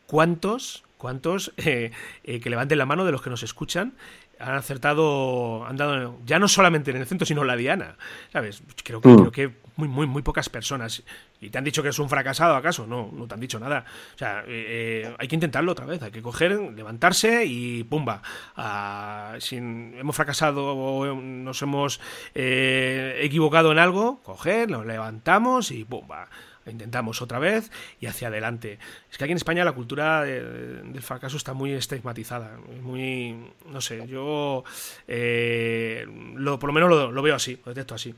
¿Cuántos, 0.10 0.84
cuántos 0.98 1.54
eh, 1.58 1.92
eh, 2.24 2.40
que 2.40 2.50
levanten 2.50 2.80
la 2.80 2.88
mano 2.88 3.06
de 3.06 3.12
los 3.12 3.22
que 3.22 3.30
nos 3.30 3.44
escuchan 3.44 3.94
han 4.40 4.56
acertado, 4.56 5.66
han 5.66 5.76
dado 5.76 6.18
ya 6.26 6.40
no 6.40 6.48
solamente 6.48 6.90
en 6.92 6.98
el 6.98 7.06
centro, 7.06 7.28
sino 7.28 7.42
en 7.42 7.48
la 7.48 7.56
diana? 7.56 7.96
¿Sabes? 8.34 8.64
Creo 8.84 9.02
que, 9.02 9.10
mm. 9.10 9.18
creo 9.18 9.32
que 9.32 9.52
muy, 9.76 9.88
muy, 9.88 10.08
muy 10.08 10.24
pocas 10.24 10.50
personas. 10.50 11.04
¿Y 11.40 11.52
te 11.52 11.60
han 11.60 11.64
dicho 11.64 11.84
que 11.84 11.90
es 11.90 12.00
un 12.00 12.10
fracasado 12.10 12.56
acaso? 12.56 12.88
No, 12.88 13.12
no 13.14 13.28
te 13.28 13.36
han 13.36 13.40
dicho 13.40 13.60
nada. 13.60 13.86
O 14.16 14.18
sea, 14.18 14.44
eh, 14.48 15.14
hay 15.20 15.28
que 15.28 15.36
intentarlo 15.36 15.74
otra 15.74 15.86
vez, 15.86 16.02
hay 16.02 16.12
que 16.12 16.24
coger, 16.24 16.54
levantarse 16.54 17.46
y 17.46 17.84
¡pumba! 17.84 18.24
Ah, 18.56 19.36
si 19.38 19.58
hemos 19.58 20.16
fracasado 20.16 20.76
o 20.76 21.06
nos 21.22 21.62
hemos 21.62 22.02
equivocado 22.34 23.72
en 23.72 23.78
algo, 23.78 24.24
coger, 24.24 24.72
nos 24.72 24.88
levantamos 24.88 25.70
y 25.70 25.86
¡pumba! 25.86 26.30
Intentamos 26.72 27.22
otra 27.22 27.40
vez 27.40 27.72
y 28.00 28.06
hacia 28.06 28.30
adelante. 28.30 28.80
Es 29.12 29.18
que 29.18 29.24
aquí 29.24 29.32
en 29.32 29.38
España 29.38 29.64
la 29.66 29.74
cultura 29.74 30.24
del 30.24 31.02
fracaso 31.02 31.38
está 31.38 31.54
muy 31.54 31.74
estigmatizada, 31.74 32.58
muy, 32.82 33.36
no 33.72 33.82
sé, 33.82 34.08
yo 34.08 34.64
eh, 35.08 36.06
lo, 36.36 36.60
por 36.60 36.70
lo 36.70 36.74
menos 36.74 37.12
lo, 37.14 37.22
veo 37.22 37.36
así, 37.36 37.60
lo 37.66 37.74
detecto 37.74 37.96
así. 37.96 38.14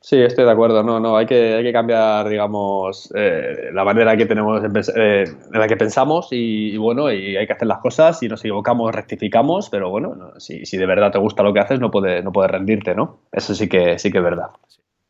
Sí, 0.00 0.18
estoy 0.18 0.44
de 0.44 0.52
acuerdo. 0.52 0.84
No, 0.84 1.00
no, 1.00 1.16
hay 1.16 1.26
que, 1.26 1.54
hay 1.54 1.64
que 1.64 1.72
cambiar, 1.72 2.28
digamos, 2.28 3.12
eh, 3.16 3.70
la 3.72 3.82
manera 3.82 4.16
que 4.16 4.26
tenemos 4.26 4.62
en, 4.62 4.72
eh, 4.94 5.24
la 5.50 5.66
que 5.66 5.76
pensamos 5.76 6.28
y, 6.30 6.76
bueno, 6.76 7.10
y 7.10 7.36
hay 7.36 7.44
que 7.46 7.54
hacer 7.54 7.66
las 7.66 7.78
cosas. 7.78 8.20
Si 8.20 8.28
nos 8.28 8.40
equivocamos, 8.40 8.94
rectificamos, 8.94 9.68
pero 9.68 9.90
bueno, 9.90 10.34
si, 10.38 10.64
si, 10.64 10.76
de 10.76 10.86
verdad 10.86 11.10
te 11.10 11.18
gusta 11.18 11.42
lo 11.42 11.52
que 11.52 11.58
haces, 11.58 11.80
no 11.80 11.90
puedes 11.90 12.22
no 12.22 12.30
puede 12.30 12.46
rendirte, 12.46 12.94
¿no? 12.94 13.18
Eso 13.32 13.52
sí 13.54 13.68
que 13.68 13.98
sí 13.98 14.12
que 14.12 14.18
es 14.18 14.24
verdad. 14.24 14.50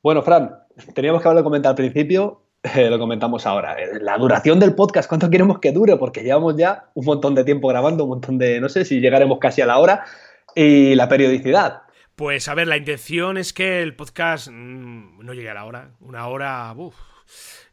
Bueno, 0.03 0.23
Fran, 0.23 0.61
teníamos 0.95 1.21
que 1.21 1.29
hablar 1.29 1.43
de 1.43 1.45
comentar 1.45 1.71
al 1.71 1.77
principio 1.77 2.46
lo 2.91 2.99
comentamos 2.99 3.47
ahora. 3.47 3.75
Eh, 3.75 3.99
la 4.01 4.19
duración 4.19 4.59
del 4.61 4.75
podcast, 4.75 5.09
¿cuánto 5.09 5.31
queremos 5.31 5.59
que 5.59 5.73
dure? 5.73 5.97
Porque 5.97 6.23
llevamos 6.23 6.57
ya 6.57 6.91
un 6.95 7.05
montón 7.05 7.35
de 7.35 7.45
tiempo 7.45 7.69
grabando, 7.69 8.05
un 8.05 8.11
montón 8.11 8.39
de, 8.39 8.61
no 8.61 8.69
sé 8.69 8.85
si 8.85 9.01
llegaremos 9.01 9.39
casi 9.39 9.63
a 9.63 9.67
la 9.67 9.79
hora. 9.79 10.05
Y 10.55 10.95
la 10.95 11.09
periodicidad. 11.09 11.83
Pues 12.15 12.49
a 12.49 12.55
ver, 12.55 12.67
la 12.67 12.79
intención 12.79 13.37
es 13.37 13.53
que 13.53 13.83
el 13.83 13.95
podcast 13.95 14.49
mm, 14.51 15.25
no 15.25 15.35
llegue 15.35 15.51
a 15.51 15.55
la 15.55 15.65
hora. 15.67 15.91
Una 16.01 16.29
hora, 16.29 16.73
uff 16.75 16.95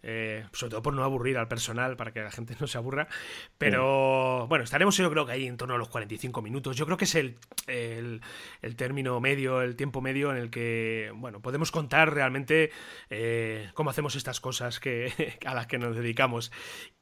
eh, 0.03 0.45
sobre 0.51 0.71
todo 0.71 0.81
por 0.81 0.93
no 0.93 1.03
aburrir 1.03 1.37
al 1.37 1.47
personal, 1.47 1.95
para 1.95 2.11
que 2.11 2.21
la 2.21 2.31
gente 2.31 2.55
no 2.59 2.67
se 2.67 2.77
aburra. 2.77 3.07
Pero 3.57 4.47
bueno, 4.47 4.63
estaremos 4.63 4.97
yo 4.97 5.09
creo 5.09 5.25
que 5.25 5.31
ahí 5.31 5.47
en 5.47 5.57
torno 5.57 5.75
a 5.75 5.77
los 5.77 5.89
45 5.89 6.41
minutos. 6.41 6.75
Yo 6.75 6.85
creo 6.85 6.97
que 6.97 7.05
es 7.05 7.15
el, 7.15 7.37
el, 7.67 8.21
término 8.75 9.19
medio, 9.19 9.61
el 9.61 9.75
tiempo 9.75 10.01
medio 10.01 10.31
en 10.31 10.37
el 10.37 10.49
que, 10.49 11.11
bueno, 11.15 11.41
podemos 11.41 11.71
contar 11.71 12.13
realmente 12.13 12.71
eh, 13.09 13.69
cómo 13.73 13.89
hacemos 13.89 14.15
estas 14.15 14.39
cosas 14.39 14.79
que, 14.79 15.37
a 15.45 15.53
las 15.53 15.67
que 15.67 15.77
nos 15.77 15.95
dedicamos. 15.95 16.51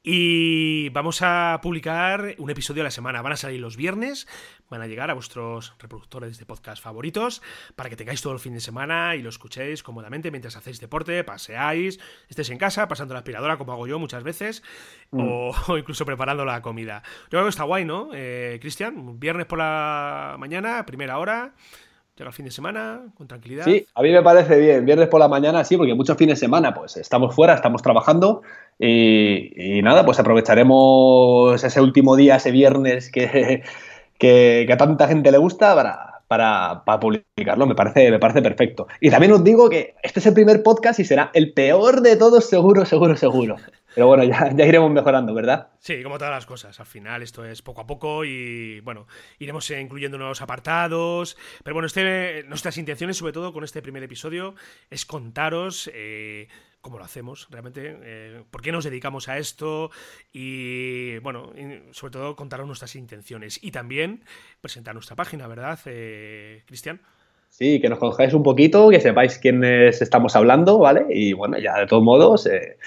Y 0.03 0.89
vamos 0.89 1.21
a 1.21 1.59
publicar 1.61 2.35
un 2.39 2.49
episodio 2.49 2.81
a 2.81 2.85
la 2.85 2.91
semana. 2.91 3.21
Van 3.21 3.33
a 3.33 3.37
salir 3.37 3.59
los 3.59 3.77
viernes, 3.77 4.27
van 4.67 4.81
a 4.81 4.87
llegar 4.87 5.11
a 5.11 5.13
vuestros 5.13 5.75
reproductores 5.77 6.39
de 6.39 6.45
podcast 6.45 6.81
favoritos 6.81 7.43
para 7.75 7.89
que 7.89 7.95
tengáis 7.95 8.21
todo 8.21 8.33
el 8.33 8.39
fin 8.39 8.53
de 8.53 8.61
semana 8.61 9.15
y 9.15 9.21
lo 9.21 9.29
escuchéis 9.29 9.83
cómodamente 9.83 10.31
mientras 10.31 10.55
hacéis 10.55 10.79
deporte, 10.79 11.23
paseáis, 11.23 11.99
estés 12.29 12.49
en 12.49 12.57
casa, 12.57 12.87
pasando 12.91 13.13
la 13.13 13.19
aspiradora 13.19 13.57
como 13.57 13.71
hago 13.71 13.87
yo 13.87 13.99
muchas 13.99 14.21
veces, 14.21 14.63
mm. 15.11 15.19
o, 15.69 15.77
incluso 15.77 16.05
preparando 16.05 16.43
la 16.43 16.61
comida. 16.61 17.03
Yo 17.23 17.29
creo 17.29 17.43
que 17.43 17.49
está 17.49 17.63
guay, 17.63 17.85
¿no, 17.85 18.09
eh, 18.13 18.59
Cristian? 18.61 19.17
Viernes 19.17 19.45
por 19.45 19.59
la 19.59 20.35
mañana, 20.37 20.85
primera 20.85 21.17
hora. 21.17 21.53
Llega 22.17 22.27
el 22.27 22.33
fin 22.33 22.43
de 22.43 22.51
semana, 22.51 23.03
con 23.15 23.29
tranquilidad. 23.29 23.63
Sí, 23.63 23.87
a 23.95 24.01
mí 24.01 24.11
me 24.11 24.21
parece 24.21 24.59
bien. 24.59 24.85
Viernes 24.85 25.07
por 25.07 25.21
la 25.21 25.29
mañana, 25.29 25.63
sí, 25.63 25.77
porque 25.77 25.93
muchos 25.93 26.17
fines 26.17 26.37
de 26.37 26.45
semana, 26.45 26.73
pues 26.73 26.97
estamos 26.97 27.33
fuera, 27.33 27.53
estamos 27.53 27.81
trabajando 27.81 28.41
y, 28.77 29.79
nada, 29.81 30.05
pues 30.05 30.19
aprovecharemos 30.19 31.63
ese 31.63 31.79
último 31.79 32.17
día, 32.17 32.35
ese 32.35 32.51
viernes 32.51 33.09
que, 33.09 33.63
que, 34.19 34.67
a 34.69 34.77
tanta 34.77 35.07
gente 35.07 35.31
le 35.31 35.37
gusta 35.37 35.73
para, 35.73 36.20
para, 36.31 36.85
publicarlo. 37.01 37.67
Me 37.67 37.75
parece, 37.75 38.09
me 38.09 38.17
parece 38.17 38.41
perfecto. 38.41 38.87
Y 39.01 39.09
también 39.09 39.33
os 39.33 39.43
digo 39.43 39.69
que 39.69 39.95
este 40.01 40.21
es 40.21 40.25
el 40.27 40.33
primer 40.33 40.63
podcast 40.63 40.97
y 41.01 41.03
será 41.03 41.29
el 41.33 41.51
peor 41.51 41.99
de 41.99 42.15
todos, 42.15 42.45
seguro, 42.45 42.85
seguro, 42.85 43.17
seguro. 43.17 43.57
Pero 43.93 44.07
bueno, 44.07 44.23
ya, 44.23 44.49
ya, 44.55 44.65
iremos 44.65 44.89
mejorando, 44.91 45.33
¿verdad? 45.33 45.67
Sí, 45.79 46.01
como 46.01 46.17
todas 46.17 46.33
las 46.33 46.45
cosas. 46.45 46.79
Al 46.79 46.85
final 46.85 47.21
esto 47.21 47.43
es 47.43 47.61
poco 47.61 47.81
a 47.81 47.85
poco 47.85 48.23
y 48.23 48.79
bueno, 48.79 49.07
iremos 49.39 49.69
incluyendo 49.71 50.17
nuevos 50.17 50.41
apartados. 50.41 51.35
Pero 51.65 51.73
bueno, 51.73 51.87
este, 51.87 52.45
nuestras 52.47 52.77
intenciones, 52.77 53.17
sobre 53.17 53.33
todo 53.33 53.51
con 53.51 53.65
este 53.65 53.81
primer 53.81 54.01
episodio, 54.03 54.55
es 54.89 55.05
contaros 55.05 55.91
eh, 55.93 56.47
cómo 56.81 56.97
lo 56.97 57.05
hacemos 57.05 57.47
realmente, 57.49 57.97
eh, 58.01 58.43
por 58.49 58.61
qué 58.61 58.71
nos 58.71 58.83
dedicamos 58.83 59.29
a 59.29 59.37
esto 59.37 59.91
y 60.33 61.19
bueno, 61.19 61.53
sobre 61.91 62.11
todo 62.11 62.35
contaros 62.35 62.67
nuestras 62.67 62.95
intenciones 62.95 63.59
y 63.63 63.71
también 63.71 64.23
presentar 64.59 64.93
nuestra 64.93 65.15
página, 65.15 65.47
¿verdad, 65.47 65.79
eh, 65.85 66.63
Cristian? 66.65 66.99
Sí, 67.51 67.81
que 67.81 67.89
nos 67.89 67.99
conozcáis 67.99 68.33
un 68.33 68.43
poquito, 68.43 68.89
que 68.89 69.01
sepáis 69.01 69.37
quiénes 69.37 70.01
estamos 70.01 70.37
hablando, 70.37 70.79
¿vale? 70.79 71.05
Y 71.09 71.33
bueno, 71.33 71.59
ya 71.59 71.77
de 71.77 71.85
todos 71.85 72.01
modos, 72.01 72.47
eh, 72.47 72.77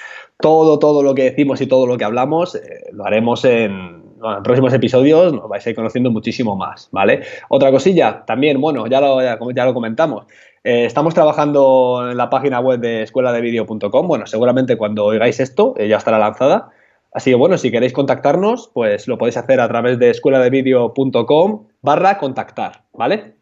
todo, 0.40 0.78
todo 0.78 1.02
lo 1.02 1.14
que 1.14 1.24
decimos 1.24 1.60
y 1.60 1.66
todo 1.66 1.86
lo 1.86 1.98
que 1.98 2.04
hablamos 2.04 2.54
eh, 2.54 2.86
lo 2.90 3.04
haremos 3.04 3.44
en, 3.44 4.02
próximos 4.42 4.72
episodios, 4.72 5.34
nos 5.34 5.50
vais 5.50 5.66
a 5.66 5.70
ir 5.70 5.76
conociendo 5.76 6.10
muchísimo 6.10 6.56
más, 6.56 6.88
¿vale? 6.92 7.24
Otra 7.50 7.70
cosilla, 7.70 8.24
también, 8.24 8.58
bueno, 8.58 8.86
ya 8.86 9.02
lo, 9.02 9.20
ya, 9.20 9.64
lo 9.66 9.74
comentamos. 9.74 10.24
Eh, 10.64 10.86
estamos 10.86 11.12
trabajando 11.12 12.08
en 12.10 12.16
la 12.16 12.30
página 12.30 12.58
web 12.58 12.80
de 12.80 13.02
escueladevideo.com. 13.02 14.08
Bueno, 14.08 14.26
seguramente 14.26 14.78
cuando 14.78 15.04
oigáis 15.04 15.38
esto 15.38 15.74
ya 15.76 15.98
estará 15.98 16.18
lanzada. 16.18 16.70
Así 17.12 17.30
que 17.30 17.36
bueno, 17.36 17.58
si 17.58 17.70
queréis 17.70 17.92
contactarnos, 17.92 18.70
pues 18.72 19.06
lo 19.06 19.18
podéis 19.18 19.36
hacer 19.36 19.60
a 19.60 19.68
través 19.68 19.98
de 19.98 20.10
escueladevideo.com 20.10 21.68
barra 21.82 22.18
contactar, 22.18 22.84
¿vale? 22.92 23.36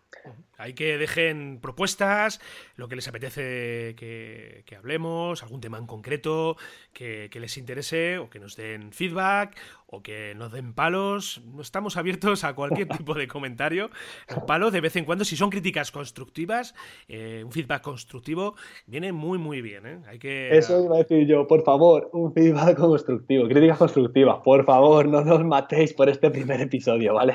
Hay 0.63 0.75
que 0.75 0.97
dejen 0.97 1.59
propuestas, 1.61 2.41
lo 2.77 2.87
que 2.87 2.95
les 2.95 3.09
apetece 3.09 3.97
que, 3.97 4.77
hablemos, 4.77 5.43
algún 5.43 5.61
tema 5.61 5.77
en 5.77 5.87
concreto 5.87 6.57
que, 6.93 7.29
les 7.35 7.59
interese, 7.59 8.19
o 8.19 8.31
que 8.31 8.39
nos 8.39 8.55
den 8.55 8.93
feedback, 8.93 9.57
o 9.89 10.03
que 10.05 10.37
nos 10.37 10.53
den 10.53 10.73
palos. 10.73 11.43
Estamos 11.61 11.97
abiertos 11.97 12.45
a 12.45 12.55
cualquier 12.55 12.87
tipo 12.97 13.15
de 13.15 13.27
comentario. 13.27 13.91
Los 14.29 14.45
palos, 14.45 14.73
de 14.73 14.81
vez 14.81 14.95
en 14.95 15.05
cuando, 15.05 15.25
si 15.25 15.35
son 15.35 15.51
críticas 15.51 15.91
constructivas, 15.91 16.77
eh, 17.09 17.43
un 17.45 17.51
feedback 17.51 17.83
constructivo, 17.83 18.55
viene 18.87 19.13
muy, 19.13 19.39
muy 19.39 19.63
bien. 19.63 19.85
¿eh? 19.85 19.99
Hay 20.07 20.21
que... 20.21 20.57
Eso 20.57 20.85
iba 20.85 20.95
a 20.95 20.99
decir 20.99 21.27
yo, 21.27 21.49
por 21.49 21.65
favor, 21.65 22.09
un 22.13 22.33
feedback 22.33 22.79
constructivo, 22.79 23.49
críticas 23.49 23.79
constructivas, 23.79 24.39
por 24.45 24.65
favor, 24.65 25.09
no 25.09 25.25
nos 25.25 25.45
matéis 25.45 25.93
por 25.93 26.09
este 26.09 26.31
primer 26.31 26.61
episodio, 26.61 27.15
¿vale? 27.15 27.35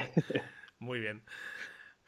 Muy 0.79 0.99
bien. 0.99 1.23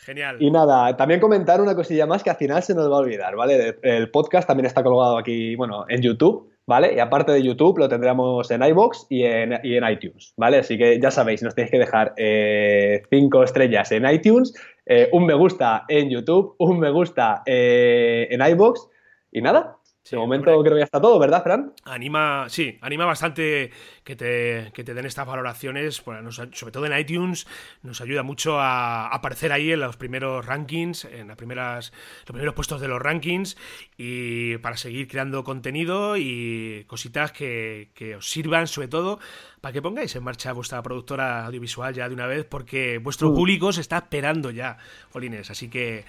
Genial. 0.10 0.38
Y 0.40 0.50
nada, 0.50 0.98
también 0.98 1.20
comentar 1.20 1.62
una 1.62 1.76
cosilla 1.76 2.08
más 2.08 2.24
que 2.24 2.32
al 2.32 2.36
final 2.36 2.64
se 2.64 2.74
nos 2.74 2.92
va 2.92 2.96
a 2.96 3.00
olvidar, 3.02 3.36
¿vale? 3.36 3.78
El 3.84 4.10
podcast 4.10 4.48
también 4.48 4.66
está 4.66 4.82
colgado 4.82 5.20
aquí, 5.20 5.56
bueno, 5.56 5.86
en 5.88 6.02
YouTube, 6.02 6.50
¿vale? 6.66 6.96
Y 6.96 7.00
aparte 7.00 7.32
de 7.32 7.44
YouTube 7.44 7.78
lo 7.78 7.88
tendremos 7.88 8.50
en 8.50 8.64
iBox 8.64 9.06
y 9.08 9.24
en, 9.24 9.60
y 9.62 9.76
en 9.76 9.88
iTunes, 9.88 10.34
¿vale? 10.36 10.58
Así 10.58 10.80
que 10.80 11.00
ya 11.00 11.12
sabéis, 11.12 11.44
nos 11.44 11.54
tenéis 11.54 11.70
que 11.70 11.78
dejar 11.78 12.16
eh, 12.18 13.04
cinco 13.12 13.44
estrellas 13.44 13.92
en 13.92 14.10
iTunes, 14.10 14.52
eh, 14.88 15.10
un 15.12 15.28
me 15.28 15.36
gusta 15.36 15.86
en 15.88 16.10
YouTube, 16.10 16.56
un 16.58 16.80
me 16.80 16.90
gusta 16.90 17.44
eh, 17.46 18.30
en 18.32 18.42
iBox 18.42 18.88
y 19.32 19.44
nada, 19.44 19.78
de 20.12 20.18
momento 20.18 20.46
creo 20.62 20.74
que 20.76 20.80
ya 20.80 20.86
está 20.86 21.00
todo, 21.00 21.20
¿verdad, 21.20 21.44
Fran? 21.44 21.74
Anima, 21.84 22.46
sí, 22.50 22.78
anima 22.82 23.06
bastante 23.06 23.72
que 24.04 24.16
te, 24.16 24.72
te 24.72 24.94
den 24.94 25.06
estas 25.06 25.28
valoraciones, 25.28 26.04
sobre 26.52 26.72
todo 26.72 26.86
en 26.86 26.98
iTunes, 26.98 27.48
nos 27.84 28.02
ayuda 28.02 28.24
mucho 28.24 28.60
a 28.60 29.08
aparecer 29.08 29.52
ahí 29.52 29.72
en 29.72 29.80
los 29.80 29.98
primeros 29.98 30.46
rankings, 30.46 31.06
en 31.06 31.28
las 31.28 31.38
primeras, 31.38 31.92
los 32.22 32.32
primeros 32.32 32.56
puestos 32.56 32.82
de 32.82 32.88
los 32.88 33.02
rankings 33.02 33.58
y 33.98 34.58
para 34.58 34.78
seguir 34.78 35.08
creando 35.08 35.44
contenido 35.44 36.18
y 36.18 36.86
cositas 36.88 37.32
que, 37.32 38.16
os 38.18 38.30
sirvan, 38.30 38.68
sobre 38.68 38.88
todo, 38.88 39.20
para 39.62 39.74
que 39.74 39.82
pongáis 39.82 40.16
en 40.16 40.24
marcha 40.24 40.54
vuestra 40.54 40.82
productora 40.82 41.46
audiovisual 41.46 41.94
ya 41.94 42.08
de 42.08 42.16
una 42.16 42.26
vez, 42.26 42.46
porque 42.46 42.98
vuestro 42.98 43.30
uh. 43.30 43.36
público 43.36 43.72
se 43.72 43.82
está 43.82 43.98
esperando 43.98 44.50
ya, 44.50 44.78
Polines, 45.12 45.52
así 45.52 45.70
que 45.70 46.06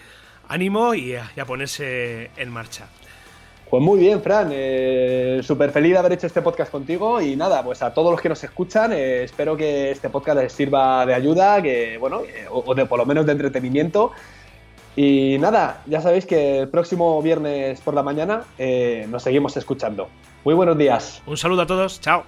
ánimo 0.49 0.95
y 0.95 1.15
a 1.15 1.45
ponerse 1.47 2.31
en 2.37 2.51
marcha. 2.51 2.89
Pues 3.71 3.83
muy 3.85 4.01
bien, 4.01 4.21
Fran. 4.21 4.51
Eh, 4.53 5.41
Súper 5.45 5.71
feliz 5.71 5.93
de 5.93 5.99
haber 5.99 6.13
hecho 6.13 6.27
este 6.27 6.43
podcast 6.43 6.73
contigo 6.73 7.21
y 7.21 7.37
nada, 7.37 7.63
pues 7.63 7.81
a 7.83 7.95
todos 7.95 8.11
los 8.11 8.21
que 8.21 8.29
nos 8.29 8.43
escuchan, 8.43 8.93
eh, 8.93 9.23
espero 9.23 9.57
que 9.57 9.93
este 9.93 10.11
podcast 10.11 10.41
les 10.41 10.53
sirva 10.53 11.07
de 11.07 11.15
ayuda, 11.15 11.63
que 11.63 11.97
bueno, 11.99 12.23
eh, 12.23 12.47
o, 12.51 12.75
de 12.75 12.85
por 12.87 12.99
lo 12.99 13.07
menos 13.07 13.25
de 13.27 13.33
entretenimiento. 13.33 14.11
Y 14.97 15.39
nada, 15.39 15.83
ya 15.87 16.01
sabéis 16.01 16.27
que 16.27 16.59
el 16.61 16.69
próximo 16.69 17.23
viernes 17.23 17.81
por 17.81 17.95
la 17.95 18.03
mañana 18.03 18.43
nos 19.09 19.23
seguimos 19.23 19.57
escuchando. 19.57 20.09
Muy 20.45 20.55
buenos 20.55 20.77
días. 20.77 21.23
Un 21.27 21.37
saludo 21.37 21.63
a 21.63 21.67
todos, 21.67 22.01
chao. 22.01 22.25